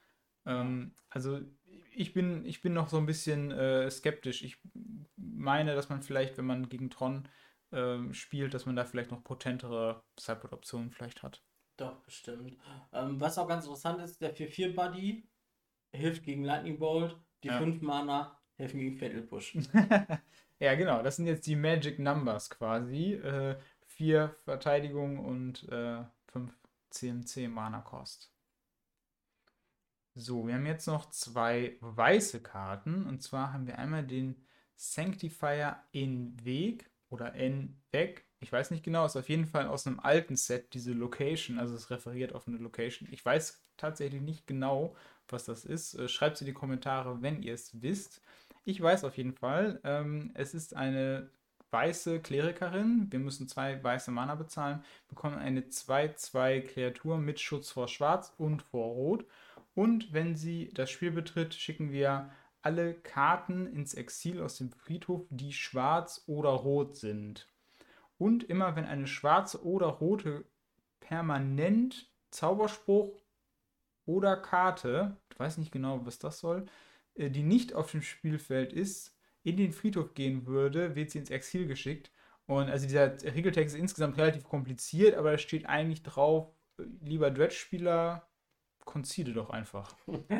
Ähm, 0.45 0.95
also 1.09 1.41
ich 1.93 2.13
bin, 2.13 2.45
ich 2.45 2.61
bin 2.61 2.73
noch 2.73 2.89
so 2.89 2.97
ein 2.97 3.05
bisschen 3.05 3.51
äh, 3.51 3.89
skeptisch. 3.89 4.43
Ich 4.43 4.57
meine, 5.15 5.75
dass 5.75 5.89
man 5.89 6.01
vielleicht, 6.01 6.37
wenn 6.37 6.45
man 6.45 6.69
gegen 6.69 6.89
Tron 6.89 7.27
ähm, 7.71 8.13
spielt, 8.13 8.53
dass 8.53 8.65
man 8.65 8.75
da 8.75 8.85
vielleicht 8.85 9.11
noch 9.11 9.23
potentere 9.23 10.03
Sideboard-Optionen 10.19 10.91
vielleicht 10.91 11.23
hat. 11.23 11.43
Doch, 11.77 12.03
bestimmt. 12.03 12.57
Ähm, 12.91 13.19
was 13.21 13.37
auch 13.37 13.47
ganz 13.47 13.65
interessant 13.65 14.01
ist, 14.01 14.19
der 14.21 14.35
4-4-Buddy 14.35 15.29
hilft 15.93 16.23
gegen 16.23 16.43
Lightning 16.43 16.79
Bolt, 16.79 17.17
die 17.43 17.49
Ja. 17.49 17.59
5 17.59 17.81
Mana 17.81 18.37
helfen 18.55 18.79
gegen 18.79 18.97
Fatal 18.97 19.21
Push. 19.21 19.55
ja, 20.59 20.75
genau. 20.75 21.03
Das 21.03 21.15
sind 21.15 21.27
jetzt 21.27 21.45
die 21.45 21.55
Magic 21.55 21.99
Numbers 21.99 22.49
quasi. 22.49 23.13
Äh, 23.13 23.57
vier 23.85 24.35
Verteidigung 24.43 25.19
und 25.19 25.67
äh, 25.69 26.03
fünf 26.27 26.53
CMC 26.89 27.47
Mana 27.47 27.81
Cost. 27.81 28.31
So, 30.15 30.47
wir 30.47 30.55
haben 30.55 30.65
jetzt 30.65 30.87
noch 30.87 31.09
zwei 31.11 31.77
weiße 31.81 32.41
Karten. 32.41 33.05
Und 33.05 33.21
zwar 33.21 33.53
haben 33.53 33.67
wir 33.67 33.77
einmal 33.77 34.05
den 34.05 34.43
Sanctifier 34.75 35.83
in 35.91 36.43
Weg 36.43 36.89
oder 37.09 37.33
in 37.35 37.81
Weg. 37.91 38.26
Ich 38.39 38.51
weiß 38.51 38.71
nicht 38.71 38.83
genau, 38.83 39.05
ist 39.05 39.15
auf 39.15 39.29
jeden 39.29 39.47
Fall 39.47 39.67
aus 39.67 39.87
einem 39.87 39.99
alten 39.99 40.35
Set 40.35 40.73
diese 40.73 40.93
Location, 40.93 41.57
also 41.59 41.75
es 41.75 41.89
referiert 41.89 42.33
auf 42.33 42.47
eine 42.47 42.57
Location. 42.57 43.09
Ich 43.11 43.25
weiß 43.25 43.63
tatsächlich 43.77 44.21
nicht 44.21 44.45
genau, 44.45 44.95
was 45.27 45.45
das 45.45 45.65
ist. 45.65 45.95
Äh, 45.95 46.07
Schreibt 46.07 46.35
es 46.35 46.41
in 46.41 46.47
die 46.47 46.53
Kommentare, 46.53 47.21
wenn 47.21 47.41
ihr 47.41 47.53
es 47.53 47.81
wisst. 47.81 48.21
Ich 48.63 48.81
weiß 48.81 49.03
auf 49.05 49.17
jeden 49.17 49.33
Fall, 49.33 49.79
ähm, 49.83 50.31
es 50.35 50.53
ist 50.53 50.75
eine 50.75 51.29
weiße 51.71 52.21
Klerikerin. 52.21 53.07
Wir 53.09 53.19
müssen 53.19 53.47
zwei 53.47 53.83
weiße 53.83 54.11
Mana 54.11 54.35
bezahlen, 54.35 54.83
bekommen 55.09 55.37
eine 55.37 55.61
2-2 55.69 56.61
Kreatur 56.61 57.17
mit 57.17 57.39
Schutz 57.39 57.71
vor 57.71 57.87
Schwarz 57.87 58.33
und 58.37 58.61
vor 58.61 58.93
Rot. 58.93 59.25
Und 59.73 60.13
wenn 60.13 60.35
sie 60.35 60.71
das 60.73 60.89
Spiel 60.89 61.11
betritt, 61.11 61.53
schicken 61.53 61.91
wir 61.91 62.31
alle 62.61 62.93
Karten 62.93 63.67
ins 63.67 63.93
Exil 63.93 64.41
aus 64.41 64.57
dem 64.57 64.71
Friedhof, 64.71 65.25
die 65.29 65.53
schwarz 65.53 66.23
oder 66.27 66.49
rot 66.49 66.95
sind. 66.95 67.47
Und 68.17 68.43
immer 68.43 68.75
wenn 68.75 68.85
eine 68.85 69.07
schwarze 69.07 69.63
oder 69.63 69.87
rote 69.87 70.45
permanent 70.99 72.11
Zauberspruch 72.31 73.23
oder 74.05 74.37
Karte, 74.37 75.17
ich 75.31 75.39
weiß 75.39 75.57
nicht 75.57 75.71
genau, 75.71 76.05
was 76.05 76.19
das 76.19 76.39
soll, 76.39 76.65
äh, 77.15 77.29
die 77.29 77.43
nicht 77.43 77.73
auf 77.73 77.91
dem 77.91 78.01
Spielfeld 78.01 78.73
ist, 78.73 79.15
in 79.43 79.57
den 79.57 79.71
Friedhof 79.71 80.13
gehen 80.13 80.45
würde, 80.45 80.95
wird 80.95 81.11
sie 81.11 81.19
ins 81.19 81.29
Exil 81.29 81.67
geschickt. 81.67 82.11
Und 82.47 82.69
also 82.69 82.85
dieser 82.85 83.21
Regeltext 83.23 83.75
ist 83.75 83.81
insgesamt 83.81 84.17
relativ 84.17 84.43
kompliziert, 84.45 85.15
aber 85.15 85.31
da 85.31 85.37
steht 85.37 85.65
eigentlich 85.67 86.03
drauf, 86.03 86.49
äh, 86.79 86.83
lieber 87.01 87.31
Dredge-Spieler, 87.31 88.27
concede 88.85 89.33
doch 89.33 89.49
einfach. 89.49 89.95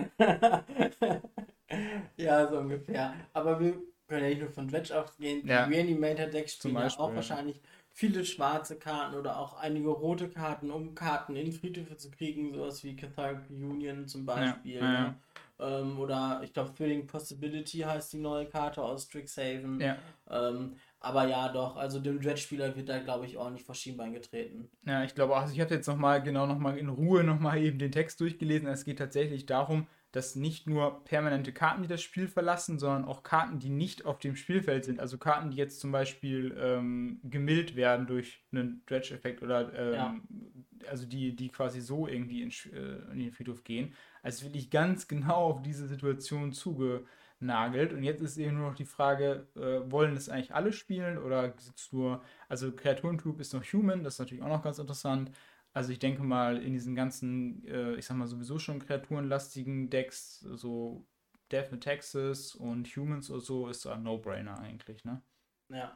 ja, 2.18 2.48
so 2.48 2.60
ungefähr. 2.60 3.14
Aber 3.34 3.60
wir 3.60 3.82
können 4.08 4.24
ja 4.24 4.30
nicht 4.30 4.42
nur 4.42 4.50
von 4.50 4.68
Dredge 4.68 4.98
ausgehen. 4.98 5.44
Die 5.44 5.50
ja. 5.50 5.66
Reanimator-Decks 5.66 6.54
spielen 6.54 6.76
ja 6.76 6.88
auch 6.98 7.14
wahrscheinlich 7.14 7.62
viele 7.92 8.24
schwarze 8.26 8.78
Karten 8.78 9.16
oder 9.16 9.40
auch 9.40 9.58
einige 9.58 9.90
rote 9.90 10.30
Karten, 10.30 10.70
um 10.70 10.94
Karten 10.94 11.36
in 11.36 11.52
Friedhöfe 11.52 11.98
zu 11.98 12.12
kriegen, 12.12 12.54
sowas 12.54 12.84
wie 12.84 12.96
Cathartic 12.96 13.50
Union 13.50 14.08
zum 14.08 14.26
Beispiel. 14.26 14.76
Ja, 14.76 14.82
ja, 14.82 15.02
ne? 15.02 15.16
ähm, 15.60 16.00
oder 16.00 16.42
ich 16.44 16.54
glaube 16.54 16.74
Thrilling 16.76 17.08
Possibility 17.08 17.80
heißt 17.80 18.14
die 18.14 18.20
neue 18.20 18.46
Karte 18.46 18.84
aus 18.84 19.06
Strixhaven. 19.06 19.82
Ja. 19.82 19.98
Ähm, 20.30 20.76
aber 21.00 21.28
ja, 21.28 21.50
doch, 21.50 21.76
also 21.76 22.00
dem 22.00 22.20
Dredge-Spieler 22.20 22.76
wird 22.76 22.90
da, 22.90 23.00
glaube 23.00 23.26
ich, 23.26 23.38
ordentlich 23.38 23.66
vor 23.66 23.76
Schienbein 23.76 24.14
getreten. 24.14 24.70
Ja, 24.86 25.04
ich 25.04 25.16
glaube 25.16 25.36
auch, 25.36 25.42
also 25.42 25.54
ich 25.54 25.60
habe 25.60 25.74
jetzt 25.74 25.88
nochmal 25.88 26.22
genau 26.22 26.46
nochmal 26.48 26.78
in 26.78 26.90
Ruhe 26.90 27.24
nochmal 27.24 27.60
eben 27.60 27.80
den 27.80 27.92
Text 27.92 28.20
durchgelesen. 28.20 28.68
Es 28.68 28.86
geht 28.86 29.00
tatsächlich 29.00 29.46
darum, 29.46 29.88
dass 30.18 30.36
nicht 30.36 30.66
nur 30.66 31.04
permanente 31.06 31.54
Karten, 31.54 31.84
die 31.84 31.88
das 31.88 32.02
Spiel 32.02 32.28
verlassen, 32.28 32.80
sondern 32.80 33.06
auch 33.06 33.22
Karten, 33.22 33.60
die 33.60 33.70
nicht 33.70 34.08
auf 34.08 34.18
dem 34.18 34.36
Spielfeld 34.36 34.84
sind. 34.84 35.00
Also 35.00 35.20
Karten, 35.20 35.52
die 35.52 35.58
jetzt 35.58 35.80
zum 35.80 35.92
Beispiel 35.92 36.58
ähm, 36.60 37.20
gemillt 37.24 37.76
werden 37.76 38.08
durch 38.08 38.44
einen 38.52 38.82
Dredge-Effekt 38.88 39.44
oder 39.44 39.72
ähm, 39.76 39.94
ja. 39.94 40.90
also 40.90 41.06
die, 41.06 41.36
die 41.36 41.50
quasi 41.50 41.82
so 41.82 42.08
irgendwie 42.08 42.42
in, 42.42 42.50
äh, 42.50 43.12
in, 43.12 43.20
den 43.20 43.32
Friedhof 43.32 43.64
gehen. 43.64 43.94
Also 44.24 44.46
wirklich 44.46 44.72
ganz 44.72 45.08
genau 45.08 45.52
auf 45.52 45.62
diese 45.62 45.86
Situation 45.86 46.52
zugenagelt. 46.52 47.94
Und 47.94 48.02
jetzt 48.02 48.24
ist 48.24 48.38
eben 48.38 48.58
nur 48.58 48.70
noch 48.70 48.76
die 48.76 48.86
Frage, 48.86 49.46
äh, 49.56 49.92
wollen 49.92 50.16
das 50.16 50.30
eigentlich 50.30 50.56
alle 50.56 50.74
spielen 50.74 51.20
oder 51.20 51.54
sitzt 51.60 51.94
nur, 51.94 52.24
also 52.50 52.72
Kreaturentyp 52.72 53.40
ist 53.40 53.54
noch 53.54 53.64
Human, 53.72 54.04
das 54.04 54.16
ist 54.16 54.20
natürlich 54.20 54.44
auch 54.44 54.50
noch 54.50 54.64
ganz 54.64 54.80
interessant. 54.80 55.30
Also 55.78 55.92
ich 55.92 56.00
denke 56.00 56.24
mal, 56.24 56.58
in 56.58 56.74
diesen 56.74 56.96
ganzen, 56.96 57.64
äh, 57.64 57.94
ich 57.98 58.06
sag 58.08 58.18
mal, 58.18 58.26
sowieso 58.26 58.58
schon 58.58 58.80
kreaturenlastigen 58.80 59.92
Decks, 59.92 60.40
so 60.40 61.06
Death 61.52 61.72
with 61.72 61.82
Texas 61.82 62.56
und 62.56 62.88
Humans 62.88 63.30
oder 63.30 63.42
so, 63.42 63.68
ist 63.68 63.86
ein 63.86 64.02
No-Brainer 64.02 64.58
eigentlich, 64.58 65.06
ne? 65.06 65.22
Ja. 65.70 65.96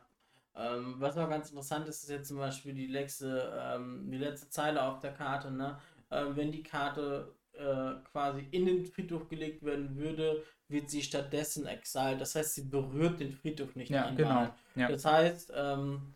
Ähm, 0.56 0.98
was 1.00 1.18
auch 1.18 1.28
ganz 1.28 1.50
interessant 1.50 1.88
ist, 1.88 2.04
ist 2.04 2.12
jetzt 2.12 2.28
zum 2.28 2.38
Beispiel 2.38 2.76
die 2.76 2.86
letzte, 2.86 3.60
ähm, 3.60 4.12
die 4.12 4.20
letzte 4.20 4.50
Zeile 4.50 4.84
auf 4.84 5.00
der 5.00 5.14
Karte, 5.14 5.50
ne? 5.50 5.80
Ähm, 6.12 6.36
wenn 6.36 6.52
die 6.52 6.62
Karte 6.62 7.34
äh, 7.54 7.94
quasi 8.12 8.48
in 8.52 8.68
den 8.68 8.86
Friedhof 8.86 9.30
gelegt 9.30 9.64
werden 9.64 9.96
würde, 9.96 10.44
wird 10.68 10.92
sie 10.92 11.02
stattdessen 11.02 11.66
exiled. 11.66 12.22
Das 12.22 12.36
heißt, 12.36 12.54
sie 12.54 12.66
berührt 12.66 13.20
den 13.20 13.32
Friedhof 13.32 13.76
nicht 13.76 13.90
ja, 13.90 14.06
einmal. 14.06 14.16
Genau. 14.16 14.56
Ja. 14.76 14.90
Das 14.90 15.06
heißt, 15.06 15.52
ähm, 15.56 16.14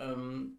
ähm, 0.00 0.58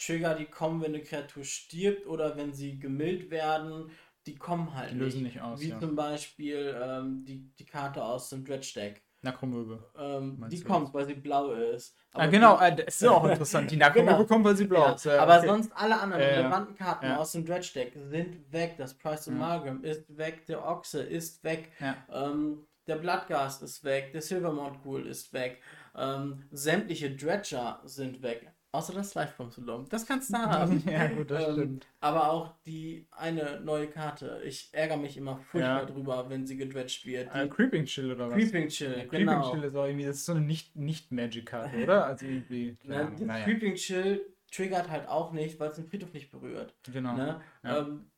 Trigger, 0.00 0.34
die 0.34 0.46
kommen, 0.46 0.80
wenn 0.82 0.94
eine 0.94 1.02
Kreatur 1.02 1.44
stirbt 1.44 2.06
oder 2.06 2.36
wenn 2.36 2.52
sie 2.52 2.78
gemillt 2.78 3.30
werden, 3.30 3.90
die 4.26 4.34
kommen 4.34 4.74
halt 4.74 4.92
die 4.92 4.96
lösen 4.96 5.22
nicht, 5.22 5.40
aus. 5.40 5.60
Wie 5.60 5.70
ja. 5.70 5.78
zum 5.78 5.94
Beispiel 5.94 6.76
ähm, 6.82 7.24
die, 7.24 7.50
die 7.58 7.66
Karte 7.66 8.04
aus 8.04 8.30
dem 8.30 8.44
Dredge 8.44 8.72
Deck. 8.74 9.02
Nakromöbe. 9.22 9.90
Ähm, 9.98 10.46
die 10.50 10.62
kommt, 10.62 10.94
weil 10.94 11.04
sie 11.04 11.14
blau 11.14 11.52
ist. 11.52 11.94
Aber 12.12 12.24
ah, 12.24 12.26
genau, 12.26 12.56
die, 12.56 12.64
äh, 12.64 12.84
das 12.86 13.02
ist 13.02 13.08
auch 13.08 13.24
interessant. 13.24 13.70
Die 13.70 13.76
Nakromöbe 13.76 14.16
genau. 14.16 14.26
kommt, 14.26 14.44
weil 14.46 14.56
sie 14.56 14.64
blau 14.64 14.86
ja, 14.86 14.92
ist. 14.92 15.04
Ja, 15.04 15.20
aber 15.20 15.38
okay. 15.38 15.46
sonst 15.46 15.72
alle 15.74 16.00
anderen 16.00 16.22
relevanten 16.22 16.74
Karten 16.74 17.06
aus 17.12 17.32
dem 17.32 17.44
Dredge 17.44 17.70
Deck 17.74 17.92
sind 17.94 18.50
weg. 18.50 18.76
Das 18.78 18.94
Price 18.94 19.28
of 19.28 19.34
Margam 19.34 19.84
ist 19.84 20.16
weg. 20.16 20.46
Der 20.46 20.66
Ochse 20.66 21.02
ist 21.02 21.44
weg. 21.44 21.70
Ähm, 22.10 22.66
der 22.86 22.96
Bloodgast 22.96 23.62
ist 23.62 23.84
weg. 23.84 24.12
Der 24.12 24.22
Silvermount 24.22 24.82
Ghoul 24.82 25.06
ist 25.06 25.32
weg. 25.34 25.60
Ähm, 25.94 26.44
sämtliche 26.50 27.14
Dredger 27.14 27.80
sind 27.84 28.22
weg. 28.22 28.50
Außer 28.72 28.92
das 28.92 29.14
Live-From 29.14 29.50
Das 29.88 30.06
kannst 30.06 30.30
du 30.30 30.34
da 30.34 30.50
haben. 30.50 30.82
ja, 30.86 31.08
gut, 31.08 31.30
das 31.30 31.48
ähm, 31.48 31.54
stimmt. 31.54 31.86
Aber 31.98 32.30
auch 32.30 32.54
die 32.64 33.08
eine 33.10 33.60
neue 33.60 33.88
Karte. 33.88 34.40
Ich 34.44 34.68
ärgere 34.72 34.96
mich 34.96 35.16
immer 35.16 35.38
furchtbar 35.38 35.80
ja. 35.80 35.84
drüber, 35.86 36.30
wenn 36.30 36.46
sie 36.46 36.56
gedredged 36.56 37.04
wird. 37.04 37.34
Uh, 37.34 37.48
Creeping 37.48 37.84
Chill 37.84 38.12
oder 38.12 38.28
was? 38.28 38.36
Creeping 38.36 38.68
Chill, 38.68 38.96
ja, 38.96 39.04
genau. 39.06 39.40
Creeping 39.40 39.52
Chill 39.52 39.68
ist 39.68 39.76
auch 39.76 39.86
irgendwie, 39.86 40.06
das 40.06 40.16
ist 40.16 40.26
so 40.26 40.32
eine 40.32 40.42
Nicht-Magic-Karte, 40.42 41.76
nicht 41.76 41.84
oder? 41.84 42.04
Also 42.10 42.26
irgendwie. 42.26 42.76
Das 42.84 43.20
naja. 43.20 43.44
Creeping 43.44 43.74
Chill 43.74 44.20
triggert 44.52 44.88
halt 44.88 45.08
auch 45.08 45.32
nicht, 45.32 45.58
weil 45.58 45.70
es 45.70 45.76
den 45.76 45.86
Friedhof 45.86 46.12
nicht 46.12 46.30
berührt. 46.30 46.74
Genau. 46.92 47.16
Ne? 47.16 47.40
Ja. 47.64 47.78
Ähm, 47.78 48.10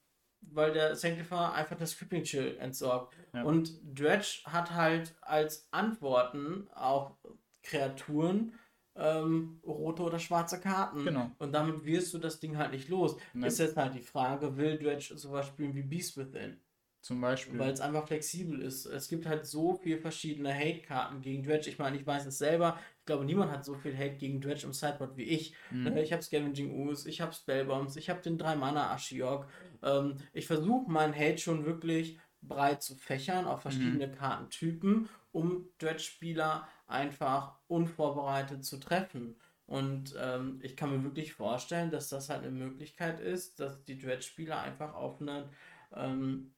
weil 0.42 0.72
der 0.72 0.96
Sanctifier 0.96 1.52
einfach 1.52 1.76
das 1.76 1.96
Creeping 1.96 2.24
Chill 2.24 2.56
entsorgt. 2.58 3.16
Und 3.32 3.80
Dredge 3.98 4.40
hat 4.44 4.72
halt 4.74 5.14
als 5.22 5.68
Antworten 5.70 6.68
auch 6.74 7.16
Kreaturen, 7.62 8.52
ähm, 8.96 9.60
rote 9.64 10.02
oder 10.02 10.18
schwarze 10.18 10.60
Karten. 10.60 11.04
Genau. 11.04 11.30
Und 11.38 11.52
damit 11.52 11.84
wirst 11.84 12.12
du 12.14 12.18
das 12.18 12.40
Ding 12.40 12.56
halt 12.56 12.72
nicht 12.72 12.88
los. 12.88 13.16
Nein. 13.32 13.48
Ist 13.48 13.58
jetzt 13.58 13.76
halt 13.76 13.94
die 13.94 14.00
Frage, 14.00 14.56
will 14.56 14.78
Dredge 14.78 15.14
sowas 15.16 15.46
spielen 15.46 15.74
wie 15.74 15.82
Beast 15.82 16.16
Within? 16.16 16.58
Zum 17.02 17.20
Beispiel. 17.20 17.58
Weil 17.58 17.72
es 17.72 17.80
einfach 17.80 18.06
flexibel 18.06 18.60
ist. 18.60 18.86
Es 18.86 19.08
gibt 19.08 19.26
halt 19.26 19.44
so 19.44 19.74
viele 19.74 19.98
verschiedene 19.98 20.54
Hate-Karten 20.54 21.20
gegen 21.20 21.42
Dredge. 21.42 21.68
Ich 21.68 21.78
meine, 21.78 21.96
ich 21.96 22.06
weiß 22.06 22.26
es 22.26 22.38
selber. 22.38 22.78
Ich 23.00 23.06
glaube, 23.06 23.24
niemand 23.24 23.50
hat 23.50 23.64
so 23.64 23.74
viel 23.74 23.96
Hate 23.96 24.18
gegen 24.18 24.40
Dredge 24.40 24.66
im 24.66 24.72
Sideboard 24.72 25.16
wie 25.16 25.24
ich. 25.24 25.52
Mhm. 25.72 25.96
Ich 25.96 26.12
habe 26.12 26.22
Scavenging 26.22 26.70
Ooze, 26.70 27.08
ich 27.08 27.20
habe 27.20 27.32
Spellbombs, 27.32 27.96
ich 27.96 28.08
habe 28.08 28.22
den 28.22 28.38
3-Mana 28.38 28.92
Ashiok. 28.94 29.48
Ähm, 29.82 30.14
ich 30.32 30.46
versuche 30.46 30.88
meinen 30.88 31.12
Hate 31.12 31.38
schon 31.38 31.66
wirklich 31.66 32.20
breit 32.40 32.82
zu 32.82 32.94
fächern 32.94 33.46
auf 33.46 33.62
verschiedene 33.62 34.06
mhm. 34.06 34.14
Kartentypen, 34.14 35.08
um 35.32 35.68
Dredge-Spieler 35.78 36.68
einfach 36.86 37.58
unvorbereitet 37.66 38.64
zu 38.64 38.78
treffen. 38.78 39.36
Und 39.66 40.14
ähm, 40.18 40.60
ich 40.62 40.76
kann 40.76 40.90
mir 40.90 41.02
wirklich 41.02 41.32
vorstellen, 41.32 41.90
dass 41.90 42.08
das 42.08 42.28
halt 42.28 42.42
eine 42.42 42.50
Möglichkeit 42.50 43.20
ist, 43.20 43.60
dass 43.60 43.82
die 43.84 43.98
Dredge-Spieler 43.98 44.60
einfach 44.60 44.94
auf 44.94 45.20
eine 45.20 45.48
ähm, 45.94 46.52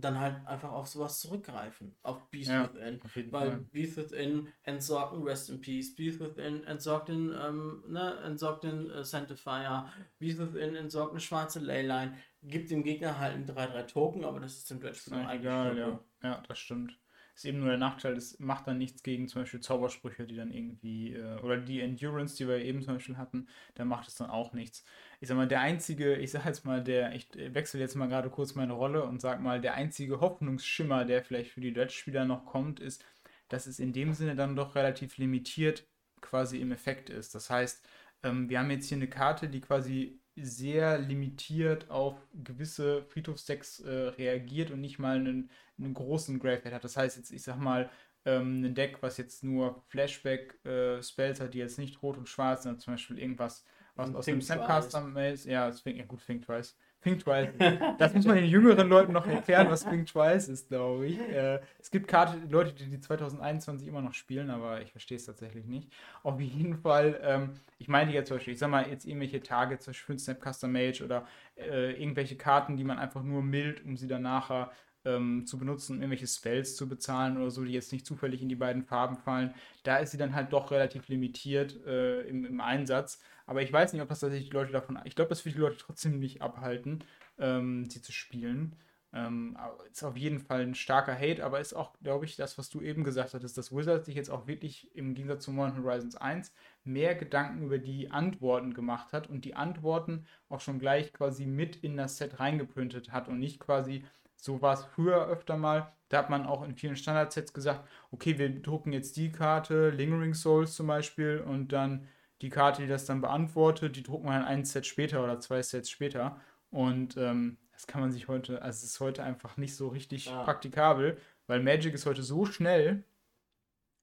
dann 0.00 0.18
halt 0.18 0.46
einfach 0.46 0.72
auf 0.72 0.88
sowas 0.88 1.20
zurückgreifen. 1.20 1.96
Auf 2.02 2.28
Beast 2.30 2.50
ja, 2.50 2.64
Within. 2.72 3.00
Weil 3.32 3.50
Fall. 3.50 3.60
Beast 3.70 3.96
Within 3.96 4.48
entsorgt 4.62 5.14
ein 5.14 5.22
Rest 5.22 5.50
in 5.50 5.60
Peace. 5.60 5.94
Beast 5.94 6.20
Within 6.20 6.64
entsorgt 6.64 7.08
den, 7.08 7.32
ähm, 7.40 7.84
ne, 7.86 8.18
entsorgt 8.24 8.64
den 8.64 8.90
äh, 8.90 9.04
Sanctifier. 9.04 9.90
Beast 10.18 10.38
Within 10.38 10.74
entsorgt 10.74 11.12
eine 11.12 11.20
schwarze 11.20 11.60
Leyline. 11.60 12.16
Gibt 12.42 12.70
dem 12.70 12.82
Gegner 12.82 13.18
halt 13.18 13.34
einen 13.34 13.46
3-3 13.46 13.86
Token, 13.86 14.24
aber 14.24 14.40
das 14.40 14.54
ist 14.54 14.70
dem 14.70 14.80
Dredge-Spieler 14.80 15.28
eigentlich 15.28 15.40
egal, 15.40 15.78
ja. 15.78 16.00
ja, 16.22 16.42
das 16.46 16.58
stimmt. 16.58 16.98
Ist 17.38 17.44
eben 17.44 17.60
nur 17.60 17.68
der 17.68 17.78
Nachteil, 17.78 18.16
es 18.16 18.40
macht 18.40 18.66
dann 18.66 18.78
nichts 18.78 19.04
gegen 19.04 19.28
zum 19.28 19.42
Beispiel 19.42 19.60
Zaubersprüche, 19.60 20.26
die 20.26 20.34
dann 20.34 20.50
irgendwie, 20.50 21.14
äh, 21.14 21.38
oder 21.40 21.56
die 21.56 21.80
Endurance, 21.80 22.36
die 22.36 22.48
wir 22.48 22.58
eben 22.58 22.82
zum 22.82 22.94
Beispiel 22.94 23.16
hatten, 23.16 23.46
da 23.76 23.84
macht 23.84 24.08
es 24.08 24.16
dann 24.16 24.28
auch 24.28 24.52
nichts. 24.54 24.84
Ich 25.20 25.28
sag 25.28 25.36
mal, 25.36 25.46
der 25.46 25.60
einzige, 25.60 26.16
ich 26.16 26.32
sag 26.32 26.46
jetzt 26.46 26.64
mal, 26.64 26.82
der, 26.82 27.14
ich 27.14 27.28
wechsle 27.36 27.78
jetzt 27.78 27.94
mal 27.94 28.08
gerade 28.08 28.28
kurz 28.28 28.56
meine 28.56 28.72
Rolle 28.72 29.04
und 29.04 29.20
sag 29.20 29.40
mal, 29.40 29.60
der 29.60 29.74
einzige 29.74 30.20
Hoffnungsschimmer, 30.20 31.04
der 31.04 31.22
vielleicht 31.22 31.52
für 31.52 31.60
die 31.60 31.72
Dredge-Spieler 31.72 32.24
noch 32.24 32.44
kommt, 32.44 32.80
ist, 32.80 33.04
dass 33.46 33.68
es 33.68 33.78
in 33.78 33.92
dem 33.92 34.14
Sinne 34.14 34.34
dann 34.34 34.56
doch 34.56 34.74
relativ 34.74 35.16
limitiert 35.16 35.86
quasi 36.20 36.60
im 36.60 36.72
Effekt 36.72 37.08
ist. 37.08 37.36
Das 37.36 37.50
heißt, 37.50 37.86
ähm, 38.24 38.50
wir 38.50 38.58
haben 38.58 38.70
jetzt 38.72 38.88
hier 38.88 38.96
eine 38.96 39.08
Karte, 39.08 39.48
die 39.48 39.60
quasi 39.60 40.18
sehr 40.34 40.98
limitiert 40.98 41.90
auf 41.90 42.16
gewisse 42.34 43.04
Friedhofsdecks 43.04 43.80
äh, 43.80 43.90
reagiert 43.90 44.70
und 44.70 44.80
nicht 44.80 44.98
mal 44.98 45.16
einen, 45.16 45.50
einen 45.78 45.94
großen 45.94 46.38
Graveyard 46.38 46.74
hat. 46.74 46.84
Das 46.84 46.96
heißt 46.96 47.16
jetzt, 47.16 47.30
ich 47.30 47.42
sag 47.42 47.58
mal, 47.58 47.90
ähm, 48.24 48.64
ein 48.64 48.74
Deck, 48.74 48.98
was 49.00 49.16
jetzt 49.16 49.44
nur 49.44 49.82
Flashback-Spells 49.88 51.40
äh, 51.40 51.42
hat, 51.42 51.54
die 51.54 51.58
jetzt 51.58 51.78
nicht 51.78 52.02
rot 52.02 52.18
und 52.18 52.28
schwarz 52.28 52.64
sind, 52.64 52.80
zum 52.80 52.94
Beispiel 52.94 53.18
irgendwas, 53.18 53.64
was 53.94 54.14
aus 54.14 54.26
dem 54.26 54.40
Snapcaster 54.40 55.30
ist. 55.30 55.46
Ja, 55.46 55.66
das 55.66 55.82
ja 55.84 56.04
gut, 56.04 56.24
Think 56.24 56.44
Twice. 56.44 56.76
Think 57.00 57.20
Twice. 57.20 57.50
Das 57.98 58.12
muss 58.12 58.26
man 58.26 58.36
den 58.36 58.46
jüngeren 58.46 58.88
Leuten 58.88 59.12
noch 59.12 59.26
erklären, 59.26 59.70
was 59.70 59.84
Think 59.84 60.06
Twice 60.06 60.48
ist, 60.48 60.68
glaube 60.68 61.06
ich. 61.06 61.18
Äh, 61.18 61.60
es 61.78 61.90
gibt 61.90 62.08
Karte, 62.08 62.38
Leute, 62.48 62.72
die 62.72 62.90
die 62.90 63.00
2021 63.00 63.86
immer 63.86 64.02
noch 64.02 64.14
spielen, 64.14 64.50
aber 64.50 64.82
ich 64.82 64.90
verstehe 64.90 65.16
es 65.16 65.24
tatsächlich 65.24 65.66
nicht. 65.66 65.92
Auf 66.22 66.40
jeden 66.40 66.76
Fall, 66.76 67.20
ähm, 67.22 67.52
ich 67.78 67.88
meine 67.88 68.12
jetzt 68.12 68.28
zum 68.28 68.36
Beispiel, 68.36 68.54
ich 68.54 68.58
sag 68.58 68.70
mal, 68.70 68.88
jetzt 68.88 69.06
irgendwelche 69.06 69.40
Tage, 69.42 69.78
zum 69.78 69.92
Beispiel 69.92 70.18
Snapcaster 70.18 70.68
Mage 70.68 71.04
oder 71.04 71.26
äh, 71.56 71.92
irgendwelche 71.92 72.36
Karten, 72.36 72.76
die 72.76 72.84
man 72.84 72.98
einfach 72.98 73.22
nur 73.22 73.42
mild, 73.42 73.84
um 73.84 73.96
sie 73.96 74.08
dann 74.08 74.22
nachher 74.22 74.72
ähm, 75.08 75.46
zu 75.46 75.58
benutzen, 75.58 75.96
um 75.96 76.02
irgendwelche 76.02 76.26
Spells 76.26 76.76
zu 76.76 76.88
bezahlen 76.88 77.36
oder 77.36 77.50
so, 77.50 77.64
die 77.64 77.72
jetzt 77.72 77.92
nicht 77.92 78.06
zufällig 78.06 78.42
in 78.42 78.48
die 78.48 78.56
beiden 78.56 78.82
Farben 78.82 79.16
fallen. 79.16 79.54
Da 79.82 79.96
ist 79.96 80.10
sie 80.10 80.18
dann 80.18 80.34
halt 80.34 80.52
doch 80.52 80.70
relativ 80.70 81.08
limitiert 81.08 81.84
äh, 81.86 82.22
im, 82.22 82.44
im 82.44 82.60
Einsatz. 82.60 83.20
Aber 83.46 83.62
ich 83.62 83.72
weiß 83.72 83.92
nicht, 83.92 84.02
ob 84.02 84.08
das 84.08 84.20
tatsächlich 84.20 84.50
die 84.50 84.56
Leute 84.56 84.72
davon. 84.72 84.98
Ich 85.04 85.16
glaube, 85.16 85.30
das 85.30 85.44
wird 85.44 85.56
die 85.56 85.60
Leute 85.60 85.78
trotzdem 85.78 86.18
nicht 86.18 86.42
abhalten, 86.42 87.02
ähm, 87.38 87.88
sie 87.88 88.02
zu 88.02 88.12
spielen. 88.12 88.76
Ähm, 89.10 89.56
ist 89.90 90.04
auf 90.04 90.18
jeden 90.18 90.38
Fall 90.38 90.60
ein 90.60 90.74
starker 90.74 91.18
Hate, 91.18 91.42
aber 91.42 91.60
ist 91.60 91.72
auch, 91.72 91.94
glaube 92.02 92.26
ich, 92.26 92.36
das, 92.36 92.58
was 92.58 92.68
du 92.68 92.82
eben 92.82 93.04
gesagt 93.04 93.32
hattest, 93.32 93.56
dass 93.56 93.74
Wizards 93.74 94.04
sich 94.04 94.14
jetzt 94.14 94.28
auch 94.28 94.46
wirklich 94.46 94.94
im 94.94 95.14
Gegensatz 95.14 95.44
zu 95.44 95.50
Modern 95.50 95.82
Horizons 95.82 96.16
1 96.16 96.52
mehr 96.84 97.14
Gedanken 97.14 97.64
über 97.64 97.78
die 97.78 98.10
Antworten 98.10 98.74
gemacht 98.74 99.14
hat 99.14 99.30
und 99.30 99.46
die 99.46 99.54
Antworten 99.54 100.26
auch 100.50 100.60
schon 100.60 100.78
gleich 100.78 101.14
quasi 101.14 101.46
mit 101.46 101.76
in 101.76 101.96
das 101.96 102.18
Set 102.18 102.38
reingeprintet 102.38 103.10
hat 103.10 103.28
und 103.28 103.38
nicht 103.38 103.60
quasi, 103.60 104.04
so 104.40 104.62
war 104.62 104.74
es 104.74 104.84
früher 104.84 105.26
öfter 105.26 105.56
mal, 105.56 105.92
da 106.08 106.18
hat 106.18 106.30
man 106.30 106.46
auch 106.46 106.62
in 106.62 106.74
vielen 106.74 106.96
Standardsets 106.96 107.52
gesagt, 107.52 107.86
okay, 108.10 108.38
wir 108.38 108.62
drucken 108.62 108.92
jetzt 108.92 109.16
die 109.16 109.30
Karte, 109.30 109.90
Lingering 109.90 110.34
Souls 110.34 110.74
zum 110.74 110.86
Beispiel, 110.86 111.44
und 111.46 111.72
dann 111.72 112.08
die 112.40 112.48
Karte, 112.48 112.82
die 112.82 112.88
das 112.88 113.04
dann 113.04 113.20
beantwortet, 113.20 113.96
die 113.96 114.02
drucken 114.02 114.26
wir 114.26 114.32
dann 114.32 114.44
ein 114.44 114.64
Set 114.64 114.86
später 114.86 115.22
oder 115.22 115.40
zwei 115.40 115.60
Sets 115.60 115.90
später. 115.90 116.40
Und 116.70 117.16
ähm, 117.16 117.58
das 117.72 117.86
kann 117.86 118.00
man 118.00 118.12
sich 118.12 118.28
heute, 118.28 118.62
also 118.62 118.76
es 118.76 118.84
ist 118.84 119.00
heute 119.00 119.22
einfach 119.24 119.56
nicht 119.56 119.74
so 119.74 119.88
richtig 119.88 120.26
ja. 120.26 120.42
praktikabel, 120.44 121.18
weil 121.46 121.62
Magic 121.62 121.94
ist 121.94 122.06
heute 122.06 122.22
so 122.22 122.46
schnell, 122.46 123.02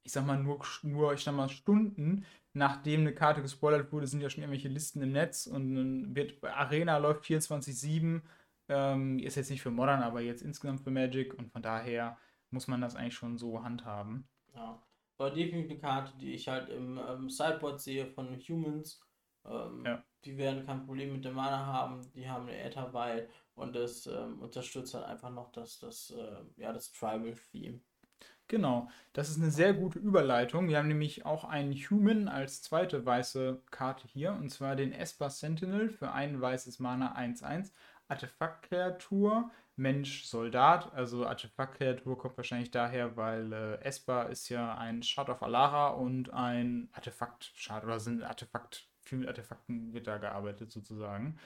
ich 0.04 0.12
sag 0.12 0.26
mal 0.26 0.38
nur, 0.38 0.60
nur, 0.84 1.14
ich 1.14 1.24
sag 1.24 1.34
mal 1.34 1.50
Stunden, 1.50 2.26
nachdem 2.54 3.02
eine 3.02 3.14
Karte 3.14 3.42
gespoilert 3.42 3.92
wurde, 3.92 4.08
sind 4.08 4.22
ja 4.22 4.30
schon 4.30 4.44
irgendwelche 4.44 4.70
Listen 4.70 5.02
im 5.02 5.12
Netz 5.12 5.48
und 5.48 5.76
dann 5.76 6.16
wird 6.16 6.44
Arena 6.44 6.98
läuft 6.98 7.24
24-7, 7.24 8.22
ähm, 8.68 9.20
ist 9.20 9.36
jetzt 9.36 9.50
nicht 9.50 9.62
für 9.62 9.72
Modern, 9.72 10.02
aber 10.02 10.22
jetzt 10.22 10.42
insgesamt 10.42 10.82
für 10.82 10.92
Magic 10.92 11.34
und 11.34 11.52
von 11.52 11.62
daher 11.62 12.18
muss 12.50 12.68
man 12.68 12.82
das 12.82 12.96
eigentlich 12.96 13.16
schon 13.16 13.38
so 13.38 13.64
handhaben. 13.64 14.28
Ja, 14.54 14.82
war 15.18 15.32
definitiv 15.32 15.72
eine 15.72 15.80
Karte, 15.80 16.18
die 16.20 16.34
ich 16.34 16.48
halt 16.48 16.70
im 16.70 16.98
ähm, 16.98 17.30
Sideboard 17.30 17.82
sehe 17.82 18.08
von 18.08 18.38
Humans. 18.38 19.02
Ähm, 19.46 19.84
ja. 19.86 20.04
Die 20.24 20.38
werden 20.38 20.66
kein 20.66 20.86
Problem 20.86 21.14
mit 21.14 21.24
der 21.24 21.34
Mana 21.34 21.66
haben, 21.66 22.02
die 22.14 22.28
haben 22.28 22.48
eine 22.48 22.58
Äther 22.58 22.88
bei 22.90 23.30
und 23.54 23.76
das 23.76 24.08
ähm, 24.08 24.42
unterstützt 24.42 24.94
halt 24.96 25.06
einfach 25.06 25.30
noch 25.30 25.52
das, 25.52 25.80
das, 25.80 26.12
äh, 26.12 26.62
ja, 26.62 26.74
das 26.74 26.92
Tribal-Theme. 26.92 27.80
Genau, 28.48 28.90
das 29.14 29.30
ist 29.30 29.42
eine 29.42 29.50
sehr 29.50 29.74
gute 29.74 29.98
Überleitung. 29.98 30.68
Wir 30.68 30.78
haben 30.78 30.88
nämlich 30.88 31.26
auch 31.26 31.46
einen 31.46 31.74
Human 31.74 32.28
als 32.28 32.62
zweite 32.62 33.04
weiße 33.04 33.64
Karte 33.72 34.08
hier, 34.08 34.34
und 34.34 34.50
zwar 34.52 34.76
den 34.76 34.92
Esper 34.92 35.32
Sentinel 35.32 35.90
für 35.90 36.12
ein 36.12 36.40
weißes 36.40 36.80
Mana 36.80 37.18
1-1. 37.18 37.72
Artefaktkreatur, 38.08 39.52
Mensch, 39.76 40.26
Soldat. 40.26 40.94
Also 40.94 41.26
Artefaktkreatur 41.26 42.18
kommt 42.18 42.38
wahrscheinlich 42.38 42.72
daher, 42.72 43.18
weil 43.18 43.52
äh, 43.54 43.82
Esper 43.82 44.30
ist 44.30 44.50
ja 44.50 44.78
ein 44.78 45.04
Shard 45.04 45.30
of 45.30 45.44
Alara 45.44 45.90
und 45.90 46.32
ein 46.34 46.90
Artefakt-Shard 46.94 47.84
oder 47.84 48.00
sind 48.00 48.24
Artefakt, 48.24 48.88
viel 49.02 49.20
mit 49.20 49.28
Artefakten 49.28 49.94
wird 49.94 50.08
da 50.08 50.18
gearbeitet 50.18 50.72
sozusagen. 50.72 51.38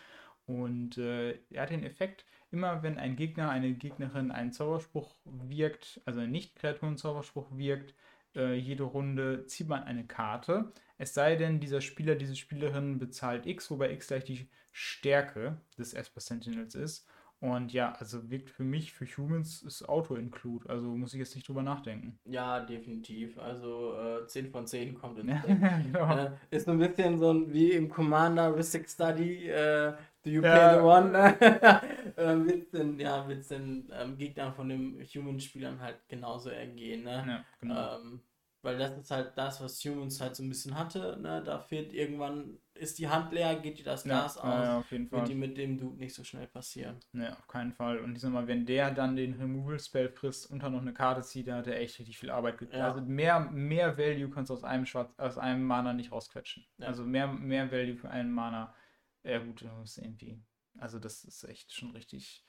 Und 0.46 0.98
äh, 0.98 1.40
er 1.52 1.64
hat 1.64 1.70
den 1.70 1.84
Effekt, 1.84 2.26
immer 2.52 2.82
wenn 2.82 2.98
ein 2.98 3.16
Gegner, 3.16 3.50
eine 3.50 3.74
Gegnerin 3.74 4.32
einen 4.32 4.52
Zauberspruch 4.52 5.16
wirkt, 5.24 6.02
also 6.06 6.22
ein 6.22 6.32
Nicht-Kreaturen-Zauberspruch 6.32 7.56
wirkt, 7.56 7.94
äh, 8.36 8.56
jede 8.56 8.84
Runde 8.84 9.46
zieht 9.46 9.68
man 9.68 9.84
eine 9.84 10.06
Karte. 10.06 10.72
Es 10.98 11.14
sei 11.14 11.36
denn, 11.36 11.60
dieser 11.60 11.82
Spieler, 11.82 12.16
diese 12.16 12.36
Spielerin 12.36 13.00
bezahlt 13.00 13.46
X, 13.46 13.72
wobei 13.72 13.92
X 13.94 14.08
gleich 14.08 14.26
die 14.26 14.50
Stärke 14.72 15.58
des 15.78 15.94
Esper 15.94 16.20
Sentinels 16.20 16.76
ist. 16.76 17.08
Und 17.42 17.72
ja, 17.72 17.94
also 17.94 18.30
wirkt 18.30 18.50
für 18.50 18.64
mich, 18.64 18.92
für 18.92 19.06
Humans 19.06 19.62
ist 19.62 19.88
Auto-Include. 19.88 20.70
Also 20.70 20.88
muss 20.90 21.14
ich 21.14 21.20
jetzt 21.20 21.36
nicht 21.36 21.48
drüber 21.48 21.64
nachdenken. 21.64 22.20
Ja, 22.26 22.60
definitiv. 22.60 23.40
Also 23.40 23.96
äh, 23.98 24.28
10 24.28 24.50
von 24.50 24.68
10 24.68 24.96
kommt 24.96 25.20
ins 25.20 25.42
genau. 25.46 26.18
äh, 26.18 26.32
Ist 26.52 26.68
ein 26.68 26.80
bisschen 26.80 27.18
so 27.18 27.52
wie 27.54 27.72
im 27.72 27.88
Commander 27.88 28.54
Ristic 28.54 28.90
Study. 28.90 29.48
Äh, 29.48 29.94
do 30.24 30.30
you 30.30 30.42
ja. 30.42 30.76
the 30.76 30.82
one? 30.82 31.14
äh, 32.20 32.46
wird 32.46 32.74
den, 32.74 33.00
ja, 33.00 33.28
wird's 33.28 33.48
den 33.48 33.90
ähm, 33.94 34.18
Gegnern 34.18 34.54
von 34.54 34.70
den 34.70 35.02
Human-Spielern 35.02 35.80
halt 35.80 36.08
genauso 36.08 36.50
ergehen. 36.50 37.04
Ne? 37.04 37.24
Ja, 37.28 37.46
genau. 37.60 37.96
Ähm, 37.96 38.22
weil 38.62 38.78
das 38.78 38.98
ist 38.98 39.12
halt 39.12 39.38
das, 39.38 39.62
was 39.62 39.84
Humans 39.86 40.20
halt 40.20 40.36
so 40.36 40.44
ein 40.44 40.50
bisschen 40.50 40.78
hatte. 40.78 41.18
Ne? 41.22 41.42
Da 41.46 41.60
fehlt 41.60 41.94
irgendwann, 41.94 42.58
ist 42.74 43.00
die 43.00 43.08
Hand 43.08 43.32
leer, 43.32 43.56
geht 43.56 43.80
dir 43.80 43.86
das 43.86 44.04
Gas 44.04 44.36
ja, 44.36 44.42
aus. 44.42 44.66
Ja, 44.66 44.80
auf 44.80 44.92
jeden 44.92 45.08
Fall. 45.08 45.20
Wird 45.20 45.30
die 45.30 45.36
mit 45.36 45.58
dem 45.58 45.78
Dude 45.78 45.98
nicht 45.98 46.14
so 46.14 46.26
schnell 46.26 46.48
passieren. 46.48 47.00
Ne, 47.14 47.32
auf 47.38 47.48
keinen 47.48 47.72
Fall. 47.72 48.00
Und 48.00 48.16
ich 48.16 48.22
sag 48.22 48.34
mal, 48.34 48.48
wenn 48.48 48.66
der 48.66 48.92
dann 48.92 49.16
den 49.16 49.36
Removal-Spell 49.36 50.10
frisst 50.10 50.52
und 50.52 50.62
dann 50.62 50.74
noch 50.74 50.82
eine 50.82 50.94
Karte 50.94 51.22
zieht, 51.22 51.48
dann 51.48 51.60
hat 51.60 51.68
er 51.68 51.80
echt 51.80 51.98
richtig 52.00 52.18
viel 52.18 52.32
Arbeit 52.32 52.58
getan. 52.58 52.80
Ja. 52.80 52.88
Also 52.90 53.02
mehr, 53.02 53.40
mehr 53.40 53.98
Value 53.98 54.30
kannst 54.30 54.50
du 54.50 54.56
aus 54.56 54.66
einem 54.66 54.86
Schwarz, 54.86 55.14
aus 55.18 55.38
einem 55.38 55.64
Mana 55.64 55.94
nicht 55.94 56.12
rausquetschen. 56.12 56.66
Ja. 56.80 56.88
Also 56.88 57.06
mehr, 57.06 57.28
mehr 57.28 57.72
Value 57.72 57.96
für 57.96 58.10
einen 58.10 58.32
Mana. 58.32 58.76
Ja 59.24 59.40
gut, 59.40 59.62
das 59.62 59.92
ist 59.92 60.04
irgendwie. 60.04 60.42
Also 60.80 61.00
das 61.00 61.24
ist 61.24 61.44
echt 61.44 61.74
schon 61.74 61.92
richtig. 61.92 62.46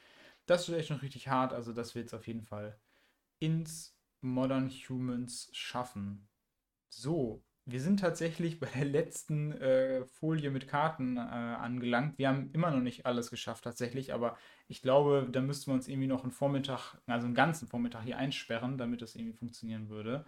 Das 0.46 0.68
ist 0.68 0.74
echt 0.74 0.88
schon 0.88 0.98
richtig 0.98 1.28
hart. 1.28 1.52
Also 1.52 1.72
das 1.72 1.94
wird 1.94 2.08
es 2.08 2.14
auf 2.14 2.26
jeden 2.26 2.42
Fall 2.42 2.78
ins 3.38 3.96
Modern 4.20 4.70
Humans 4.70 5.48
schaffen. 5.52 6.28
So, 6.88 7.42
wir 7.64 7.80
sind 7.80 8.00
tatsächlich 8.00 8.60
bei 8.60 8.66
der 8.66 8.84
letzten 8.84 9.52
äh, 9.52 10.04
Folie 10.04 10.50
mit 10.50 10.68
Karten 10.68 11.16
äh, 11.16 11.20
angelangt. 11.20 12.18
Wir 12.18 12.28
haben 12.28 12.50
immer 12.52 12.70
noch 12.70 12.80
nicht 12.80 13.06
alles 13.06 13.30
geschafft 13.30 13.64
tatsächlich, 13.64 14.12
aber 14.12 14.36
ich 14.68 14.82
glaube, 14.82 15.28
da 15.30 15.40
müssten 15.40 15.70
wir 15.70 15.74
uns 15.74 15.88
irgendwie 15.88 16.08
noch 16.08 16.22
einen 16.22 16.32
Vormittag, 16.32 16.96
also 17.06 17.26
einen 17.26 17.34
ganzen 17.34 17.68
Vormittag 17.68 18.02
hier 18.04 18.18
einsperren, 18.18 18.78
damit 18.78 19.02
das 19.02 19.14
irgendwie 19.14 19.36
funktionieren 19.36 19.88
würde. 19.88 20.24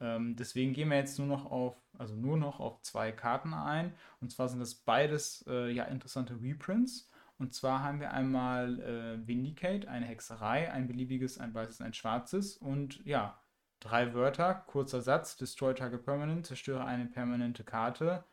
Ähm, 0.00 0.36
deswegen 0.36 0.72
gehen 0.72 0.88
wir 0.90 0.96
jetzt 0.96 1.18
nur 1.18 1.28
noch 1.28 1.46
auf, 1.46 1.76
also 1.98 2.14
nur 2.16 2.36
noch 2.36 2.60
auf 2.60 2.80
zwei 2.82 3.12
Karten 3.12 3.54
ein. 3.54 3.94
Und 4.20 4.30
zwar 4.32 4.48
sind 4.48 4.60
das 4.60 4.74
beides 4.74 5.44
äh, 5.48 5.70
ja 5.70 5.84
interessante 5.84 6.40
Reprints. 6.40 7.08
Und 7.44 7.52
zwar 7.52 7.82
haben 7.82 8.00
wir 8.00 8.10
einmal 8.10 8.80
äh, 8.80 9.28
Vindicate, 9.28 9.86
eine 9.86 10.06
Hexerei, 10.06 10.72
ein 10.72 10.86
beliebiges, 10.86 11.36
ein 11.36 11.52
weißes, 11.52 11.82
ein 11.82 11.92
schwarzes. 11.92 12.56
Und 12.56 13.04
ja, 13.04 13.38
drei 13.80 14.14
Wörter, 14.14 14.54
kurzer 14.54 15.02
Satz, 15.02 15.36
Destroy 15.36 15.74
Target 15.74 16.06
Permanent, 16.06 16.46
zerstöre 16.46 16.86
eine 16.86 17.04
permanente 17.04 17.62
Karte. 17.62 18.24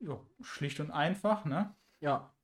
Jo, 0.00 0.26
schlicht 0.40 0.80
und 0.80 0.90
einfach, 0.90 1.44
ne? 1.44 1.76
Ja. 2.00 2.34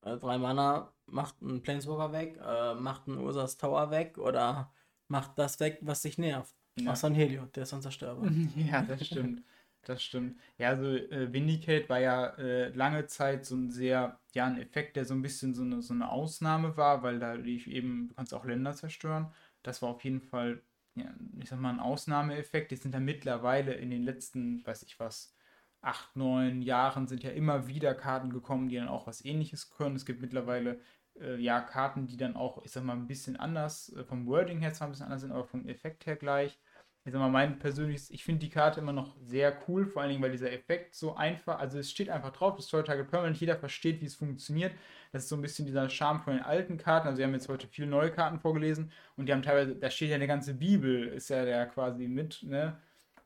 Äh, 0.00 0.16
drei 0.16 0.38
Mana 0.38 0.94
macht 1.04 1.34
einen 1.42 1.60
Planeswalker 1.60 2.12
weg, 2.12 2.40
äh, 2.42 2.72
macht 2.72 3.06
einen 3.06 3.18
Ursas 3.18 3.58
Tower 3.58 3.90
weg 3.90 4.16
oder 4.16 4.72
macht 5.08 5.38
das 5.38 5.60
weg, 5.60 5.80
was 5.82 6.00
sich 6.00 6.16
nervt. 6.16 6.56
Ja. 6.78 6.92
Außer 6.92 7.08
ein 7.08 7.14
Helio, 7.14 7.44
der 7.54 7.64
ist 7.64 7.74
unzerstörbar. 7.74 8.30
ja, 8.56 8.80
das 8.80 9.04
stimmt. 9.04 9.42
Das 9.86 10.02
stimmt. 10.02 10.40
Ja, 10.58 10.70
also 10.70 10.84
äh, 10.96 11.32
Vindicate 11.32 11.88
war 11.88 12.00
ja 12.00 12.26
äh, 12.38 12.70
lange 12.70 13.06
Zeit 13.06 13.46
so 13.46 13.54
ein 13.54 13.70
sehr, 13.70 14.18
ja, 14.34 14.46
ein 14.46 14.58
Effekt, 14.58 14.96
der 14.96 15.04
so 15.04 15.14
ein 15.14 15.22
bisschen 15.22 15.54
so 15.54 15.62
eine, 15.62 15.80
so 15.80 15.94
eine 15.94 16.10
Ausnahme 16.10 16.76
war, 16.76 17.04
weil 17.04 17.20
da 17.20 17.36
eben, 17.36 18.08
du 18.08 18.14
kannst 18.16 18.34
auch 18.34 18.44
Länder 18.44 18.74
zerstören. 18.74 19.32
Das 19.62 19.82
war 19.82 19.90
auf 19.90 20.02
jeden 20.02 20.20
Fall, 20.20 20.60
ja, 20.96 21.14
ich 21.38 21.48
sag 21.48 21.60
mal, 21.60 21.70
ein 21.70 21.78
Ausnahmeeffekt. 21.78 22.72
Die 22.72 22.76
sind 22.76 22.94
ja 22.94 23.00
mittlerweile 23.00 23.74
in 23.74 23.90
den 23.90 24.02
letzten, 24.02 24.66
weiß 24.66 24.82
ich 24.82 24.98
was, 24.98 25.36
acht, 25.82 26.16
neun 26.16 26.62
Jahren 26.62 27.06
sind 27.06 27.22
ja 27.22 27.30
immer 27.30 27.68
wieder 27.68 27.94
Karten 27.94 28.30
gekommen, 28.30 28.68
die 28.68 28.76
dann 28.76 28.88
auch 28.88 29.06
was 29.06 29.24
ähnliches 29.24 29.70
können. 29.70 29.94
Es 29.94 30.04
gibt 30.04 30.20
mittlerweile 30.20 30.80
äh, 31.20 31.36
ja 31.40 31.60
Karten, 31.60 32.06
die 32.08 32.16
dann 32.16 32.34
auch, 32.34 32.64
ich 32.64 32.72
sag 32.72 32.82
mal, 32.82 32.94
ein 32.94 33.06
bisschen 33.06 33.36
anders, 33.36 33.92
äh, 33.94 34.02
vom 34.04 34.26
Wording 34.26 34.58
her 34.58 34.72
zwar 34.74 34.88
ein 34.88 34.90
bisschen 34.90 35.06
anders 35.06 35.20
sind, 35.20 35.30
aber 35.30 35.44
vom 35.44 35.64
Effekt 35.68 36.06
her 36.06 36.16
gleich 36.16 36.58
ich 37.06 37.12
sag 37.12 37.20
mal, 37.20 37.30
mein 37.30 37.60
persönliches, 37.60 38.10
ich 38.10 38.24
finde 38.24 38.40
die 38.40 38.50
Karte 38.50 38.80
immer 38.80 38.92
noch 38.92 39.14
sehr 39.22 39.56
cool, 39.68 39.86
vor 39.86 40.02
allen 40.02 40.10
Dingen, 40.10 40.22
weil 40.22 40.32
dieser 40.32 40.52
Effekt 40.52 40.96
so 40.96 41.14
einfach, 41.14 41.60
also 41.60 41.78
es 41.78 41.88
steht 41.88 42.10
einfach 42.10 42.32
drauf, 42.32 42.56
das 42.56 42.66
Target 42.66 43.08
Permanent, 43.08 43.38
jeder 43.38 43.56
versteht, 43.56 44.00
wie 44.00 44.06
es 44.06 44.16
funktioniert. 44.16 44.72
Das 45.12 45.22
ist 45.22 45.28
so 45.28 45.36
ein 45.36 45.42
bisschen 45.42 45.66
dieser 45.66 45.88
Charme 45.88 46.20
von 46.20 46.34
den 46.34 46.42
alten 46.42 46.78
Karten. 46.78 47.06
Also 47.06 47.18
wir 47.18 47.26
haben 47.26 47.34
jetzt 47.34 47.48
heute 47.48 47.68
viele 47.68 47.86
neue 47.86 48.10
Karten 48.10 48.40
vorgelesen 48.40 48.90
und 49.16 49.26
die 49.26 49.32
haben 49.32 49.42
teilweise, 49.42 49.76
da 49.76 49.88
steht 49.88 50.10
ja 50.10 50.16
eine 50.16 50.26
ganze 50.26 50.54
Bibel, 50.54 51.06
ist 51.06 51.30
ja 51.30 51.44
der 51.44 51.66
quasi 51.66 52.08
mit, 52.08 52.42
ne? 52.42 52.76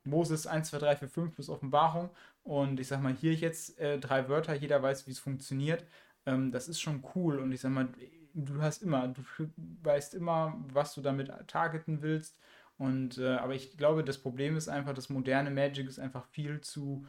Moses 0.05 0.47
1, 0.47 0.68
2, 0.68 0.78
3, 0.78 0.97
4, 0.97 1.09
5 1.09 1.35
plus 1.35 1.49
Offenbarung. 1.49 2.11
Und 2.43 2.81
ich 2.81 2.89
sag 2.89 3.03
mal, 3.03 3.14
hier 3.14 3.35
jetzt 3.35 3.78
äh, 3.78 3.99
drei 3.99 4.28
Wörter, 4.28 4.55
jeder 4.55 4.83
weiß, 4.83 5.07
wie 5.07 5.12
es 5.12 5.18
funktioniert. 5.18 5.85
Ähm, 6.26 6.53
das 6.53 6.68
ist 6.68 6.81
schon 6.81 7.03
cool. 7.14 7.39
Und 7.39 7.53
ich 7.53 7.61
sag 7.61 7.70
mal, 7.70 7.89
du 8.35 8.62
hast 8.62 8.83
immer, 8.83 9.09
du 9.09 9.22
weißt 9.83 10.14
immer, 10.14 10.55
was 10.72 10.95
du 10.95 11.01
damit 11.01 11.31
targeten 11.49 12.03
willst. 12.03 12.39
Und 12.81 13.18
äh, 13.18 13.37
aber 13.37 13.55
ich 13.55 13.76
glaube, 13.76 14.03
das 14.03 14.16
Problem 14.16 14.57
ist 14.57 14.70
einfach, 14.70 14.95
das 14.95 15.11
moderne 15.11 15.51
Magic 15.51 15.87
ist 15.87 15.99
einfach 15.99 16.24
viel 16.24 16.62
zu 16.62 17.05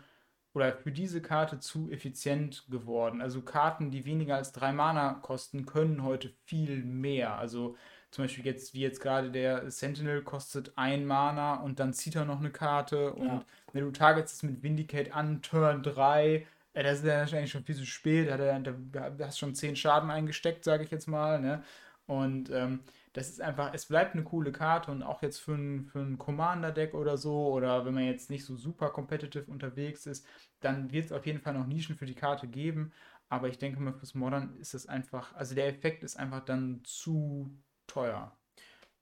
oder 0.54 0.74
für 0.74 0.92
diese 0.92 1.22
Karte 1.22 1.60
zu 1.60 1.90
effizient 1.90 2.66
geworden. 2.70 3.22
Also 3.22 3.42
Karten, 3.42 3.90
die 3.90 4.04
weniger 4.04 4.36
als 4.36 4.52
drei 4.52 4.74
Mana 4.74 5.14
kosten, 5.22 5.66
können 5.66 6.04
heute 6.04 6.30
viel 6.44 6.84
mehr. 6.84 7.36
Also 7.36 7.78
zum 8.12 8.26
Beispiel 8.26 8.46
jetzt, 8.46 8.74
wie 8.74 8.82
jetzt 8.82 9.00
gerade 9.00 9.32
der 9.32 9.72
Sentinel 9.72 10.24
kostet 10.24 10.74
ein 10.76 11.06
Mana 11.06 11.54
und 11.62 11.80
dann 11.80 11.94
zieht 11.94 12.18
er 12.18 12.26
noch 12.26 12.40
eine 12.40 12.52
Karte 12.52 13.14
und 13.14 13.28
ja. 13.28 13.46
wenn 13.72 13.86
du 13.86 13.92
targetst 13.92 14.36
es 14.36 14.44
mit 14.44 14.62
Vindicate 14.62 15.16
an, 15.16 15.42
Turn 15.42 15.84
3, 15.84 16.46
äh, 16.74 16.84
das 16.84 17.00
ist 17.00 17.06
ja 17.06 17.20
wahrscheinlich 17.20 17.52
schon 17.52 17.64
viel 17.64 17.76
zu 17.76 17.86
spät, 17.86 18.30
da, 18.30 18.60
da, 18.60 19.10
da 19.10 19.26
hast 19.26 19.40
schon 19.40 19.56
10 19.56 19.78
Schaden 19.78 20.12
eingesteckt, 20.12 20.66
sage 20.66 20.84
ich 20.84 20.92
jetzt 20.92 21.08
mal, 21.08 21.40
ne? 21.40 21.64
Und 22.08 22.50
ähm, 22.50 22.82
das 23.14 23.30
ist 23.30 23.42
einfach, 23.42 23.74
es 23.74 23.86
bleibt 23.86 24.14
eine 24.14 24.24
coole 24.24 24.52
Karte 24.52 24.92
und 24.92 25.04
auch 25.04 25.22
jetzt 25.22 25.40
für 25.40 25.54
ein, 25.54 25.86
für 25.86 26.00
ein 26.00 26.18
Commander-Deck 26.18 26.94
oder 26.94 27.18
so, 27.18 27.50
oder 27.50 27.86
wenn 27.86 27.94
man 27.94 28.06
jetzt 28.06 28.30
nicht 28.30 28.46
so 28.46 28.56
super 28.56 28.90
competitive 28.90 29.52
unterwegs 29.52 30.06
ist, 30.06 30.26
dann 30.62 30.92
wird 30.92 31.06
es 31.06 31.12
auf 31.12 31.26
jeden 31.26 31.40
Fall 31.42 31.54
noch 31.54 31.68
Nischen 31.68 31.96
für 31.96 32.06
die 32.06 32.16
Karte 32.16 32.48
geben. 32.48 32.94
Aber 33.28 33.48
ich 33.48 33.58
denke 33.58 33.80
mal, 33.80 33.94
fürs 33.94 34.16
Modern 34.16 34.56
ist 34.58 34.74
es 34.74 34.88
einfach, 34.88 35.34
also 35.36 35.56
der 35.56 35.68
Effekt 35.68 36.04
ist 36.04 36.18
einfach 36.18 36.44
dann 36.44 36.82
zu 36.84 37.50
teuer. 37.88 38.38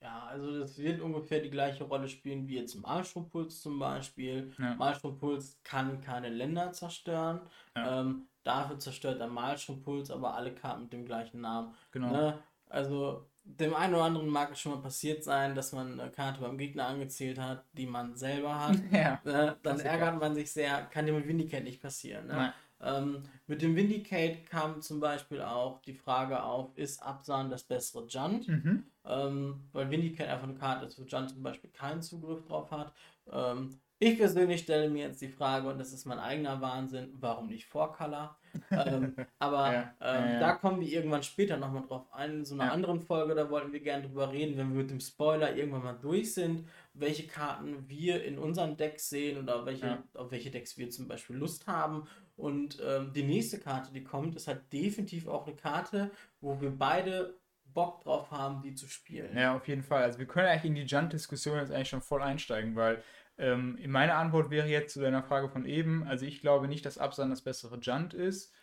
Ja, 0.01 0.27
also 0.27 0.59
das 0.59 0.77
wird 0.77 1.01
ungefähr 1.01 1.41
die 1.41 1.49
gleiche 1.49 1.83
Rolle 1.83 2.07
spielen 2.07 2.47
wie 2.47 2.57
jetzt 2.57 2.75
Malstrompuls 2.75 3.61
zum 3.61 3.79
Beispiel. 3.79 4.53
Ja. 4.57 4.75
Malstrompuls 4.75 5.59
kann 5.63 5.99
keine 5.99 6.29
Länder 6.29 6.71
zerstören. 6.71 7.41
Ja. 7.75 8.01
Ähm, 8.01 8.27
dafür 8.43 8.79
zerstört 8.79 9.19
der 9.19 9.27
Malstrompuls 9.27 10.09
aber 10.09 10.35
alle 10.35 10.55
Karten 10.55 10.83
mit 10.83 10.93
dem 10.93 11.05
gleichen 11.05 11.41
Namen. 11.41 11.75
Genau. 11.91 12.11
Ne? 12.11 12.39
Also 12.69 13.29
dem 13.57 13.73
einen 13.73 13.95
oder 13.95 14.03
anderen 14.03 14.29
mag 14.29 14.51
es 14.51 14.59
schon 14.59 14.73
mal 14.73 14.81
passiert 14.81 15.23
sein, 15.23 15.55
dass 15.55 15.71
man 15.71 15.99
eine 15.99 16.11
Karte 16.11 16.41
beim 16.41 16.57
Gegner 16.57 16.87
angezählt 16.87 17.39
hat, 17.39 17.65
die 17.73 17.87
man 17.87 18.15
selber 18.15 18.59
hat. 18.59 18.77
Ja. 18.91 19.19
Ne? 19.23 19.57
Dann 19.63 19.79
ärgert 19.79 20.19
man 20.19 20.35
sich 20.35 20.51
sehr, 20.51 20.83
kann 20.91 21.05
dir 21.05 21.13
mit 21.13 21.27
Vindicate 21.27 21.63
nicht 21.63 21.81
passieren. 21.81 22.27
Ne? 22.27 22.53
Ähm, 22.81 23.23
mit 23.47 23.61
dem 23.61 23.75
Vindicate 23.75 24.45
kam 24.45 24.81
zum 24.81 24.99
Beispiel 24.99 25.41
auch 25.41 25.81
die 25.81 25.93
Frage 25.93 26.43
auf, 26.43 26.77
ist 26.77 27.01
Absan 27.03 27.49
das 27.49 27.63
bessere 27.63 28.05
Junt? 28.07 28.47
Mhm. 28.47 28.83
Ähm, 29.05 29.61
weil 29.71 29.89
Vindicate 29.89 30.29
einfach 30.29 30.47
eine 30.47 30.55
Karte 30.55 30.85
ist, 30.85 30.99
wo 30.99 31.03
Junt 31.03 31.29
zum 31.29 31.43
Beispiel 31.43 31.69
keinen 31.71 32.01
Zugriff 32.01 32.45
drauf 32.45 32.71
hat. 32.71 32.93
Ähm, 33.31 33.79
ich 33.99 34.17
persönlich 34.17 34.61
stelle 34.61 34.89
mir 34.89 35.07
jetzt 35.07 35.21
die 35.21 35.27
Frage, 35.27 35.67
und 35.67 35.77
das 35.77 35.91
ist 35.91 36.05
mein 36.05 36.19
eigener 36.19 36.61
Wahnsinn, 36.61 37.09
warum 37.19 37.47
nicht 37.47 37.65
Vorcolor? 37.65 38.37
ähm, 38.71 39.13
aber 39.39 39.73
Ja, 39.73 39.93
ähm, 40.01 40.25
ja, 40.25 40.31
ja. 40.33 40.39
da 40.39 40.53
kommen 40.53 40.79
wir 40.79 40.87
irgendwann 40.87 41.21
später 41.21 41.57
nochmal 41.57 41.83
drauf 41.83 42.11
ein. 42.13 42.31
In 42.31 42.45
so 42.45 42.55
einer 42.55 42.71
anderen 42.71 43.01
Folge, 43.01 43.35
da 43.35 43.49
wollten 43.49 43.73
wir 43.73 43.81
gerne 43.81 44.07
drüber 44.07 44.31
reden, 44.31 44.57
wenn 44.57 44.71
wir 44.73 44.81
mit 44.81 44.89
dem 44.89 45.01
Spoiler 45.01 45.53
irgendwann 45.55 45.83
mal 45.83 45.97
durch 46.01 46.33
sind, 46.33 46.65
welche 46.93 47.27
Karten 47.27 47.89
wir 47.89 48.23
in 48.23 48.39
unseren 48.39 48.77
Decks 48.77 49.09
sehen 49.09 49.37
oder 49.37 49.65
welche, 49.65 50.03
auf 50.13 50.31
welche 50.31 50.49
Decks 50.49 50.77
wir 50.77 50.89
zum 50.89 51.07
Beispiel 51.09 51.35
Lust 51.35 51.67
haben. 51.67 52.07
Und 52.37 52.79
ähm, 52.81 53.11
die 53.11 53.23
nächste 53.23 53.59
Karte, 53.59 53.91
die 53.91 54.03
kommt, 54.03 54.35
ist 54.37 54.47
halt 54.47 54.71
definitiv 54.71 55.27
auch 55.27 55.45
eine 55.45 55.57
Karte, 55.57 56.11
wo 56.39 56.61
wir 56.61 56.71
beide 56.71 57.37
Bock 57.73 58.01
drauf 58.01 58.31
haben, 58.31 58.61
die 58.61 58.73
zu 58.75 58.87
spielen. 58.87 59.37
Ja, 59.37 59.55
auf 59.55 59.67
jeden 59.67 59.83
Fall. 59.83 60.03
Also 60.03 60.19
wir 60.19 60.25
können 60.25 60.47
eigentlich 60.47 60.65
in 60.65 60.75
die 60.75 60.83
Junt-Diskussion 60.83 61.57
jetzt 61.57 61.71
eigentlich 61.71 61.89
schon 61.89 62.01
voll 62.01 62.21
einsteigen, 62.21 62.75
weil 62.75 63.03
ähm, 63.39 63.79
meine 63.87 64.15
Antwort 64.15 64.51
wäre 64.51 64.67
jetzt 64.67 64.93
zu 64.93 64.99
deiner 64.99 65.23
Frage 65.23 65.49
von 65.49 65.65
eben, 65.65 66.03
also 66.03 66.25
ich 66.25 66.41
glaube 66.41 66.67
nicht, 66.67 66.85
dass 66.85 66.97
Absan 66.97 67.29
das 67.29 67.41
bessere 67.41 67.79
Junt 67.79 68.13
ist, 68.13 68.53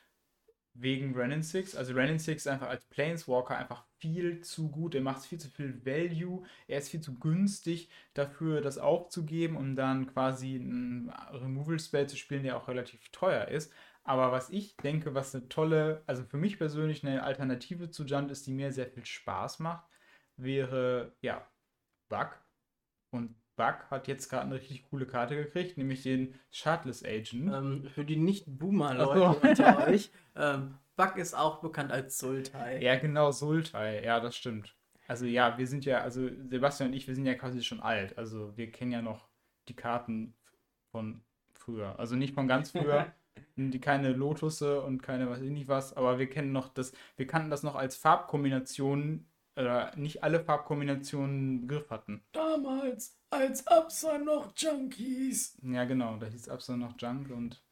wegen 0.75 1.15
Renin 1.17 1.43
6. 1.43 1.75
Also 1.77 1.95
Renin 1.95 2.19
6 2.19 2.43
ist 2.45 2.53
einfach 2.53 2.69
als 2.69 2.85
Planeswalker 2.87 3.57
einfach 3.57 3.85
viel 3.99 4.43
zu 4.43 4.71
gut. 4.71 4.95
Er 4.95 5.01
macht 5.01 5.25
viel 5.25 5.39
zu 5.41 5.49
viel 5.49 5.85
Value. 5.85 6.45
Er 6.69 6.79
ist 6.79 6.91
viel 6.91 7.01
zu 7.01 7.19
günstig 7.19 7.89
dafür, 8.15 8.61
das 8.61 8.79
aufzugeben, 8.79 9.57
um 9.57 9.75
dann 9.77 10.07
quasi 10.07 10.57
einen 10.57 11.11
Removal-Spell 11.33 12.09
zu 12.09 12.17
spielen, 12.17 12.43
der 12.43 12.57
auch 12.57 12.69
relativ 12.69 13.09
teuer 13.11 13.49
ist. 13.49 13.73
Aber 14.05 14.31
was 14.31 14.51
ich 14.51 14.77
denke, 14.77 15.15
was 15.15 15.35
eine 15.35 15.49
tolle, 15.49 16.03
also 16.07 16.23
für 16.25 16.37
mich 16.37 16.59
persönlich 16.59 17.05
eine 17.05 17.23
Alternative 17.25 17.91
zu 17.91 18.05
Junt 18.05 18.31
ist, 18.31 18.47
die 18.47 18.53
mir 18.53 18.73
sehr 18.73 18.89
viel 18.89 19.05
Spaß 19.07 19.59
macht, 19.61 19.87
wäre, 20.37 21.13
ja, 21.23 21.49
Bug. 22.09 22.39
Und 23.11 23.35
Bug 23.57 23.91
hat 23.91 24.07
jetzt 24.07 24.29
gerade 24.29 24.45
eine 24.45 24.57
richtig 24.57 24.89
coole 24.91 25.07
Karte 25.07 25.35
gekriegt, 25.35 25.79
nämlich 25.79 26.03
den 26.03 26.35
Shardless 26.51 27.05
Agent. 27.05 27.53
Ähm, 27.53 27.89
für 27.95 28.05
die 28.05 28.17
Nicht-Boomer-Leute 28.17 29.19
so. 29.19 29.49
unter 29.49 29.87
euch, 29.89 30.11
ähm, 30.37 30.75
Bug 30.97 31.17
ist 31.17 31.35
auch 31.35 31.61
bekannt 31.61 31.93
als 31.93 32.19
Sultai. 32.19 32.81
Ja, 32.83 32.97
genau, 32.97 33.33
Sultai. 33.33 34.05
Ja, 34.05 34.21
das 34.21 34.37
stimmt. 34.37 34.75
Also 35.09 35.27
ja, 35.27 35.57
wir 35.59 35.67
sind 35.67 35.85
ja, 35.85 36.01
also 36.01 36.29
Sebastian 36.49 36.91
und 36.91 36.97
ich, 36.97 37.07
wir 37.07 37.15
sind 37.15 37.27
ja 37.27 37.35
quasi 37.35 37.63
schon 37.63 37.81
alt. 37.81 38.19
Also 38.19 38.57
wir 38.57 38.71
kennen 38.71 38.93
ja 38.93 39.03
noch 39.03 39.29
die 39.69 39.77
Karten 39.77 40.35
von 40.91 41.23
früher. 41.53 41.99
Also 41.99 42.17
nicht 42.17 42.35
von 42.35 42.49
ganz 42.49 42.71
früher, 42.71 43.13
die 43.57 43.81
keine 43.81 44.13
Lotusse 44.13 44.83
und 44.83 45.03
keine 45.03 45.29
was 45.31 45.41
ich 45.43 45.51
nicht 45.51 45.69
was, 45.69 45.97
aber 45.97 46.19
wir 46.19 46.29
kennen 46.29 46.53
noch 46.53 46.69
das, 46.69 46.93
wir 47.17 47.27
kannten 47.27 47.51
das 47.51 47.63
noch 47.63 47.75
als 47.75 47.97
Farbkombinationen, 47.97 49.29
oder 49.57 49.95
nicht 49.97 50.23
alle 50.23 50.41
Farbkombinationen 50.41 51.63
Begriff 51.63 51.91
hatten. 51.91 52.23
Damals, 52.33 53.19
als 53.31 53.67
Absa 53.67 54.19
noch 54.19 54.53
Junkies. 54.57 55.59
Ja, 55.63 55.85
genau, 55.85 56.17
da 56.17 56.27
hieß 56.27 56.49
Absa 56.49 56.77
noch 56.77 56.95
Junk 56.99 57.31
und 57.31 57.63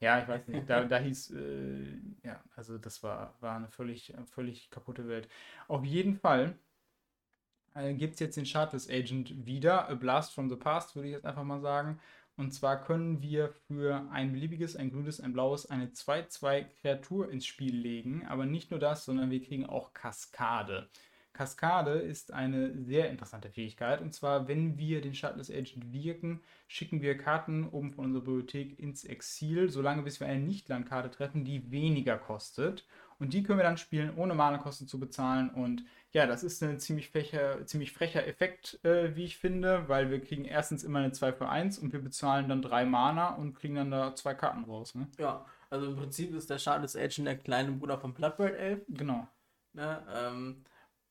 ja, 0.00 0.20
ich 0.20 0.28
weiß 0.28 0.48
nicht, 0.48 0.68
da, 0.68 0.84
da 0.84 0.98
hieß, 0.98 1.30
äh, 1.30 1.98
ja, 2.24 2.42
also 2.56 2.78
das 2.78 3.02
war, 3.02 3.34
war 3.40 3.56
eine 3.56 3.68
völlig, 3.68 4.12
völlig 4.26 4.70
kaputte 4.70 5.08
Welt. 5.08 5.28
Auf 5.68 5.84
jeden 5.84 6.16
Fall 6.16 6.58
äh, 7.74 7.94
gibt 7.94 8.14
es 8.14 8.20
jetzt 8.20 8.36
den 8.36 8.46
Shardless 8.46 8.90
Agent 8.90 9.46
wieder, 9.46 9.88
A 9.88 9.94
Blast 9.94 10.34
from 10.34 10.50
the 10.50 10.56
Past, 10.56 10.94
würde 10.94 11.08
ich 11.08 11.14
jetzt 11.14 11.26
einfach 11.26 11.44
mal 11.44 11.60
sagen. 11.60 12.00
Und 12.36 12.52
zwar 12.52 12.82
können 12.82 13.22
wir 13.22 13.48
für 13.68 14.08
ein 14.10 14.32
beliebiges, 14.32 14.74
ein 14.74 14.90
grünes, 14.90 15.20
ein 15.20 15.32
blaues, 15.32 15.70
eine 15.70 15.86
2-2 15.86 16.64
Kreatur 16.80 17.30
ins 17.30 17.46
Spiel 17.46 17.76
legen. 17.76 18.26
Aber 18.26 18.44
nicht 18.44 18.70
nur 18.70 18.80
das, 18.80 19.04
sondern 19.04 19.30
wir 19.30 19.42
kriegen 19.42 19.66
auch 19.66 19.92
Kaskade. 19.92 20.88
Kaskade 21.34 21.98
ist 21.98 22.32
eine 22.32 22.72
sehr 22.84 23.10
interessante 23.10 23.50
Fähigkeit. 23.50 24.00
Und 24.00 24.14
zwar, 24.14 24.48
wenn 24.48 24.78
wir 24.78 25.02
den 25.02 25.14
Shardless 25.14 25.50
Agent 25.50 25.92
wirken, 25.92 26.40
schicken 26.68 27.02
wir 27.02 27.18
Karten 27.18 27.68
oben 27.68 27.92
von 27.92 28.06
unserer 28.06 28.22
Bibliothek 28.22 28.78
ins 28.78 29.04
Exil, 29.04 29.68
solange 29.68 30.02
bis 30.02 30.20
wir 30.20 30.28
eine 30.28 30.40
Nicht-Landkarte 30.40 31.10
treffen, 31.10 31.44
die 31.44 31.70
weniger 31.70 32.16
kostet. 32.16 32.86
Und 33.18 33.32
die 33.32 33.42
können 33.42 33.58
wir 33.58 33.64
dann 33.64 33.76
spielen, 33.76 34.16
ohne 34.16 34.34
Mana-Kosten 34.34 34.86
zu 34.86 34.98
bezahlen. 35.00 35.50
Und 35.50 35.84
ja, 36.12 36.26
das 36.26 36.44
ist 36.44 36.62
ein 36.62 36.78
ziemlich 36.78 37.10
frecher, 37.10 37.66
ziemlich 37.66 37.92
frecher 37.92 38.26
Effekt, 38.26 38.78
äh, 38.84 39.16
wie 39.16 39.24
ich 39.24 39.36
finde, 39.36 39.88
weil 39.88 40.10
wir 40.10 40.20
kriegen 40.20 40.44
erstens 40.44 40.84
immer 40.84 41.00
eine 41.00 41.12
2 41.12 41.32
für 41.32 41.48
1 41.48 41.78
und 41.78 41.92
wir 41.92 42.00
bezahlen 42.00 42.48
dann 42.48 42.62
3 42.62 42.84
Mana 42.84 43.34
und 43.34 43.54
kriegen 43.54 43.74
dann 43.74 43.90
da 43.90 44.14
zwei 44.14 44.34
Karten 44.34 44.64
raus. 44.64 44.94
Ne? 44.94 45.08
Ja, 45.18 45.44
also 45.70 45.86
im 45.86 45.96
Prinzip 45.96 46.32
ist 46.32 46.48
der 46.48 46.58
Shardless 46.58 46.94
Agent 46.94 47.26
der 47.26 47.36
kleine 47.36 47.72
Bruder 47.72 47.98
von 47.98 48.14
Bloodbraid 48.14 48.54
Elf. 48.54 48.82
Genau. 48.88 49.26
Ne? 49.72 50.02
Ähm, 50.14 50.64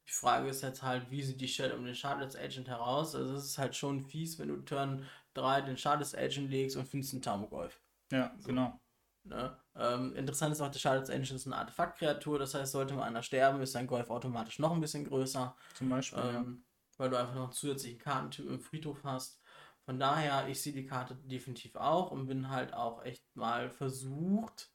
die 0.07 0.11
Frage 0.11 0.49
ist 0.49 0.61
jetzt 0.61 0.83
halt, 0.83 1.09
wie 1.11 1.21
sieht 1.21 1.39
die 1.39 1.47
Stelle 1.47 1.75
um 1.75 1.85
den 1.85 1.95
Shardless 1.95 2.35
Agent 2.35 2.67
heraus? 2.67 3.15
Also 3.15 3.35
es 3.35 3.45
ist 3.45 3.57
halt 3.57 3.75
schon 3.75 4.05
fies, 4.05 4.37
wenn 4.39 4.49
du 4.49 4.57
Turn 4.57 5.05
3 5.33 5.61
den 5.61 5.77
Shardless 5.77 6.13
Agent 6.15 6.49
legst 6.49 6.75
und 6.75 6.87
findest 6.87 7.13
einen 7.13 7.21
Tamogolf. 7.21 7.81
Ja, 8.11 8.35
genau. 8.43 8.79
Ne? 9.23 9.57
Ähm, 9.75 10.13
interessant 10.15 10.51
ist 10.51 10.61
auch, 10.61 10.69
der 10.69 10.79
Shardless 10.79 11.09
Agent 11.09 11.31
ist 11.31 11.47
eine 11.47 11.55
Artefaktkreatur, 11.55 12.39
das 12.39 12.53
heißt, 12.53 12.73
sollte 12.73 12.93
mal 12.93 13.03
einer 13.03 13.23
sterben, 13.23 13.61
ist 13.61 13.71
sein 13.71 13.87
Golf 13.87 14.09
automatisch 14.09 14.59
noch 14.59 14.73
ein 14.73 14.81
bisschen 14.81 15.05
größer, 15.05 15.55
Zum 15.75 15.89
Beispiel. 15.89 16.19
ja. 16.19 16.29
ähm, 16.31 16.65
weil 16.97 17.09
du 17.09 17.17
einfach 17.17 17.33
noch 17.33 17.43
einen 17.45 17.53
zusätzlichen 17.53 17.99
Kartentyp 17.99 18.47
im 18.47 18.59
Friedhof 18.59 19.03
hast. 19.03 19.39
Von 19.85 19.99
daher, 19.99 20.47
ich 20.47 20.61
sehe 20.61 20.73
die 20.73 20.85
Karte 20.85 21.15
definitiv 21.15 21.75
auch 21.75 22.11
und 22.11 22.27
bin 22.27 22.49
halt 22.49 22.73
auch 22.73 23.03
echt 23.03 23.23
mal 23.35 23.69
versucht, 23.69 24.72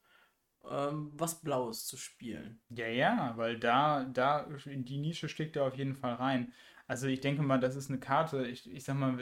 ähm, 0.71 1.11
was 1.15 1.41
Blaues 1.41 1.87
zu 1.87 1.97
spielen. 1.97 2.61
Ja, 2.71 2.87
ja, 2.89 3.33
weil 3.37 3.59
da, 3.59 4.05
da, 4.05 4.47
in 4.67 4.85
die 4.85 4.99
Nische 4.99 5.29
steckt 5.29 5.57
er 5.57 5.65
auf 5.65 5.77
jeden 5.77 5.95
Fall 5.95 6.15
rein. 6.15 6.53
Also 6.87 7.07
ich 7.07 7.21
denke 7.21 7.43
mal, 7.43 7.61
das 7.61 7.77
ist 7.77 7.91
eine 7.91 8.01
Karte, 8.01 8.47
ich, 8.47 8.71
ich 8.73 8.85
sag 8.85 8.97
mal, 8.97 9.19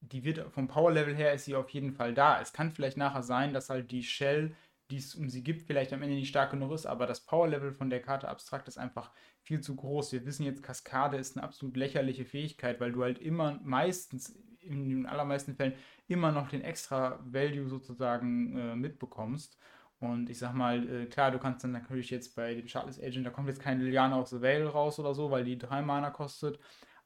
die 0.00 0.24
wird 0.24 0.52
vom 0.52 0.68
Power-Level 0.68 1.14
her 1.14 1.32
ist 1.32 1.44
sie 1.44 1.54
auf 1.54 1.70
jeden 1.70 1.92
Fall 1.92 2.14
da. 2.14 2.40
Es 2.40 2.52
kann 2.52 2.72
vielleicht 2.72 2.96
nachher 2.96 3.22
sein, 3.22 3.52
dass 3.52 3.70
halt 3.70 3.90
die 3.90 4.02
Shell, 4.02 4.54
die 4.90 4.96
es 4.96 5.14
um 5.14 5.28
sie 5.28 5.44
gibt, 5.44 5.62
vielleicht 5.62 5.92
am 5.92 6.02
Ende 6.02 6.16
nicht 6.16 6.28
stark 6.28 6.50
genug 6.50 6.72
ist, 6.72 6.86
aber 6.86 7.06
das 7.06 7.20
Power-Level 7.20 7.72
von 7.72 7.90
der 7.90 8.02
Karte 8.02 8.28
abstrakt 8.28 8.66
ist 8.66 8.78
einfach 8.78 9.12
viel 9.42 9.60
zu 9.60 9.76
groß. 9.76 10.12
Wir 10.12 10.26
wissen 10.26 10.44
jetzt, 10.44 10.62
Kaskade 10.62 11.16
ist 11.16 11.36
eine 11.36 11.44
absolut 11.44 11.76
lächerliche 11.76 12.24
Fähigkeit, 12.24 12.80
weil 12.80 12.92
du 12.92 13.02
halt 13.02 13.18
immer 13.18 13.60
meistens, 13.62 14.36
in 14.60 14.88
den 14.88 15.06
allermeisten 15.06 15.54
Fällen, 15.54 15.74
immer 16.08 16.32
noch 16.32 16.48
den 16.48 16.62
extra 16.62 17.20
Value 17.24 17.68
sozusagen 17.68 18.56
äh, 18.56 18.74
mitbekommst. 18.74 19.58
Und 20.00 20.30
ich 20.30 20.38
sag 20.38 20.54
mal, 20.54 20.88
äh, 20.88 21.06
klar, 21.06 21.30
du 21.30 21.38
kannst 21.38 21.62
dann 21.62 21.72
natürlich 21.72 22.10
jetzt 22.10 22.34
bei 22.34 22.54
dem 22.54 22.66
Shardless 22.66 23.00
Agent, 23.00 23.26
da 23.26 23.30
kommt 23.30 23.48
jetzt 23.48 23.60
keine 23.60 23.84
Liliana 23.84 24.18
of 24.18 24.28
the 24.28 24.40
Veil 24.40 24.66
raus 24.66 24.98
oder 24.98 25.14
so, 25.14 25.30
weil 25.30 25.44
die 25.44 25.58
drei 25.58 25.82
Mana 25.82 26.10
kostet. 26.10 26.58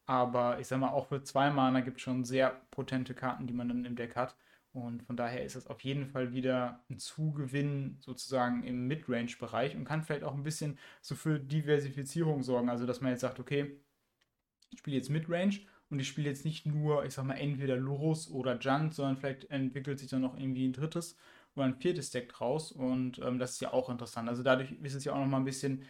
Aber 0.06 0.60
ich 0.60 0.68
sag 0.68 0.78
mal, 0.80 0.90
auch 0.90 1.08
für 1.08 1.22
zwei 1.22 1.50
Mana 1.50 1.80
gibt 1.80 1.96
es 1.96 2.02
schon 2.02 2.24
sehr 2.24 2.50
potente 2.70 3.14
Karten, 3.14 3.46
die 3.46 3.54
man 3.54 3.68
dann 3.68 3.84
im 3.84 3.96
Deck 3.96 4.16
hat. 4.16 4.36
Und 4.72 5.02
von 5.04 5.16
daher 5.16 5.44
ist 5.44 5.56
das 5.56 5.66
auf 5.68 5.80
jeden 5.82 6.06
Fall 6.06 6.32
wieder 6.32 6.84
ein 6.90 6.98
Zugewinn 6.98 7.96
sozusagen 8.00 8.64
im 8.64 8.86
Midrange-Bereich 8.88 9.76
und 9.76 9.84
kann 9.84 10.02
vielleicht 10.02 10.24
auch 10.24 10.34
ein 10.34 10.42
bisschen 10.42 10.78
so 11.00 11.14
für 11.14 11.38
Diversifizierung 11.38 12.42
sorgen. 12.42 12.68
Also, 12.68 12.86
dass 12.86 13.00
man 13.00 13.12
jetzt 13.12 13.20
sagt, 13.20 13.40
okay, 13.40 13.80
ich 14.70 14.80
spiele 14.80 14.96
jetzt 14.96 15.10
Midrange 15.10 15.60
und 15.90 16.00
ich 16.00 16.08
spiele 16.08 16.28
jetzt 16.28 16.44
nicht 16.44 16.66
nur, 16.66 17.04
ich 17.04 17.14
sag 17.14 17.24
mal, 17.24 17.34
entweder 17.34 17.76
Lurus 17.76 18.30
oder 18.30 18.58
Junt, 18.58 18.94
sondern 18.94 19.16
vielleicht 19.16 19.50
entwickelt 19.50 20.00
sich 20.00 20.10
dann 20.10 20.22
noch 20.22 20.36
irgendwie 20.36 20.66
ein 20.66 20.72
drittes 20.72 21.16
oder 21.56 21.66
ein 21.66 21.76
viertes 21.76 22.10
Deck 22.10 22.28
draus. 22.30 22.72
Und 22.72 23.18
ähm, 23.20 23.38
das 23.38 23.52
ist 23.52 23.60
ja 23.60 23.72
auch 23.72 23.88
interessant. 23.90 24.28
Also 24.28 24.42
dadurch 24.42 24.72
ist 24.82 24.94
es 24.94 25.04
ja 25.04 25.12
auch 25.12 25.18
noch 25.18 25.26
mal 25.26 25.38
ein 25.38 25.44
bisschen, 25.44 25.82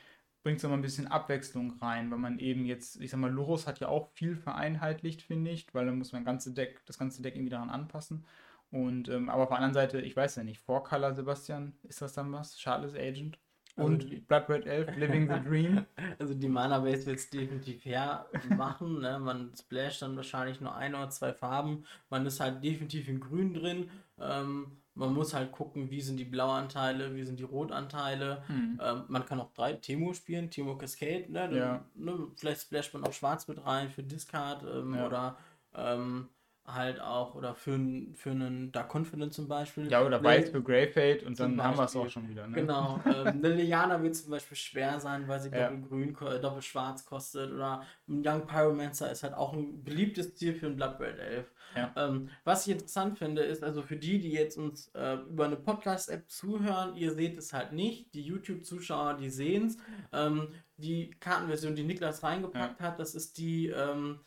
bringt 0.43 0.59
es 0.59 0.62
noch 0.62 0.71
mal 0.71 0.77
ein 0.77 0.83
bisschen 0.83 1.07
Abwechslung 1.09 1.73
rein, 1.81 2.11
weil 2.11 2.19
man 2.19 2.39
eben 2.39 2.67
jetzt, 2.67 3.01
ich 3.01 3.11
sag 3.11 3.19
mal, 3.21 3.31
Lurus 3.33 3.67
hat 3.67 3.81
ja 3.81 3.89
auch 3.89 4.11
viel 4.12 4.37
vereinheitlicht, 4.37 5.23
finde 5.23 5.51
ich, 5.51 5.73
weil 5.75 5.87
dann 5.87 5.99
muss 5.99 6.12
man 6.12 6.25
ganze 6.25 6.53
Deck, 6.53 6.83
das 6.87 6.99
ganze 6.99 7.23
Deck 7.23 7.35
irgendwie 7.35 7.51
daran 7.51 7.71
anpassen. 7.71 8.25
Und 8.71 9.09
ähm, 9.09 9.29
aber 9.31 9.45
auf 9.45 9.49
der 9.51 9.59
anderen 9.59 9.75
Seite, 9.75 10.01
ich 10.01 10.17
weiß 10.17 10.37
ja 10.37 10.45
nicht, 10.45 10.61
Four 10.61 10.83
Color, 10.85 11.15
Sebastian, 11.15 11.75
ist 11.85 12.03
das 12.03 12.12
dann 12.12 12.33
was? 12.33 12.61
Shardless 12.61 12.95
Agent? 12.95 13.39
Also 13.77 13.89
Und 13.93 14.03
die- 14.11 14.17
Blood 14.17 14.49
Red 14.49 14.67
Elf, 14.67 14.97
Living 14.97 15.29
the 15.33 15.41
Dream. 15.49 15.85
Also 16.19 16.35
die 16.35 16.49
Mana-Base 16.49 17.07
wird 17.07 17.19
es 17.19 17.31
definitiv 17.31 17.85
hermachen. 17.85 19.01
ne? 19.01 19.19
Man 19.19 19.53
splasht 19.59 20.03
dann 20.03 20.17
wahrscheinlich 20.17 20.61
nur 20.61 20.75
ein 20.75 20.95
oder 20.95 21.11
zwei 21.11 21.33
Farben. 21.33 21.85
Man 22.11 22.25
ist 22.27 22.41
halt 22.41 22.62
definitiv 22.62 23.09
in 23.09 23.21
Grün 23.21 23.55
drin. 23.55 23.91
Ähm, 24.21 24.77
Man 24.97 25.13
muss 25.13 25.35
halt 25.35 25.51
gucken, 25.51 25.91
wie 25.91 26.01
sind 26.01 26.19
die 26.19 26.25
Blauanteile, 26.25 27.15
wie 27.17 27.25
sind 27.25 27.39
die 27.41 27.45
Rotanteile. 27.45 28.43
Hm. 28.47 28.81
Ähm, 28.83 29.05
man 29.09 29.27
kann 29.27 29.41
auch 29.41 29.53
drei 29.53 29.73
Timo 29.73 30.13
spielen, 30.13 30.51
Timo 30.51 30.77
Cascade, 30.79 31.31
ne? 31.33 31.49
Dann, 31.49 31.55
Ja. 31.57 31.85
ne? 31.95 32.29
Vielleicht 32.37 32.63
splasht 32.63 32.95
man 32.95 33.05
auch 33.05 33.13
Schwarz 33.13 33.49
mit 33.49 33.65
rein 33.65 33.91
für 33.91 34.03
Discard 34.05 34.63
ähm, 34.63 34.95
Ja. 34.95 35.07
oder 35.07 35.37
ähm, 35.75 36.29
halt 36.67 36.99
auch, 37.01 37.35
oder 37.35 37.55
für, 37.55 37.79
für 38.15 38.31
einen 38.31 38.73
Dark 38.73 38.95
Confident 38.95 39.35
zum 39.35 39.49
Beispiel. 39.49 39.91
Ja, 39.91 40.03
oder 40.05 40.23
Weiß 40.23 40.49
für 40.49 40.62
Grey 40.62 40.89
Fate 40.89 41.23
und 41.23 41.39
dann 41.39 41.62
haben 41.62 41.77
wir 41.77 41.85
es 41.85 41.93
Beispiel. 41.93 42.01
auch 42.01 42.09
schon 42.11 42.29
wieder. 42.29 42.47
Ne? 42.47 42.55
Genau. 42.55 43.01
ähm, 43.07 43.27
eine 43.27 43.49
Liana 43.51 44.03
wird 44.03 44.17
zum 44.17 44.31
Beispiel 44.31 44.57
schwer 44.57 44.99
sein, 44.99 45.29
weil 45.29 45.41
sie 45.41 45.51
Ja. 45.51 45.69
doppelgrün, 45.69 46.17
äh, 46.27 46.41
doppelschwarz 46.41 47.05
kostet. 47.05 47.53
Oder 47.53 47.83
ein 48.09 48.23
Young 48.27 48.47
Pyromancer 48.47 49.11
ist 49.12 49.23
halt 49.23 49.35
auch 49.35 49.53
ein 49.53 49.85
beliebtes 49.85 50.35
Ziel 50.37 50.55
für 50.55 50.67
ein 50.67 50.77
Bloodbraid 50.77 51.19
Elf. 51.19 51.53
Ja. 51.77 51.93
Ähm, 51.97 52.31
was 52.45 52.67
ich 52.67 52.73
interessant 52.73 53.19
finde, 53.19 53.43
ist 53.43 53.62
also 53.62 53.83
für 53.83 53.97
die, 53.97 54.19
die 54.19 54.31
jetzt 54.33 54.57
uns 54.57 54.89
äh, 54.95 55.15
über 55.29 55.45
eine 55.45 55.57
Podcast-App 55.57 56.31
zuhören, 56.31 56.97
ihr 56.97 57.12
seht 57.12 57.37
es 57.37 57.53
halt 57.53 57.73
nicht. 57.73 58.15
Die 58.15 58.23
YouTube-Zuschauer, 58.23 59.15
die 59.15 59.29
sehen 59.29 59.67
es. 59.67 59.77
Ähm, 60.12 60.49
die 60.77 61.11
Kartenversion, 61.21 61.75
die 61.75 61.85
Niklas 61.85 62.23
reingepackt 62.23 62.81
hat, 62.81 62.99
das 62.99 63.15
ist 63.15 63.39
die 63.39 63.69
ähm, 63.69 64.21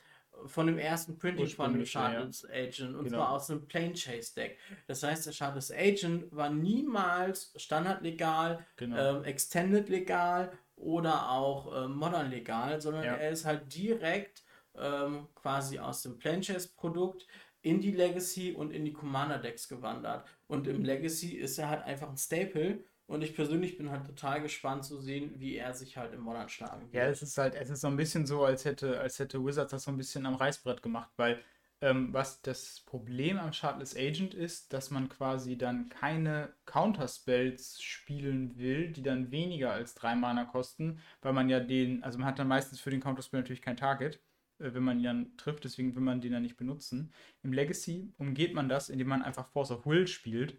von 0.45 0.67
dem 0.67 0.77
ersten 0.77 1.17
Printing 1.17 1.47
von 1.47 1.71
dem 1.73 1.81
Ursprüngliche, 1.81 1.99
ja. 1.99 2.11
Shardless 2.11 2.45
Agent 2.49 2.95
und 2.95 3.05
Genau. 3.05 3.17
zwar 3.17 3.31
aus 3.31 3.49
einem 3.49 3.67
Plane 3.67 3.93
Chase 3.93 4.35
Deck. 4.35 4.57
Das 4.87 5.03
heißt, 5.03 5.25
der 5.27 5.31
Shardless 5.31 5.71
Agent 5.71 6.25
war 6.35 6.49
niemals 6.49 7.53
standardlegal, 7.55 8.65
Genau. 8.75 9.17
ähm, 9.17 9.23
Extended 9.23 9.89
legal 9.89 10.51
oder 10.75 11.31
auch 11.31 11.85
ähm, 11.85 11.95
Modern 11.95 12.29
legal, 12.29 12.79
sondern 12.81 13.03
Ja. 13.03 13.15
er 13.15 13.31
ist 13.31 13.45
halt 13.45 13.73
direkt 13.75 14.43
ähm, 14.79 15.27
quasi 15.33 15.79
aus 15.79 16.03
dem 16.03 16.19
Plane 16.19 16.41
Chase 16.41 16.69
Produkt 16.75 17.25
in 17.61 17.81
die 17.81 17.91
Legacy 17.91 18.51
und 18.53 18.71
in 18.71 18.85
die 18.85 18.93
Commander 18.93 19.39
Decks 19.39 19.67
gewandert. 19.67 20.23
Und 20.45 20.67
im 20.67 20.83
Legacy 20.85 21.35
ist 21.35 21.57
er 21.57 21.69
halt 21.69 21.83
einfach 21.83 22.09
ein 22.09 22.17
Staple. 22.17 22.83
Und 23.07 23.23
ich 23.23 23.35
persönlich 23.35 23.77
bin 23.77 23.89
halt 23.89 24.05
total 24.05 24.41
gespannt 24.41 24.85
zu 24.85 24.99
sehen, 24.99 25.39
wie 25.39 25.55
er 25.55 25.73
sich 25.73 25.97
halt 25.97 26.13
im 26.13 26.21
Modern 26.21 26.49
schlagen 26.49 26.89
Ja, 26.91 27.03
es 27.05 27.21
ist 27.21 27.37
halt, 27.37 27.55
es 27.55 27.69
ist 27.69 27.81
so 27.81 27.87
ein 27.87 27.97
bisschen 27.97 28.25
so, 28.25 28.43
als 28.45 28.65
hätte, 28.65 28.99
als 28.99 29.19
hätte 29.19 29.43
Wizards 29.43 29.71
das 29.71 29.83
so 29.83 29.91
ein 29.91 29.97
bisschen 29.97 30.25
am 30.25 30.35
Reißbrett 30.35 30.81
gemacht, 30.81 31.11
weil 31.17 31.43
ähm, 31.81 32.11
was 32.13 32.41
das 32.41 32.79
Problem 32.81 33.37
am 33.37 33.53
Shardless 33.53 33.95
Agent 33.95 34.33
ist, 34.33 34.73
dass 34.73 34.89
man 34.89 35.09
quasi 35.09 35.57
dann 35.57 35.89
keine 35.89 36.53
Counterspells 36.65 37.81
spielen 37.83 38.57
will, 38.57 38.91
die 38.91 39.03
dann 39.03 39.31
weniger 39.31 39.73
als 39.73 39.93
drei 39.93 40.15
Mana 40.15 40.45
kosten, 40.45 40.99
weil 41.21 41.33
man 41.33 41.49
ja 41.49 41.59
den, 41.59 42.03
also 42.03 42.17
man 42.17 42.27
hat 42.27 42.39
dann 42.39 42.47
meistens 42.47 42.79
für 42.79 42.89
den 42.89 43.01
Counterspell 43.01 43.41
natürlich 43.41 43.61
kein 43.61 43.77
Target, 43.77 44.15
äh, 44.59 44.73
wenn 44.73 44.83
man 44.83 44.97
ihn 44.97 45.03
dann 45.03 45.37
trifft, 45.37 45.65
deswegen 45.65 45.93
will 45.95 46.01
man 46.01 46.21
den 46.21 46.31
dann 46.31 46.41
nicht 46.43 46.57
benutzen. 46.57 47.13
Im 47.43 47.53
Legacy 47.53 48.11
umgeht 48.17 48.53
man 48.55 48.69
das, 48.69 48.89
indem 48.89 49.07
man 49.09 49.21
einfach 49.21 49.47
Force 49.49 49.71
of 49.71 49.85
Will 49.85 50.07
spielt. 50.07 50.57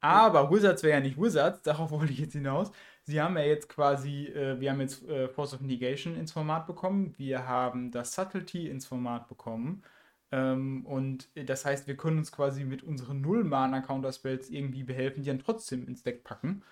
Aber 0.00 0.50
Wizards 0.50 0.82
wäre 0.82 0.98
ja 0.98 1.00
nicht 1.00 1.20
Wizards, 1.20 1.62
darauf 1.64 1.90
wollte 1.90 2.12
ich 2.12 2.20
jetzt 2.20 2.34
hinaus. 2.34 2.70
Sie 3.04 3.20
haben 3.20 3.36
ja 3.36 3.44
jetzt 3.44 3.68
quasi, 3.68 4.26
äh, 4.26 4.58
wir 4.60 4.70
haben 4.70 4.80
jetzt 4.80 5.06
äh, 5.08 5.28
Force 5.28 5.54
of 5.54 5.60
Negation 5.60 6.16
ins 6.16 6.32
Format 6.32 6.66
bekommen, 6.66 7.14
wir 7.18 7.46
haben 7.46 7.90
das 7.92 8.14
Subtlety 8.14 8.68
ins 8.68 8.86
Format 8.86 9.28
bekommen. 9.28 9.82
Ähm, 10.32 10.84
und 10.86 11.28
äh, 11.36 11.44
das 11.44 11.64
heißt, 11.64 11.86
wir 11.86 11.96
können 11.96 12.18
uns 12.18 12.32
quasi 12.32 12.64
mit 12.64 12.82
unseren 12.82 13.20
Null-Mana-Counterspells 13.20 14.50
irgendwie 14.50 14.82
behelfen, 14.84 15.22
die 15.22 15.28
dann 15.28 15.38
trotzdem 15.38 15.86
ins 15.86 16.02
Deck 16.02 16.24
packen. 16.24 16.62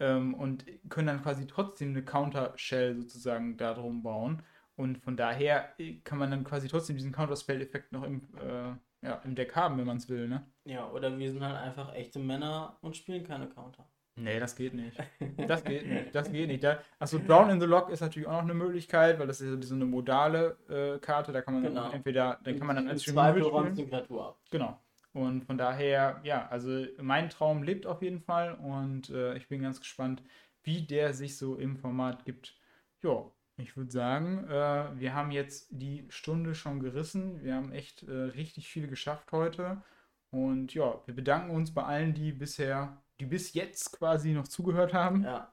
Ähm, 0.00 0.34
und 0.34 0.64
können 0.88 1.06
dann 1.08 1.22
quasi 1.22 1.46
trotzdem 1.46 1.90
eine 1.90 2.04
Counter-Shell 2.04 2.96
sozusagen 2.96 3.56
darum 3.56 4.02
bauen. 4.02 4.42
Und 4.76 4.98
von 4.98 5.16
daher 5.16 5.74
äh, 5.78 5.96
kann 6.04 6.18
man 6.18 6.30
dann 6.30 6.44
quasi 6.44 6.68
trotzdem 6.68 6.96
diesen 6.96 7.12
Counterspell-Effekt 7.12 7.92
noch 7.92 8.04
im, 8.04 8.22
äh, 8.38 8.74
ja, 9.02 9.20
im 9.24 9.34
Deck 9.34 9.54
haben, 9.56 9.78
wenn 9.78 9.86
man 9.86 9.96
es 9.98 10.08
will, 10.08 10.28
ne? 10.28 10.46
Ja, 10.64 10.88
oder 10.90 11.18
wir 11.18 11.30
sind 11.30 11.42
halt 11.44 11.56
einfach 11.56 11.94
echte 11.94 12.18
Männer 12.18 12.78
und 12.82 12.96
spielen 12.96 13.24
keine 13.24 13.48
Counter. 13.48 13.86
Nee, 14.14 14.38
das 14.38 14.54
geht 14.56 14.74
nicht. 14.74 14.96
Das 15.48 15.64
geht 15.64 15.86
nicht. 15.86 16.14
Das 16.14 16.30
geht 16.30 16.48
nicht. 16.48 16.62
Da, 16.62 16.78
achso, 16.98 17.18
Drown 17.18 17.50
in 17.50 17.60
the 17.60 17.66
Lock 17.66 17.88
ist 17.90 18.00
natürlich 18.00 18.28
auch 18.28 18.32
noch 18.34 18.42
eine 18.42 18.54
Möglichkeit, 18.54 19.18
weil 19.18 19.26
das 19.26 19.40
ist 19.40 19.50
ja 19.54 19.62
so 19.66 19.74
eine 19.74 19.86
modale 19.86 20.56
äh, 20.68 20.98
Karte. 20.98 21.32
Da 21.32 21.40
kann 21.42 21.54
man 21.54 21.62
Genau. 21.62 21.90
entweder, 21.90 22.38
dann 22.44 22.58
kann 22.58 22.66
man 22.66 22.76
dann 22.76 22.88
als 22.88 23.02
Zweifel 23.02 23.42
Removal 23.42 23.62
räumst 23.64 23.72
spielen. 23.80 23.90
du 23.90 23.96
die 23.96 24.06
Kreatur 24.06 24.26
ab. 24.28 24.38
Genau. 24.50 24.78
Und 25.14 25.44
von 25.44 25.58
daher, 25.58 26.20
ja, 26.24 26.46
also 26.48 26.84
mein 27.00 27.28
Traum 27.30 27.62
lebt 27.62 27.86
auf 27.86 28.02
jeden 28.02 28.20
Fall 28.20 28.54
und 28.54 29.10
äh, 29.10 29.34
ich 29.36 29.48
bin 29.48 29.62
ganz 29.62 29.78
gespannt, 29.80 30.22
wie 30.62 30.82
der 30.86 31.12
sich 31.14 31.36
so 31.36 31.56
im 31.56 31.76
Format 31.76 32.24
gibt. 32.24 32.54
Ja, 33.02 33.24
ich 33.56 33.76
würde 33.76 33.90
sagen, 33.90 34.44
äh, 34.48 34.98
wir 34.98 35.14
haben 35.14 35.30
jetzt 35.30 35.68
die 35.70 36.06
Stunde 36.08 36.54
schon 36.54 36.80
gerissen. 36.80 37.42
Wir 37.42 37.54
haben 37.54 37.72
echt 37.72 38.02
äh, 38.02 38.12
richtig 38.12 38.68
viel 38.68 38.88
geschafft 38.88 39.32
heute. 39.32 39.82
Und 40.30 40.72
ja, 40.74 41.00
wir 41.04 41.14
bedanken 41.14 41.54
uns 41.54 41.74
bei 41.74 41.82
allen, 41.82 42.14
die 42.14 42.32
bisher, 42.32 43.02
die 43.20 43.26
bis 43.26 43.52
jetzt 43.52 43.92
quasi 43.92 44.32
noch 44.32 44.48
zugehört 44.48 44.94
haben. 44.94 45.24
Ja. 45.24 45.52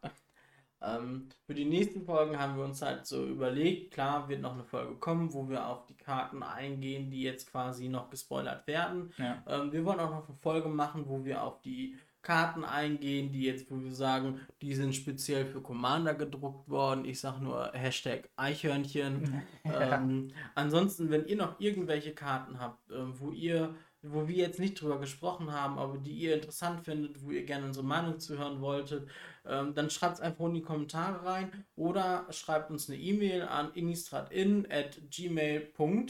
Ähm, 0.82 1.28
für 1.46 1.54
die 1.54 1.66
nächsten 1.66 2.06
Folgen 2.06 2.40
haben 2.40 2.56
wir 2.56 2.64
uns 2.64 2.82
halt 2.82 3.06
so 3.06 3.26
überlegt, 3.26 3.92
klar 3.92 4.30
wird 4.30 4.42
noch 4.42 4.54
eine 4.54 4.64
Folge 4.64 4.96
kommen, 4.96 5.34
wo 5.34 5.50
wir 5.50 5.68
auf 5.68 5.86
die 5.88 5.98
Karten 5.98 6.42
eingehen, 6.42 7.12
die 7.12 7.22
jetzt 7.22 7.52
quasi 7.52 7.90
noch 7.90 8.10
gespoilert 8.10 8.66
werden. 8.66 9.12
Ja. 9.18 9.44
Ähm, 9.46 9.74
wir 9.74 9.84
wollen 9.84 10.00
auch 10.00 10.12
noch 10.12 10.30
eine 10.30 10.38
Folge 10.38 10.70
machen, 10.70 11.10
wo 11.10 11.26
wir 11.26 11.44
auf 11.44 11.62
die 11.62 11.98
Karten 12.22 12.66
eingehen, 12.66 13.32
die 13.32 13.44
jetzt, 13.44 13.72
wo 13.72 13.82
wir 13.82 13.94
sagen, 13.94 14.42
die 14.62 14.74
sind 14.74 14.94
speziell 14.94 15.46
für 15.46 15.62
Commander 15.62 16.14
gedruckt 16.14 16.70
worden. 16.70 17.06
Ich 17.06 17.20
sag 17.20 17.40
nur 17.40 17.72
Hashtag 17.74 18.30
Eichhörnchen. 18.36 19.42
ähm, 19.64 20.32
ansonsten, 20.54 21.10
wenn 21.12 21.26
ihr 21.26 21.38
noch 21.38 21.60
irgendwelche 21.60 22.14
Karten 22.14 22.60
habt, 22.60 22.92
ähm, 22.92 23.14
wo 23.18 23.32
ihr, 23.32 23.74
wo 24.02 24.28
wir 24.28 24.36
jetzt 24.36 24.60
nicht 24.60 24.82
drüber 24.82 25.00
gesprochen 25.00 25.54
haben, 25.54 25.80
aber 25.80 25.98
die 25.98 26.12
ihr 26.12 26.36
interessant 26.36 26.84
findet, 26.84 27.24
wo 27.24 27.32
ihr 27.32 27.46
gerne 27.46 27.66
unsere 27.68 27.86
Meinung 27.86 28.20
zuhören 28.20 28.60
wolltet, 28.60 29.10
ähm, 29.46 29.74
dann 29.74 29.90
schreibt 29.90 30.16
es 30.16 30.22
einfach 30.22 30.46
in 30.46 30.56
die 30.56 30.62
Kommentare 30.62 31.26
rein 31.26 31.66
oder 31.76 32.28
schreibt 32.32 32.70
uns 32.70 32.90
eine 32.90 33.00
E-Mail 33.00 33.44
an 33.44 33.72
innistratin 33.74 34.68
at 34.70 35.00
gmail.com, 35.10 36.10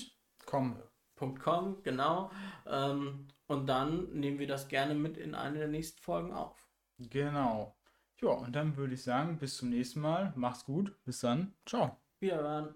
genau. 1.83 2.31
Ähm, 2.65 3.27
und 3.49 3.65
dann 3.65 4.13
nehmen 4.13 4.37
wir 4.37 4.47
das 4.47 4.67
gerne 4.67 4.93
mit 4.93 5.17
in 5.17 5.33
eine 5.33 5.57
der 5.57 5.67
nächsten 5.67 5.99
Folgen 5.99 6.31
auf. 6.31 6.69
Genau. 6.99 7.75
Ja, 8.21 8.29
und 8.29 8.55
dann 8.55 8.77
würde 8.77 8.93
ich 8.93 9.03
sagen, 9.03 9.39
bis 9.39 9.57
zum 9.57 9.69
nächsten 9.69 10.01
Mal. 10.01 10.33
Mach's 10.35 10.65
gut. 10.65 10.95
Bis 11.03 11.21
dann. 11.21 11.55
Ciao. 11.65 11.97
Wiederhören. 12.19 12.75